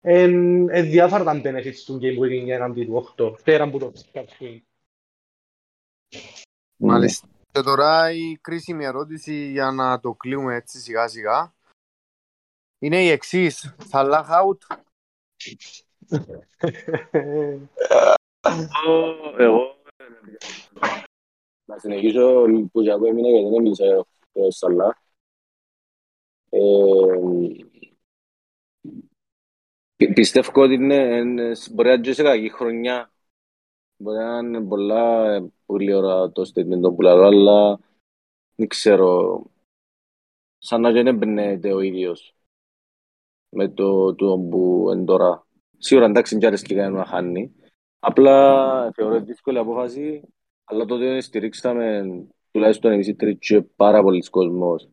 [0.00, 3.92] εν, εν διάφορα τα benefits του Game Week 9 εναντί του 8 πέρα από το
[3.96, 4.60] start swing.
[6.76, 7.28] Μάλιστα.
[7.52, 11.54] Και τώρα η κρίσιμη ερώτηση για να το κλείουμε έτσι σιγά σιγά
[12.82, 13.74] είναι η εξής.
[13.78, 14.81] Θα lag out.
[18.84, 19.76] Εγώ- Εγώ
[21.64, 25.02] να συνεχίσω που για εγώ έμεινα γιατί δεν μίλησα για το Σαλά.
[26.50, 26.60] Ε,
[29.96, 33.12] πι- Πιστεύω ότι είναι, είναι- μπορεί να είναι σε κακή χρονιά.
[33.96, 37.78] Μπορεί να είναι πολλά ε, πολύ ώρα το statement που λέω, αλλά
[38.54, 39.42] δεν ξέρω.
[40.58, 42.34] Σαν να δεν εμπνέεται ο ίδιος
[43.52, 45.46] με το, το που είναι τώρα.
[45.78, 47.52] Σίγουρα εντάξει, δεν αρέσει κανένα να χάνει.
[47.98, 50.22] Απλά θεωρώ δύσκολη απόφαση,
[50.64, 52.02] αλλά τότε στηρίξαμε
[52.50, 54.88] τουλάχιστον εμείς οι τρεις και πάρα πολλοί κόσμος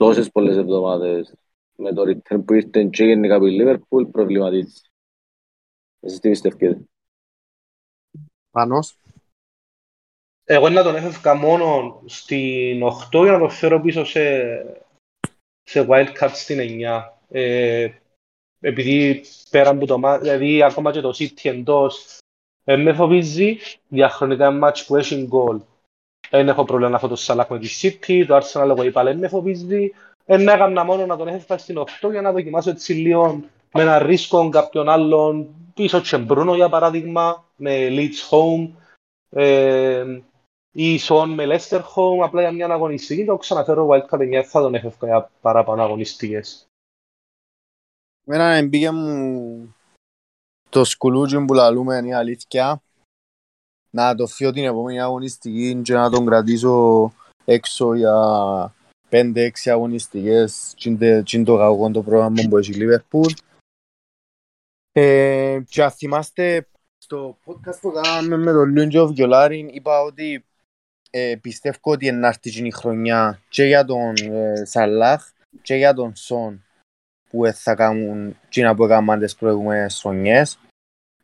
[0.00, 1.34] τόσες πολλές εβδομάδες
[1.76, 4.80] με το return που ήρθε και γενικά από η Liverpool προβληματίζει.
[6.00, 6.84] Εσείς τι πιστεύετε.
[8.50, 8.98] Πανώς.
[10.44, 14.40] Εγώ να τον έφευκα μόνο στην 8 για να το φέρω πίσω σε,
[15.62, 17.19] σε wildcard στην 9.
[17.30, 17.88] Ε,
[18.60, 22.18] επειδή πέρα από το μάτς, δηλαδή ακόμα και το City εντός
[22.64, 23.58] ε, με φοβίζει
[23.88, 25.60] διαχρονικά μάτς που έχει γκολ.
[26.30, 29.18] Δεν έχω πρόβλημα να έχω το Σαλάχ με τη City, το Arsenal εγώ είπα δεν
[29.18, 29.92] με φοβίζει.
[30.24, 33.42] Δεν έκανα μόνο να τον έφευκα στην 8 για να δοκιμάσω έτσι λίγο
[33.72, 38.70] με ένα ρίσκο κάποιον άλλον πίσω Τσεμπρούνο για παράδειγμα με Leeds Home.
[39.30, 40.04] Ε,
[40.72, 44.74] ή Σον με Leicester Home απλά για μια αγωνιστική το ξαναφέρω Wildcard 9 θα τον
[44.74, 46.69] έφευκα για παραπάνω αγωνιστικές.
[48.32, 49.74] Εμένα εμπήκε μου
[50.68, 52.82] το σκουλούτσι που λαλούμε η αλήθεια.
[53.90, 57.12] Να το φύω την επόμενη αγωνιστική και να τον κρατήσω
[57.44, 58.14] έξω για
[59.10, 60.74] 5-6 αγωνιστικές.
[60.76, 63.32] Και είναι το κακό το πρόγραμμα που έχει η Λίβερπουλ.
[64.92, 70.44] Ε, και αν θυμάστε στο podcast που κάναμε με τον Λούντζο Βιολάριν είπα ότι
[71.10, 75.30] ε, πιστεύω ότι είναι έρθει η χρονιά και για τον ε, Σαλάχ
[75.62, 76.64] και για τον Σον
[77.30, 80.58] που θα κάνουν εκείνα που έκαναν τις προηγούμενες χρονιές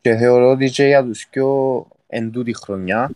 [0.01, 3.11] και θεωρώ ότι και για τους πιο εν τούτη χρονιά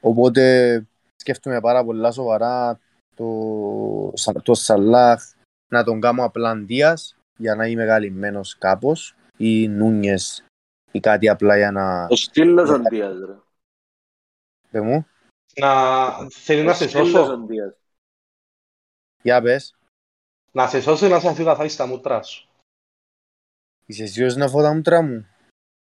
[0.00, 0.84] οπότε
[1.16, 2.80] σκέφτομαι πάρα πολλά σοβαρά
[3.14, 4.12] το,
[4.42, 5.22] το Σαλάχ
[5.68, 10.44] να τον κάνω απλά Δίας για να είμαι καλυμμένος κάπως ή Νούνιες
[10.90, 12.06] ή κάτι απλά για να...
[12.10, 13.36] Ο στήλος ο Δίας, ρε.
[14.70, 15.06] Πε μου.
[15.56, 17.46] Να θέλεις να σε σώσω;
[19.22, 19.75] Για πες.
[20.56, 22.48] Να σε σώσω ή να σε αφήγα θα στα μούτρα σου.
[23.86, 25.26] Είσαι σίγουρος να φω τα μούτρα μου;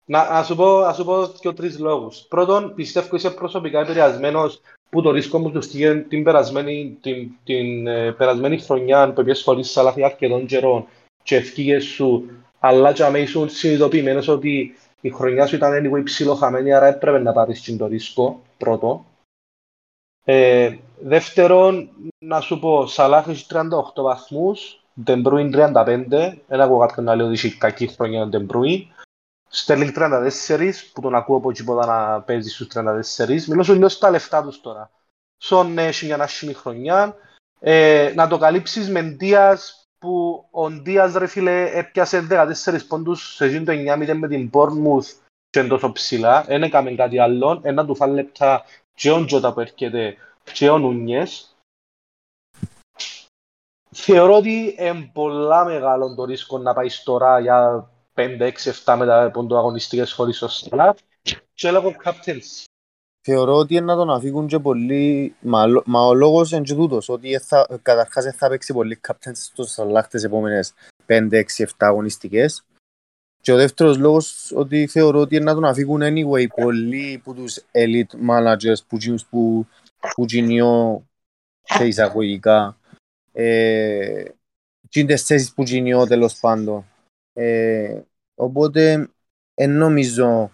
[0.04, 2.26] Να, να σου πω, να σου πω και τρεις λόγους.
[2.28, 4.60] Πρώτον, πιστεύω είσαι προσωπικά επηρεασμένος
[4.90, 9.42] που το ρίσκο μου τους στείλει την περασμένη, την, την ε, περασμένη χρονιά που πήγες
[9.42, 10.86] χωρίς σαλάχη αρκετών καιρών
[11.22, 16.72] και ευκήγες σου, αλλά και αμέσως ήσουν συνειδητοποιημένος ότι η χρονιά σου ήταν anyway ψηλοχαμένη,
[16.72, 19.04] άρα έπρεπε να πάρεις το ρίσκο, πρώτο.
[20.24, 27.14] Ε, δεύτερον, να σου πω, Σαλάχ έχει 38 βαθμούς, Ντεμπρούιν 35, δεν ακούω κάποιον να
[27.14, 28.86] λέει ότι έχει κακή χρονιά ο Ντεμπρούιν.
[29.48, 33.46] Στέρλινγκ 34, που τον ακούω από εκεί πότε να παίζει στους 34.
[33.48, 34.90] Μιλώ σου λίγο στα λεφτά τους τώρα.
[35.38, 37.16] Σον έχει μια άσχημη χρονιά.
[37.60, 43.48] Ε, να το καλύψεις με Ντίας, που ο Ντίας ρε φίλε έπιασε 14 πόντους σε
[43.48, 45.12] ζήν το 9 με την Bournemouth
[45.50, 46.42] και τόσο ψηλά.
[46.42, 47.60] Δεν έκαμε κάτι άλλο.
[47.62, 48.64] Ένα του φάει λεπτά
[49.00, 50.16] και ο Τζότα που έρχεται
[50.52, 51.56] και ο Νούνιες.
[53.90, 58.52] Θεωρώ ότι είναι πολλά μεγάλο το ρίσκο να πάει τώρα για 5, 6,
[58.84, 60.98] 7 μετά από το αγωνιστικές χωρίς το Σαλάτ
[61.54, 62.64] και λόγω captains.
[63.20, 67.38] Θεωρώ ότι να τον αφήγουν και πολύ, μα, μα ο λόγος είναι και τούτος, ότι
[67.38, 70.72] θα, καταρχάς θα παίξει πολύ captains στο Σαλάχ τις επόμενες
[71.06, 72.64] 5, 6, 7 αγωνιστικές
[73.40, 78.28] και ο δεύτερος λόγος ότι θεωρώ ότι να τον αφήγουν anyway πολλοί που τους elite
[78.28, 79.66] managers που γίνουν που,
[80.14, 81.08] που γίνουν
[81.62, 82.78] σε εισαγωγικά
[83.32, 84.24] ε,
[84.88, 86.84] και τις θέσεις που γίνουν τέλος πάντων.
[87.32, 88.00] Ε,
[88.34, 89.10] οπότε
[89.54, 90.52] δεν νομίζω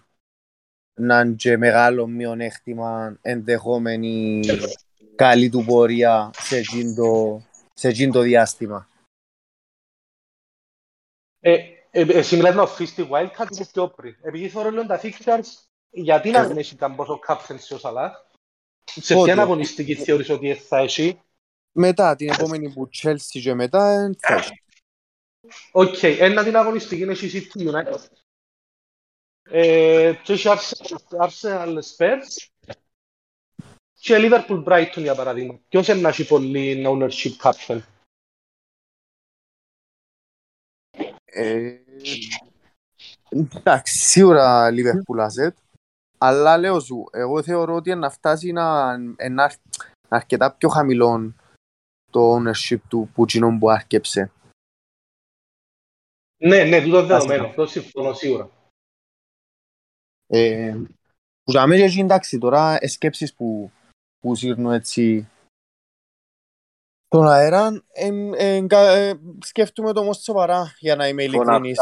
[1.00, 4.40] να είναι και μεγάλο μειονέκτημα ενδεχόμενη
[5.16, 7.42] καλή του πορεία σε εκείνο το,
[8.12, 8.88] το διάστημα.
[11.40, 14.16] Ε, ε, εσύ μιλάς να οφείς τη Wildcard και πιο πριν.
[14.23, 18.12] Επειδή θέλω λίγο τα fixtures, γιατί να μην έχει πόσο captaincy ο Σαλάχ.
[18.85, 21.20] Σε ποια αγωνιστική θεωρείς ότι θα έχει;
[21.73, 24.62] Μετά την επόμενη που Chelsea και μετά θα έχει.
[25.73, 28.01] Οκ, ένα την αγωνιστική είναι η City United.
[29.43, 30.48] Ε, και έχει
[31.18, 32.47] Arsenal Spurs
[33.93, 35.60] και Liverpool Brighton για παράδειγμα.
[35.68, 37.81] Ποιος είναι να έχει πολύ ownership captain;
[41.24, 41.78] Ε,
[43.28, 45.53] εντάξει, σίγουρα Liverpool asset.
[46.19, 48.97] Αλλά λέω σου, εγώ θεωρώ ότι να φτάσει να,
[49.28, 49.53] να
[50.09, 51.35] αρκετά πιο χαμηλό
[52.11, 53.24] το ownership του που
[53.59, 54.31] που άρκεψε.
[56.39, 57.53] Ναι, ναι, τούτο δεδομένο.
[57.55, 58.51] Το συμφωνώ σίγουρα.
[60.27, 60.77] Ε,
[61.43, 63.70] που για μένα εντάξει τώρα σκέψεις που,
[64.19, 65.28] που σύρνω έτσι
[67.09, 71.78] τον αέρα ε, ε, ε, σκέφτομαι το όμως σοβαρά για να είμαι ειλικρινής.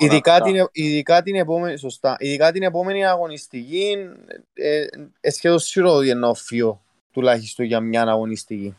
[0.00, 3.96] Ειδικά την, ειδικά, την επόμενη, σωστά, ειδικά την επόμενη αγωνιστική
[4.52, 4.86] ε,
[5.20, 6.82] ε, σχεδόν σίγουρο ότι είναι οφείο
[7.12, 8.76] τουλάχιστον για μια αγωνιστική.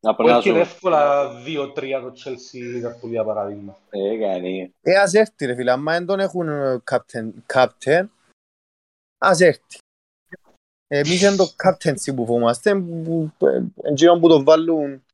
[0.00, 0.50] Να περάσω.
[0.50, 3.76] Όχι εύκολα 2-3 το Chelsea Liverpool για παράδειγμα.
[3.90, 4.74] Ε, κάνει.
[4.80, 6.48] Ε, ας έρθει ρε φίλε, άμα δεν τον έχουν
[6.90, 8.06] captain, captain
[9.18, 9.78] ας έρθει.
[10.90, 15.04] Εμείς είναι το captaincy που φοβόμαστε, εντύπωση που το βάλουν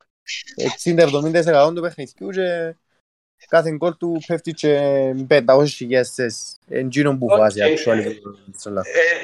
[0.85, 8.17] 60-70% του παιχνιδιού και κάθε γκολ του πέφτει και 500 χιλιάδες εντύπωση που φοβάζει actually.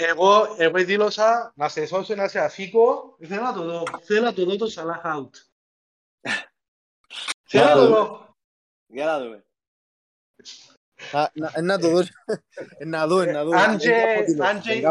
[0.09, 4.33] Εγώ, εγώ δήλωσα να σε σώσω να σε αφήκω, θέλω να το δω, θέλω να
[4.33, 5.31] το δω το Salah out.
[7.43, 8.35] Θέλω να το δω.
[8.87, 9.45] Για να δούμε.
[11.63, 12.03] Να το δω,
[12.87, 13.51] να δω, να δω.
[13.59, 14.89] Αν και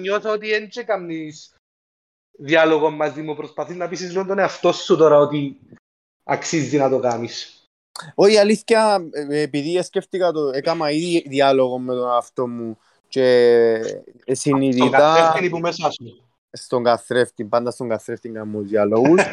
[0.00, 1.54] νιώθω ότι δεν και κάνεις
[2.38, 5.58] διάλογο μαζί μου, προσπαθείς να πείσεις λίγο τον εαυτό σου τώρα ότι
[6.24, 7.66] αξίζει να το κάνεις.
[8.14, 12.78] Όχι, αλήθεια, επειδή σκέφτηκα το, έκανα ήδη διάλογο με τον εαυτό μου
[13.08, 13.78] και
[14.26, 14.86] συνειδητά...
[14.86, 16.26] Στον καθρέφτη που μέσα σου.
[16.50, 19.22] Στον καθρέφτη, πάντα στον καθρέφτη κάνω διάλογους.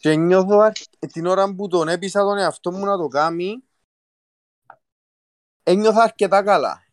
[0.00, 3.62] Και νιώθω αρ- την ώρα που τον έπεισα τον εαυτό μου να το κάνει,
[5.64, 6.86] ένιωθα αρκετά καλά.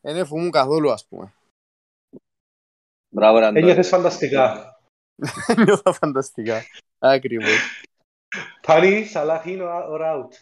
[0.00, 1.34] Δεν εφοβούμουν καθόλου, ας πούμε.
[3.08, 3.60] Μπράβο, ρε Αντώνη.
[3.60, 4.76] Ένιωθες φανταστικά.
[5.56, 6.62] Ένιωθα φανταστικά.
[6.98, 7.84] Ακριβώς.
[8.62, 10.32] Πάλι, Σαλάχ είναι ο ο Ράουτ.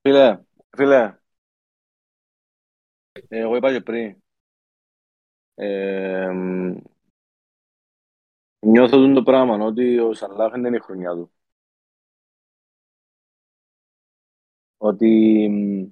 [0.00, 0.40] Φίλε,
[0.76, 1.18] φίλε.
[3.28, 4.22] Εγώ είπα και πριν.
[5.54, 6.76] Ε, μ,
[8.66, 11.32] νιώθω τον το πράγμα, ότι ο Σαλάχ δεν είναι η χρονιά του.
[14.78, 15.90] Ότι μ,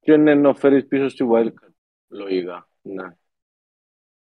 [0.00, 1.72] και είναι να φέρεις πίσω στη Wildcard,
[2.08, 2.68] λογικά.
[2.82, 3.04] Ναι.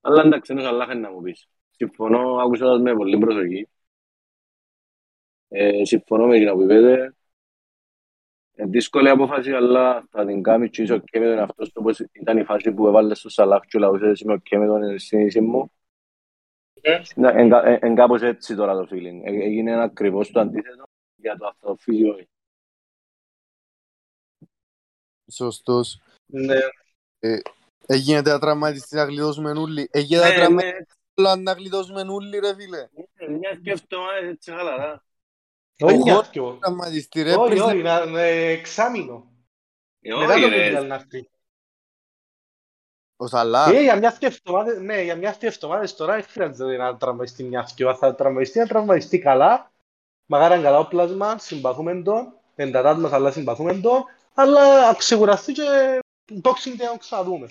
[0.02, 1.48] Αλλά εντάξει, είναι ο Σαλάχ είναι να μου πεις.
[1.72, 3.68] Συμφωνώ, άκουσα με πολύ προσοχή.
[5.48, 7.16] Ε, συμφωνώ με εκείνα που είπετε.
[8.56, 12.00] Ε, δύσκολη απόφαση, αλλά θα την κάνεις και είσαι οκ με τον εαυτό σου, όπως
[12.12, 15.72] ήταν η φάση που έβαλες στο Σαλάχ και λαλούσες είμαι οκ με τον συνείδηση μου.
[17.16, 19.22] Ναι, εν κα- εν- εν κάπως έτσι τώρα το feeling.
[19.24, 20.84] Ε, Έγινε ακριβώς το αντίθετο
[21.16, 22.16] για το αυτοφύγιο.
[25.32, 26.00] Σωστός.
[26.26, 26.58] Ναι.
[27.88, 29.88] Έγινε τα τραυματιστή να γλιτώσουμε όλοι.
[29.92, 30.86] Έγινε τα Ναι, τραυματιστή
[31.44, 32.88] να γλιτώσουμε όλοι, ρε φίλε.
[33.28, 35.04] ναι, μια σκέφτομαι έτσι χαλαρά.
[35.80, 36.58] Όχι Εγώ- μια δυο.
[36.62, 37.34] Τραυματιστή, ρε.
[37.36, 39.32] Όχι, πριν όχι, να- με εξάμηνο.
[40.02, 40.64] Ε, Μετά όχι, το ρε.
[40.64, 41.30] Μουντιάλ να έρθει.
[43.18, 43.74] Ο Σαλάχ.
[43.74, 47.44] Ε, για μια δύο εβδομάδες, ναι, για μια δύο εβδομάδες τώρα δεν χρειάζεται να τραυματιστεί
[47.44, 47.96] μια δυο.
[47.96, 49.72] Θα τραυματιστεί, να τραυματιστεί καλά.
[50.26, 52.34] Μακάρι είναι καλά ο πλάσμα, συμπαθούμε τον.
[52.56, 54.04] Εντατάς μας, αλλά συμπαθούμε τον.
[54.38, 56.00] Αλλά ξεκουραστεί και
[56.44, 57.48] boxing day να ξαναδούμε.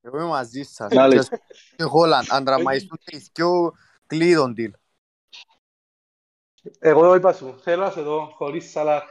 [0.00, 0.92] Εγώ είμαι μαζί σας.
[0.94, 1.40] Μάλιστα.
[1.76, 3.72] Και Χόλαν, αν τραυματιστούν και οι δυο,
[4.06, 4.70] κλείει τον deal.
[6.78, 9.02] Εγώ είπα σου, θέλω να σε δω χωρίς Σαλάχ.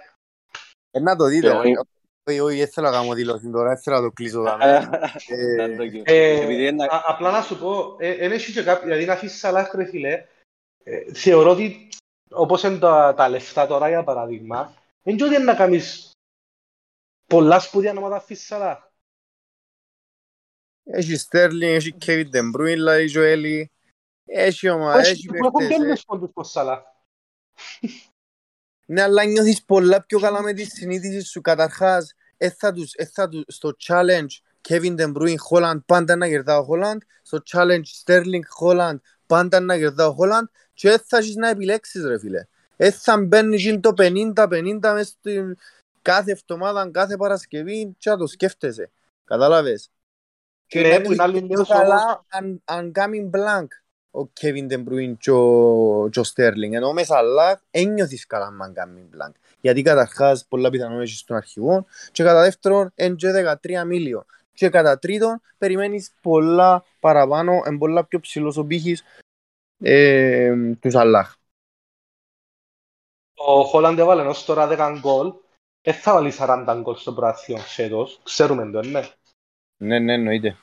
[0.91, 1.47] Ε, να το δείτε.
[1.49, 1.87] Και όχι, εγώ-
[2.29, 4.41] Όχι, όχι, δεν θέλω να κάνω δήλωση τώρα, δεν θέλω να το κλείσω.
[4.41, 4.89] δάμε.
[5.27, 8.63] Ε, Να το κι- Ε, Επειδή είναι- α- απλά να σου πω, δεν έχει και
[8.63, 10.25] κάποιο, δηλαδή να αφήσεις Σαλάχ ρε φίλε,
[10.83, 11.89] ε, θεωρώ ότι
[12.31, 14.73] όπως είναι τα, τα λεφτά τώρα για παράδειγμα,
[15.07, 16.11] δεν ξέρω ότι είναι να κάνεις
[17.25, 18.79] πολλά σπουδαία να αφήσεις Σαλάχ.
[20.83, 23.71] Έχει Στέρλινγκ, έχει Kevin De Bruyne, λέει ο Έλλη.
[24.25, 25.75] Έχει ομάδα, Όχι, έχει που έχουν παίχτες.
[25.75, 25.79] ε.
[25.79, 26.81] τέλειες πόντους πως Σαλάχ.
[28.85, 31.41] Ναι, αλλά νιώθεις πολλά πιο καλά με τη συνείδηση σου.
[31.41, 36.27] Καταρχάς, ε, θα τους, ε, θα τους, στο challenge Kevin De Bruyne, Holland, πάντα να
[36.27, 36.97] κερδά ο Holland.
[37.21, 40.45] Στο challenge Sterling, Holland, πάντα να κερδά ο Holland.
[40.73, 42.47] Και δεν θα έχεις να επιλέξεις, ρε φίλε.
[42.77, 45.57] Ε, θα μπαίνει εκείνο το 50-50 μες στην
[46.01, 48.91] κάθε εβδομάδα, κάθε Παρασκευή και να το σκέφτεσαι.
[49.23, 49.91] Κατάλαβες;
[50.67, 53.67] Και Ναι, να που είναι νιώθεις άλλη πιο λίγος καλά αν, αν κάνει blank
[54.17, 56.71] ο Kevin De Bruyne και ο, και ο Sterling.
[56.71, 59.31] Ενώ με Σαλάχ ένιωθεις καλά αν κάνει blank.
[59.61, 64.25] Γιατί καταρχάς πολλά πιθανόν έχεις στον αρχηγό και κατά δεύτερον είναι και 13 μίλιο.
[64.53, 69.03] Και κατά τρίτον περιμένεις πολλά παραπάνω, είναι πολλά πιο ψηλός ο πύχης
[69.79, 71.35] ε, του Σαλάχ.
[73.39, 75.33] Ο Χόλαντ έβαλε ως τώρα 10 γκολ,
[75.81, 79.01] δεν θα βάλει 40 γκολ στο πράθυο φέτος, ξέρουμε το, ναι.
[79.77, 80.57] Ναι, ναι, εννοείται.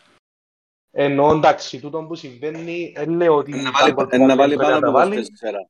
[0.90, 4.36] Ενώ εντάξει, τούτο που συμβαίνει, δεν λέω ότι Να τα βάλει- γκολ που να βάλει
[4.36, 5.16] βάλει πρέπει πάνω να τα από βάλει.
[5.16, 5.68] 24.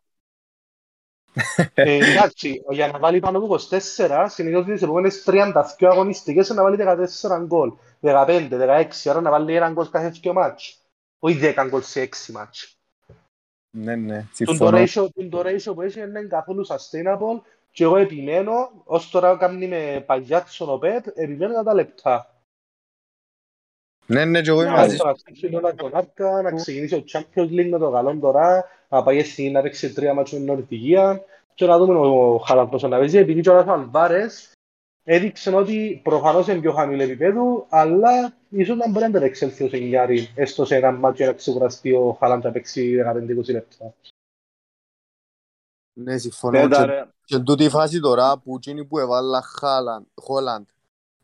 [1.75, 6.77] Ε, εντάξει, για να βάλει πάνω από 24, συνήθως τις επόμενες 32 αγωνιστικές να βάλει
[6.77, 10.79] 14 γκολ, 15, 16, άρα να βάλει ένα γκολ κάθε δύο μάτς.
[11.19, 12.74] Όχι 10 γκολ σε 6 μάτς.
[13.77, 14.79] Ναι, ναι, Τον το συμφωνώ.
[14.79, 17.41] ratio- τον το ratio που έχει δεν είναι καθόλου sustainable
[17.71, 22.29] και εγώ επιμένω, ως τώρα κάνει με Παγιάτσον ο Πεπ, επιμένω τα λεπτά.
[24.07, 24.97] Ναι, ναι, και εγώ είμαι Να μαζί σου.
[25.03, 29.25] ξαναστήξει όλα τον Άρκα, να ξεκινήσει ο Champions League με το καλό τώρα, να πάει
[29.25, 31.25] στη να παίξει τρία μάτσο με την Νορβηγία
[31.55, 34.53] και να δούμε ο Χάλαντ πόσο να παίζει, επειδή και ο Αλβάρες
[35.05, 39.73] έδειξε ότι προφανώς είναι πιο χαμηλό επίπεδο, αλλά ίσως να μπορεί να τα εξέλθει ως
[39.73, 43.95] εννιάρι, έστω σε ένα μάτσο να ξεκουραστεί ο Χάλαντ να παίξει 15-20 λεπτά.
[45.93, 46.61] Ναι, συμφωνώ.
[46.61, 47.07] Πέτα, Και- ρε.
[47.25, 50.67] Και εν τούτη φάση τώρα που εκείνοι που έβαλα Χάλαντ, Χόλαντ.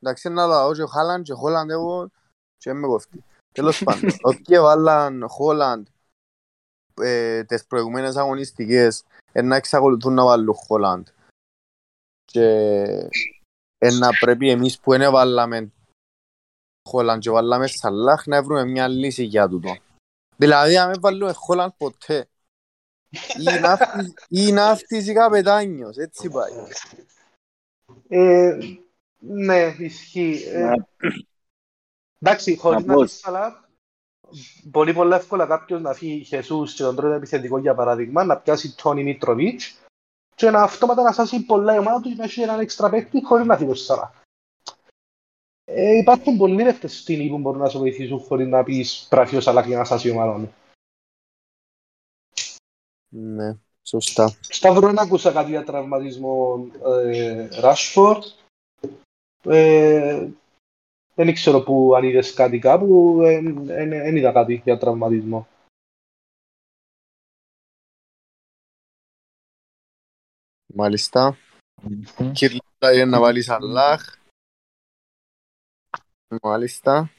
[0.03, 2.11] Εντάξει, να λέω και Χάλαντ και Χόλαντ εγώ
[2.59, 3.25] και με κοφτεί.
[3.53, 5.87] Τέλος πάντων, όποιοι έβαλαν Χόλαντ
[7.01, 11.07] ε, τις προηγουμένες αγωνιστικές ε, να εξακολουθούν να βάλουν Χόλαντ.
[12.25, 13.09] Και ε,
[13.81, 15.73] να πρέπει εμείς που δεν έβαλαμε
[16.89, 19.77] Χόλαντ και βάλαμε Σαλάχ να βρούμε μια λύση για τούτο.
[20.37, 22.29] Δηλαδή, αν δεν βάλουμε Χόλαντ ποτέ,
[23.39, 26.53] ή να φτύσει- ή να φτύσει καπετάνιος, έτσι πάει.
[28.09, 28.59] Ε,
[29.19, 30.43] ναι, ισχύει.
[30.47, 30.75] Ε, Ναι.
[32.19, 33.11] εντάξει, χωρίς να Απλώς.
[33.11, 33.55] φύγει Σαλάχ,
[34.71, 38.77] πολύ πολύ εύκολα κάποιος να φύγει Χεσούς και τον τρίτο επιθετικό για παράδειγμα, να πιάσει
[38.77, 39.80] Τόνι Μίτροβιτς
[40.41, 43.25] και να αυτόματα να σάσει πολλά η ομάδα του και να έχει έναν έξτρα παίκτη
[43.25, 44.11] χωρίς να φύγει ο Σαλάχ.
[45.65, 49.41] Ε, υπάρχουν πολλοί ρεύτες στην που μπορούν να σε βοηθήσουν χωρίς να πεις πράφει ο
[49.41, 50.53] Σαλάχ για να στάσει η ομάδα μου.
[53.09, 54.37] Ναι, σωστά.
[54.41, 58.21] Σταύρο, δεν άκουσα κάτι για τραυματισμό ε, Rashford.
[59.45, 60.29] Ε,
[61.15, 63.19] δεν ξέρω που αν είδες κάτι κάπου,
[63.65, 65.49] δεν είδα κάτι για τραυματισμό.
[70.75, 71.37] Μάλιστα.
[72.33, 74.17] Κυρλίτα είναι να βάλεις Αλλάχ.
[76.43, 77.11] Μάλιστα.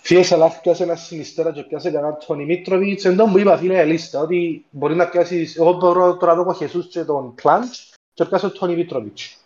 [0.00, 3.04] Φίλε Αλλάχ πιάσε ένα συνιστέρα και πιάσε κανένα τον Μίτροβιτς.
[3.04, 6.54] Εν τόν που είπα φίλε λίστα ότι μπορεί να πιάσεις, εγώ μπορώ τώρα να δω
[6.54, 9.42] Χεσούς και τον Πλάντς και πιάσω τον Μίτροβιτς.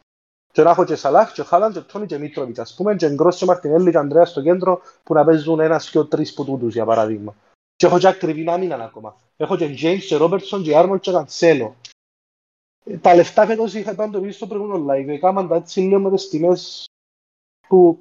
[0.53, 2.59] Και να έχω και Σαλάχ και Χάλαν και Τόνι και Μίτροβιτς.
[2.59, 6.03] Ας πούμε και Γκρός και Μαρτινέλη και Ανδρέας στο κέντρο που να παίζουν ένας και
[6.03, 7.35] τρεις που τούτους για παράδειγμα.
[7.82, 9.16] Και έχω και ακριβή άμυνα ακόμα.
[9.36, 11.72] Έχω και James και Robertson και Arnold και Cancelo.
[13.00, 15.09] Τα λεφτά φέτος είχα πάνω το πει στο προηγούμενο live.
[15.09, 16.84] Έκαναν τα έτσι λίγο με τις τιμές
[17.68, 17.98] που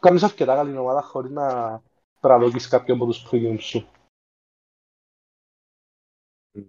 [0.00, 1.82] κάνεις αρκετά καλή ομάδα χωρίς να
[2.20, 3.88] παραδόκεις κάποιον από τους premium σου.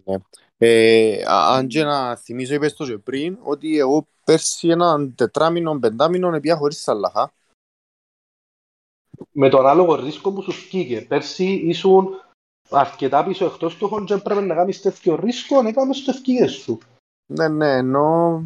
[0.03, 0.15] Ναι.
[0.57, 6.35] Ε, αν και να θυμίσω είπες το και πριν ότι εγώ πέρσι έναν τετράμινο, πεντάμινο
[6.35, 7.33] επία χωρίς Σαλαχά.
[9.31, 11.01] Με τον άλογο ρίσκο που σου φύγε.
[11.01, 12.21] Πέρσι ήσουν
[12.69, 16.79] αρκετά πίσω εκτός του χώντζε πρέπει να κάνεις τέτοιο ρίσκο, να έκανες το ευκήγες σου.
[17.25, 18.43] Ναι, ναι, ενώ...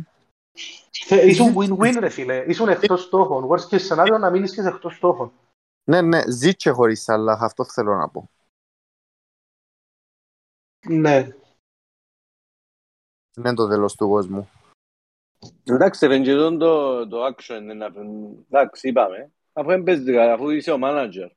[1.10, 3.48] Ήσουν win-win ρε φίλε, ήσουν εκτός στόχων.
[3.50, 5.32] Worst case scenario να μείνεις και σε εκτός στόχων.
[5.84, 8.30] Ναι, ναι, ζήτσε χωρίς αλλά αυτό θέλω να πω.
[10.88, 11.30] Ναι.
[13.38, 14.50] Είναι το τέλος του κόσμου.
[15.64, 17.62] Εντάξει, ευεντζετών το, το action,
[18.48, 19.32] εντάξει, είπαμε.
[19.58, 21.30] Αφού δεν παίζει καλά, αφού είσαι ο manager.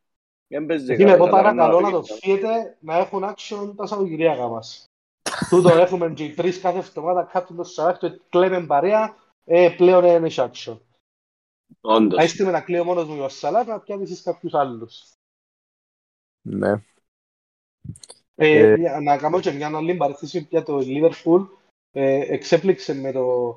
[0.48, 1.12] Δεν παίζει καλά.
[1.12, 4.84] Εγώ παρακαλώ να το φύγετε να έχουν action τα Σαββατοκυριακά μας.
[5.50, 10.00] Τούτο έχουμε και οι τρεις κάθε εβδομάδα κάτω το Σαββάτ και κλαίμε παρέα, ε, πλέον
[10.00, 10.78] δεν έχει action.
[11.80, 12.18] Όντως.
[12.18, 15.12] Θα είστε με να κλαίω μόνος μου ο Σαλάτ να πιάνεις κάποιους άλλους.
[16.42, 16.82] Ναι.
[18.34, 21.46] Ε, ε, να κάνω και μια άλλη παρέθεση για το Liverpool.
[21.90, 23.56] Ε, εξέπληξε με το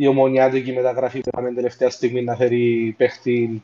[0.00, 3.62] η ομονιάτικη μεταγραφή που είχαμε τελευταία στιγμή να φέρει παίχτη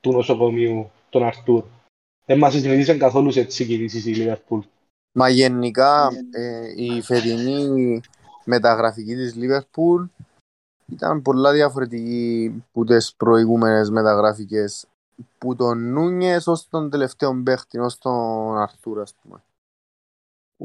[0.00, 1.64] του νοσοκομείου, τον Αρτούρ.
[2.24, 4.58] Δεν μας συνηθίσαν καθόλου σε έτσι κινήσεις η Liverpool.
[5.12, 8.00] Μα γενικά ε, η φετινή
[8.44, 10.08] μεταγραφική της Liverpool
[10.86, 14.86] ήταν πολλά διαφορετική από τις προηγούμενες μεταγραφικές
[15.38, 19.42] που τον Νούνιες ως τον τελευταίο παίχτη, ως τον Αρτούρ ας πούμε.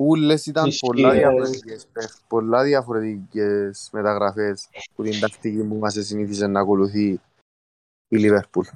[0.01, 1.87] Ούλες ήταν πολλά διαφορετικές,
[2.27, 7.19] πολλά διαφορετικές μεταγραφές που την τακτική που μας συνήθιζε να ακολουθεί
[8.07, 8.67] η Λίβερπουλ.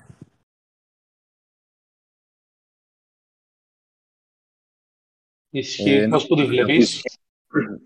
[5.49, 7.01] Ισχύει, πώς που τη βλέπεις;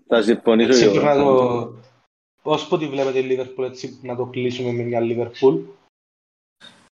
[0.06, 1.78] Θα συμφωνήσω εγώ.
[2.42, 5.62] Πώς που τη βλέπετε η Λίβερπουλ έτσι να το κλείσουμε με μια Λίβερπουλ.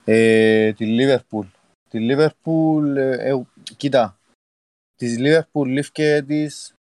[0.05, 1.47] Ε, τη Λίβερπουλ.
[1.89, 3.47] Τη Λίβερπουλ, ε,
[3.77, 4.19] κοίτα,
[4.97, 6.77] της Liverpool λήφκε της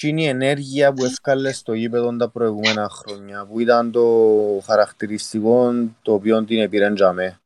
[0.00, 6.44] η ενέργεια που έφκαλε στο γήπεδο τα προηγούμενα χρόνια που ήταν το χαρακτηριστικό το οποίο
[6.44, 7.40] την επιρέντζαμε.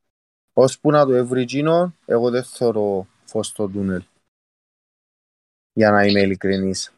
[0.52, 4.02] Ώσπου να το έβρει εκείνο, εγώ δεν θεωρώ φως στο τούνελ.
[5.72, 6.92] Για να είμαι ειλικρινής.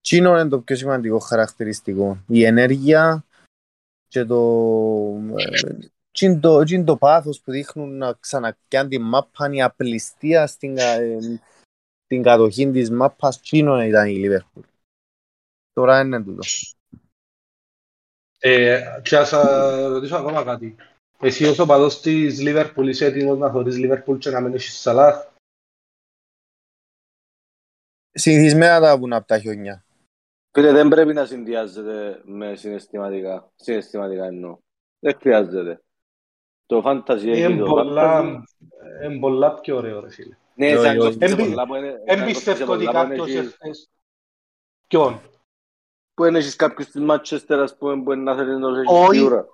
[0.00, 2.24] Τσίνο είναι το πιο σημαντικό χαρακτηριστικό.
[2.26, 3.24] Η ενέργεια
[4.08, 4.40] και το,
[6.20, 10.78] ε, τι είναι το πάθος που δείχνουν να ξανακιάν την μάπα, η απληστία στην,
[12.04, 14.62] στην κατοχή της μάπας, τσίνο ήταν η Λίβερπουλ.
[15.72, 16.42] Τώρα είναι τούτο.
[18.38, 19.30] Ε, και ας
[19.88, 20.76] ρωτήσω ακόμα κάτι.
[21.20, 25.32] Εσύ ως οπαδός της Λίβερπουλ είσαι έτοιμος να θωρείς Λίβερπουλ και να μένεις στη Σαλάχ;
[28.16, 29.84] Συνηθισμένα τα βγουν από τα χιόνια.
[30.50, 33.52] Φίλε, δεν πρέπει να συνδυάζεται με συναισθηματικά.
[33.56, 34.58] Συναισθηματικά εννοώ.
[34.98, 35.82] Δεν χρειάζεται.
[36.66, 38.42] Το fantasy έχει το fantasy.
[39.04, 40.36] Είναι πολλά πιο ωραίο ρε φίλε.
[40.54, 41.18] Ναι, σαν
[42.04, 43.90] Εμπιστεύω ότι κάποιος εχθές.
[44.86, 45.20] Ποιον;
[46.14, 49.46] Που είναι έχεις κάποιους της Manchester ας πούμε που είναι να θέλει να έχεις σίγουρα.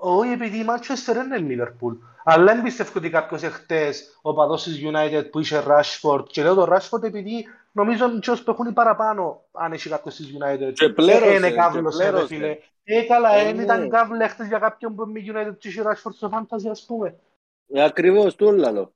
[0.00, 1.98] Όχι, επειδή η Manchester είναι Liverpool.
[2.24, 6.66] Αλλά εμπιστεύω ότι κάποιος εχθές ο παδός της United που είχε Rashford και λέω το
[6.74, 7.46] Rashford επειδή
[7.76, 10.72] νομίζω ότι που έχουν παραπάνω αν έχει κάποιος της United.
[10.72, 12.58] Και πλέρωσε, είναι κάβλος, ρε φίλε.
[12.84, 16.30] Ε, καλά, δεν ήταν κάβλε χτες για κάποιον που με United και είχε Rashford στο
[16.32, 17.14] Fantasy, ας πούμε.
[17.72, 18.92] Ε, ακριβώς, το όλο.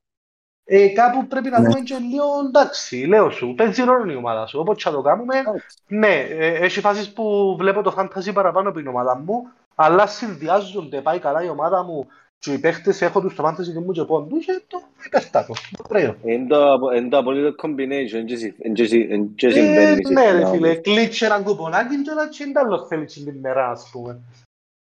[0.63, 4.59] Ε, κάπου πρέπει να δούμε και λίγο, εντάξει, λέω σου, παίζει ρόλο η ομάδα σου,
[4.59, 5.43] όπως θα το κάνουμε.
[5.87, 11.01] Ναι, ε, έχει φάσεις που βλέπω το Fantasy παραπάνω από την ομάδα μου, αλλά συνδυάζονται,
[11.01, 12.07] πάει καλά η ομάδα μου
[12.41, 15.53] και οι παίχτες έχω τους στο fantasy και μου και πόντου και το επέστατο.
[15.89, 16.15] Ωραίο.
[16.25, 19.51] Είναι το- είναι το απολύτω combination, εν και συ- εν και συ- εν και Ε,
[19.51, 20.53] συμβαίνει σε Ναι ρε αυτό.
[20.55, 24.19] φίλε, κλείτσε έναν κουπονάκι και να τσιν άλλος θέλει την μέρα ας πούμε.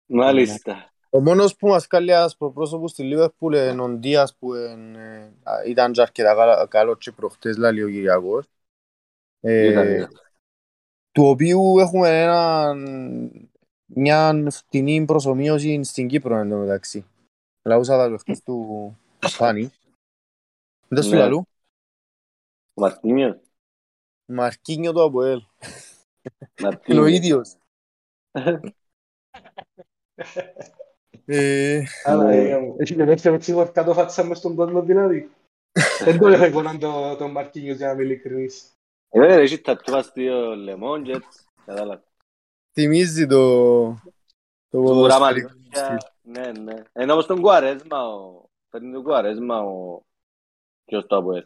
[0.06, 0.88] Μάλιστα.
[1.10, 5.53] Ο μόνος που μας κάνει ασπροπρόσωπο στη Λίβερπουλ είναι ο Ντίας που εν, ε, α,
[5.68, 8.45] ήταν και αρκετά καλά- καλό και προχτές λαλεί ο Κυριακός.
[9.40, 10.10] Ε, Ήταν, ήταν.
[11.11, 13.49] του οποίου έχουμε έναν,
[13.86, 16.52] μια φτηνή προσωμείωση στην Κύπρο εν
[17.64, 17.88] τω μεταξύ.
[17.90, 19.72] Λαούσα τα λεπτές του του Σπάνι.
[20.88, 21.18] Δεν σου Ναι.
[21.18, 21.48] λαλού.
[22.73, 23.38] Μαρτίνιος.
[24.26, 25.38] Μαρκίνιο του Αποέλ.
[25.38, 25.48] Είναι
[26.57, 27.10] ο Μαρτίνιος.
[27.11, 27.56] ίδιος.
[31.26, 32.35] Ε, Άρα, Ναι.
[32.35, 35.31] ε, έχει και δεύτερο τσίγορ κάτω φάτσα μες στον κόσμο δηλαδή.
[36.03, 38.72] Δεν το έχω εικόνα το- τον Μαρκίνιος για να είμαι ειλικρινής.
[39.10, 40.22] Ε, βέβαια, έχει τατούα στο
[40.56, 41.40] λεμόν και έτσι.
[41.65, 42.03] Κατάλαβα.
[42.73, 43.98] θυμίζει το...
[44.74, 45.56] Το Του ποδοσφαιρικό Ραμαλίκια.
[45.72, 45.98] στυλ.
[46.22, 46.84] Ναι, ναι.
[46.94, 48.44] Ενώ όπως τον Κουαρέσμα, ο...
[48.70, 50.02] παίρνει τον Κουαρέσμα ο...
[50.86, 51.45] Ποιος το Αποέλ.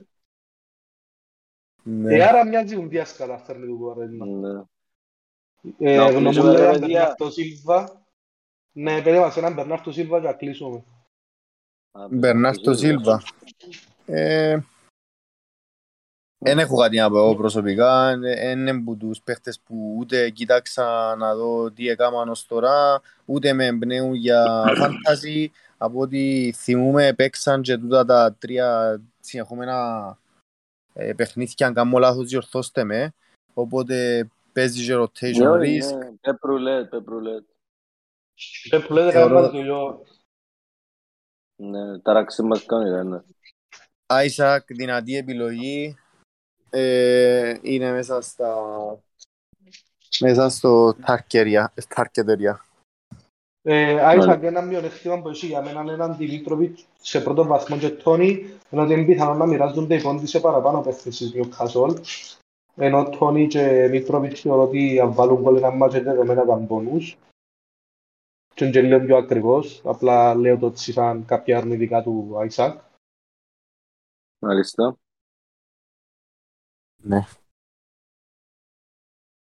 [1.84, 2.16] Ναι.
[2.16, 4.26] Ε, άρα μοιάζει ο Ντίας καλά φέρνει του Κουαρέσμα.
[4.26, 4.64] Ναι.
[5.78, 6.88] Ε, Να γνωμούλα κλείσουμε, ρε, για παιδιά.
[6.88, 8.06] Μπερνάρτο Σίλβα.
[8.72, 10.84] Ναι, πέρα μας έναν Μπερνάρτο Σίλβα και να κλείσουμε.
[11.91, 13.22] Α, Μπερνάρτο Σίλβα.
[16.40, 18.12] Ε, Δεν έχω κάτι να πω εγώ προσωπικά.
[18.52, 23.66] Είναι από τους παίχτες που ούτε κοίταξα να δω τι έκαναν ως τώρα, ούτε με
[23.66, 25.52] εμπνέουν για φάνταση.
[25.78, 30.18] Από ό,τι θυμούμε παίξαν και τούτα τα τρία συνεχόμενα
[30.94, 33.14] ε, παιχνίδια, αν κάνω λάθος διορθώστε με.
[33.54, 35.98] Οπότε παίζει και rotation Ναι, risk.
[35.98, 36.12] ναι.
[36.22, 37.44] Πεπρουλέτ, πεπρουλέτ.
[38.70, 40.06] Πες που λέτε Θεωρώ- καλά το γιο.
[41.56, 43.22] Ναι, ταράξε μας κάνει, ρε, ναι.
[44.06, 45.96] Άισακ, δυνατή επιλογή.
[46.69, 48.56] Ε, είναι μέσα στα...
[50.19, 51.65] Μέσα στο target
[51.95, 52.56] target area.
[53.61, 57.89] Ε, Άισακ ένα μειονέκτημα που έχει για μένα είναι έναν Δημήτροβιτ σε πρώτο βαθμό και
[57.89, 61.95] Τόνι, ενώ ότι είναι πιθανό να μοιράζονται οι πόντοι σε παραπάνω παίχτες της Newcastle.
[62.76, 67.18] Ενώ Τόνι και Μήτροβιτ θεωρώ ότι αν βάλουν γκολ ένα μάτσο είναι δεδομένα τα μπονούς.
[68.53, 72.81] Και είναι και λίγο πιο ακριβώς, απλά λέω το ότι σαν κάποια αρνητικά του Άισακ.
[74.39, 74.98] Μάλιστα.
[77.03, 77.26] Ναι.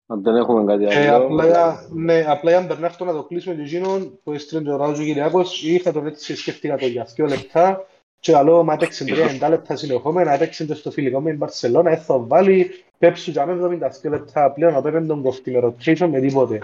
[0.07, 1.25] Αν δεν έχουμε κάτι Ε, άλλο...
[1.25, 4.77] απλά, για- ναι, απλά για να Μπερνάρτο να το κλείσουμε και εκείνον που έστειλε το
[4.77, 7.87] ράζος Κυριάκος, είχα τον έτσι σκέφτηκα το για δύο λεπτά
[8.21, 9.05] και καλό, μα έπαιξε
[9.41, 13.79] 30 λεπτά συνεχόμενα, έπαιξε και στο φιλικό με την Μπαρσελώνα, έθω βάλει, πέψου για με
[14.05, 16.63] 72 λεπτά πλέον, απ' έπαιρνε τον κοφτή με rotation με τίποτε.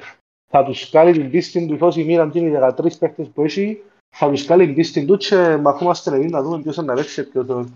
[0.50, 3.82] Θα τους κάνει την πίστη του, εφόσον μείναν και οι 13 παίκτες που έχει,
[4.16, 7.14] θα τους κάνει την πίστη του και μαχούμαστε εμείς να δούμε ποιος θα να παίξει
[7.14, 7.72] και ποιος όχι.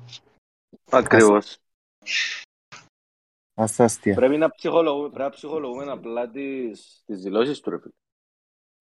[0.90, 1.58] Ακριβώς.
[3.54, 4.14] Ασταστία.
[4.14, 7.92] Πρέπει να ψυχολογούμε, πρέπει να ψυχολογούμε απλά τις, τις δηλώσεις του, ρε φίλε.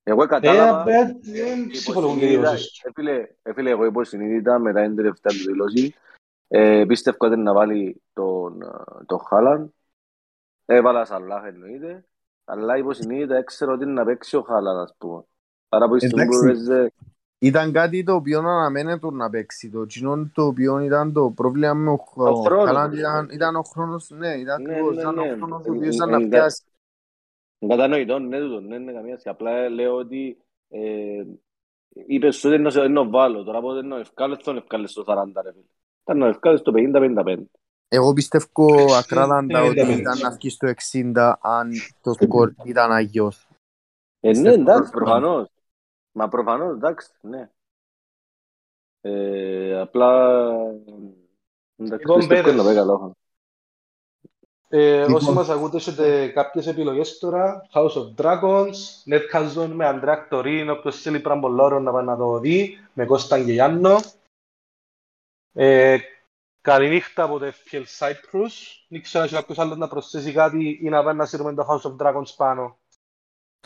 [0.03, 0.81] Εγώ Ε, κατάλαβα...
[0.81, 2.81] απ' δεν ψυχολογούν οι υποσυνείδητα- δηλώσεις.
[2.83, 5.93] ε, φίλε, ε, φίλε, εγώ υποσυνείδητα μετά την τελευταία του δηλώση
[6.47, 8.67] ε, πίστευα ότι να βάλει τον, ε,
[9.05, 9.73] τον Χάλαν.
[10.65, 12.05] Έβαλα Σαλάχ εννοείται.
[12.45, 15.23] Αλλά υποσυνείδητα έξερα ότι είναι να παίξει ο Χάλαν, ας πούμε.
[15.69, 15.99] Άρα που η
[17.51, 17.71] στιγμή που Εντάξει.
[17.71, 17.71] έπαιζε...
[17.71, 19.69] Ήταν κάτι το οποίο αναμένεται να παίξει.
[19.69, 22.99] Το κοινό το οποίο ήταν το πρόβλημα με ο Ο χρόνος, Χάλαντ ρε.
[22.99, 25.21] ήταν, ήταν ο χρόνος, ναι, ήταν Ναι, ακριβώς, ναι, ήταν ναι.
[25.31, 26.63] ο χρόνος ο Ε, οποίος ε, ήταν να ε, πιάσει.
[27.67, 29.29] Κατανοητό, ναι, τούτο, ναι, είναι καμία σχέση.
[29.29, 30.37] Απλά λέω ότι
[30.69, 31.23] ε,
[32.07, 33.43] είπες ότι είναι να- είναι να βάλω.
[33.43, 35.63] Τώρα πότε να ευκάλες, θα ευκάλες στο 40, ρε φίλε.
[36.03, 37.37] Ήταν να ευκάλες στο 50-55.
[37.87, 39.93] Εγώ πιστεύω ακράδαντα ναι, ότι ναι.
[39.93, 41.71] ήταν να βγει στο 60 αν
[42.01, 43.47] το σκορ ήταν αγιός.
[44.19, 45.52] Ε, ναι, Πιστεύω εντάξει, προφανώς.
[46.13, 46.21] Προφανώς.
[46.21, 47.49] Μα προφανώς, εντάξει, ναι.
[49.01, 50.39] Ε, απλά...
[51.77, 52.55] Εντάξει, Λοιπόν, πιστεύω Πέρες.
[52.55, 53.15] να πάει καλό.
[54.67, 55.13] Ε, Λοιπόν.
[55.13, 58.73] όσοι μας ακούτε έχετε κάποιες επιλογές τώρα, House of Dragons,
[59.05, 63.45] Netcast Zone με Αντρέα Κτορίν, όποιος θέλει πραμπολόρο να πάει να το δει, με Κώσταν
[63.45, 63.99] και Γιάννο.
[65.53, 65.97] Ε,
[66.61, 68.49] καληνύχτα από το FPL Cyprus.
[68.87, 71.67] Δεν ξέρω αν έχει κάποιος άλλος να προσθέσει κάτι ή να πάει να σύρουμε το
[71.69, 72.77] House of Dragons πάνω.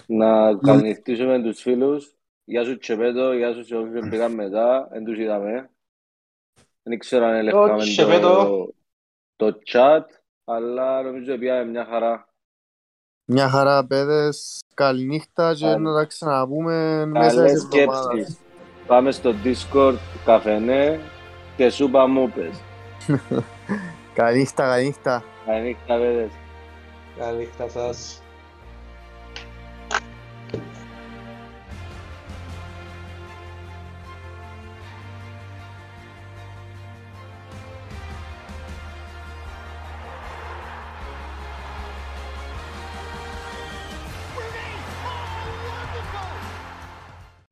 [0.06, 2.17] Να καληνυχτήσουμε τους φίλους.
[2.50, 5.70] Γεια σου Τσεπέτο, γεια σου σε όσους πήγαν μετά, δεν τους είδαμε.
[6.84, 8.46] Δεν ξέρω αν ελέγχαμε Τσεπέτο.
[9.36, 10.04] το, το chat,
[10.46, 12.30] αλλά νομίζω πήγαμε μια χαρά.
[13.26, 15.82] Μια χαρά παιδες, καληνύχτα και Καλή.
[15.84, 18.04] να τα ξαναπούμε μέσα Καλές της εβδομάδας.
[18.06, 18.38] σκέψεις.
[18.88, 19.96] Πάμε στο Discord,
[20.26, 21.00] καφενέ
[21.58, 22.62] και σούπα μου πες.
[24.14, 25.24] Καληνύχτα, καληνύχτα.
[25.46, 26.32] Καληνύχτα, παιδες.
[27.18, 28.22] Καληνύχτα σας.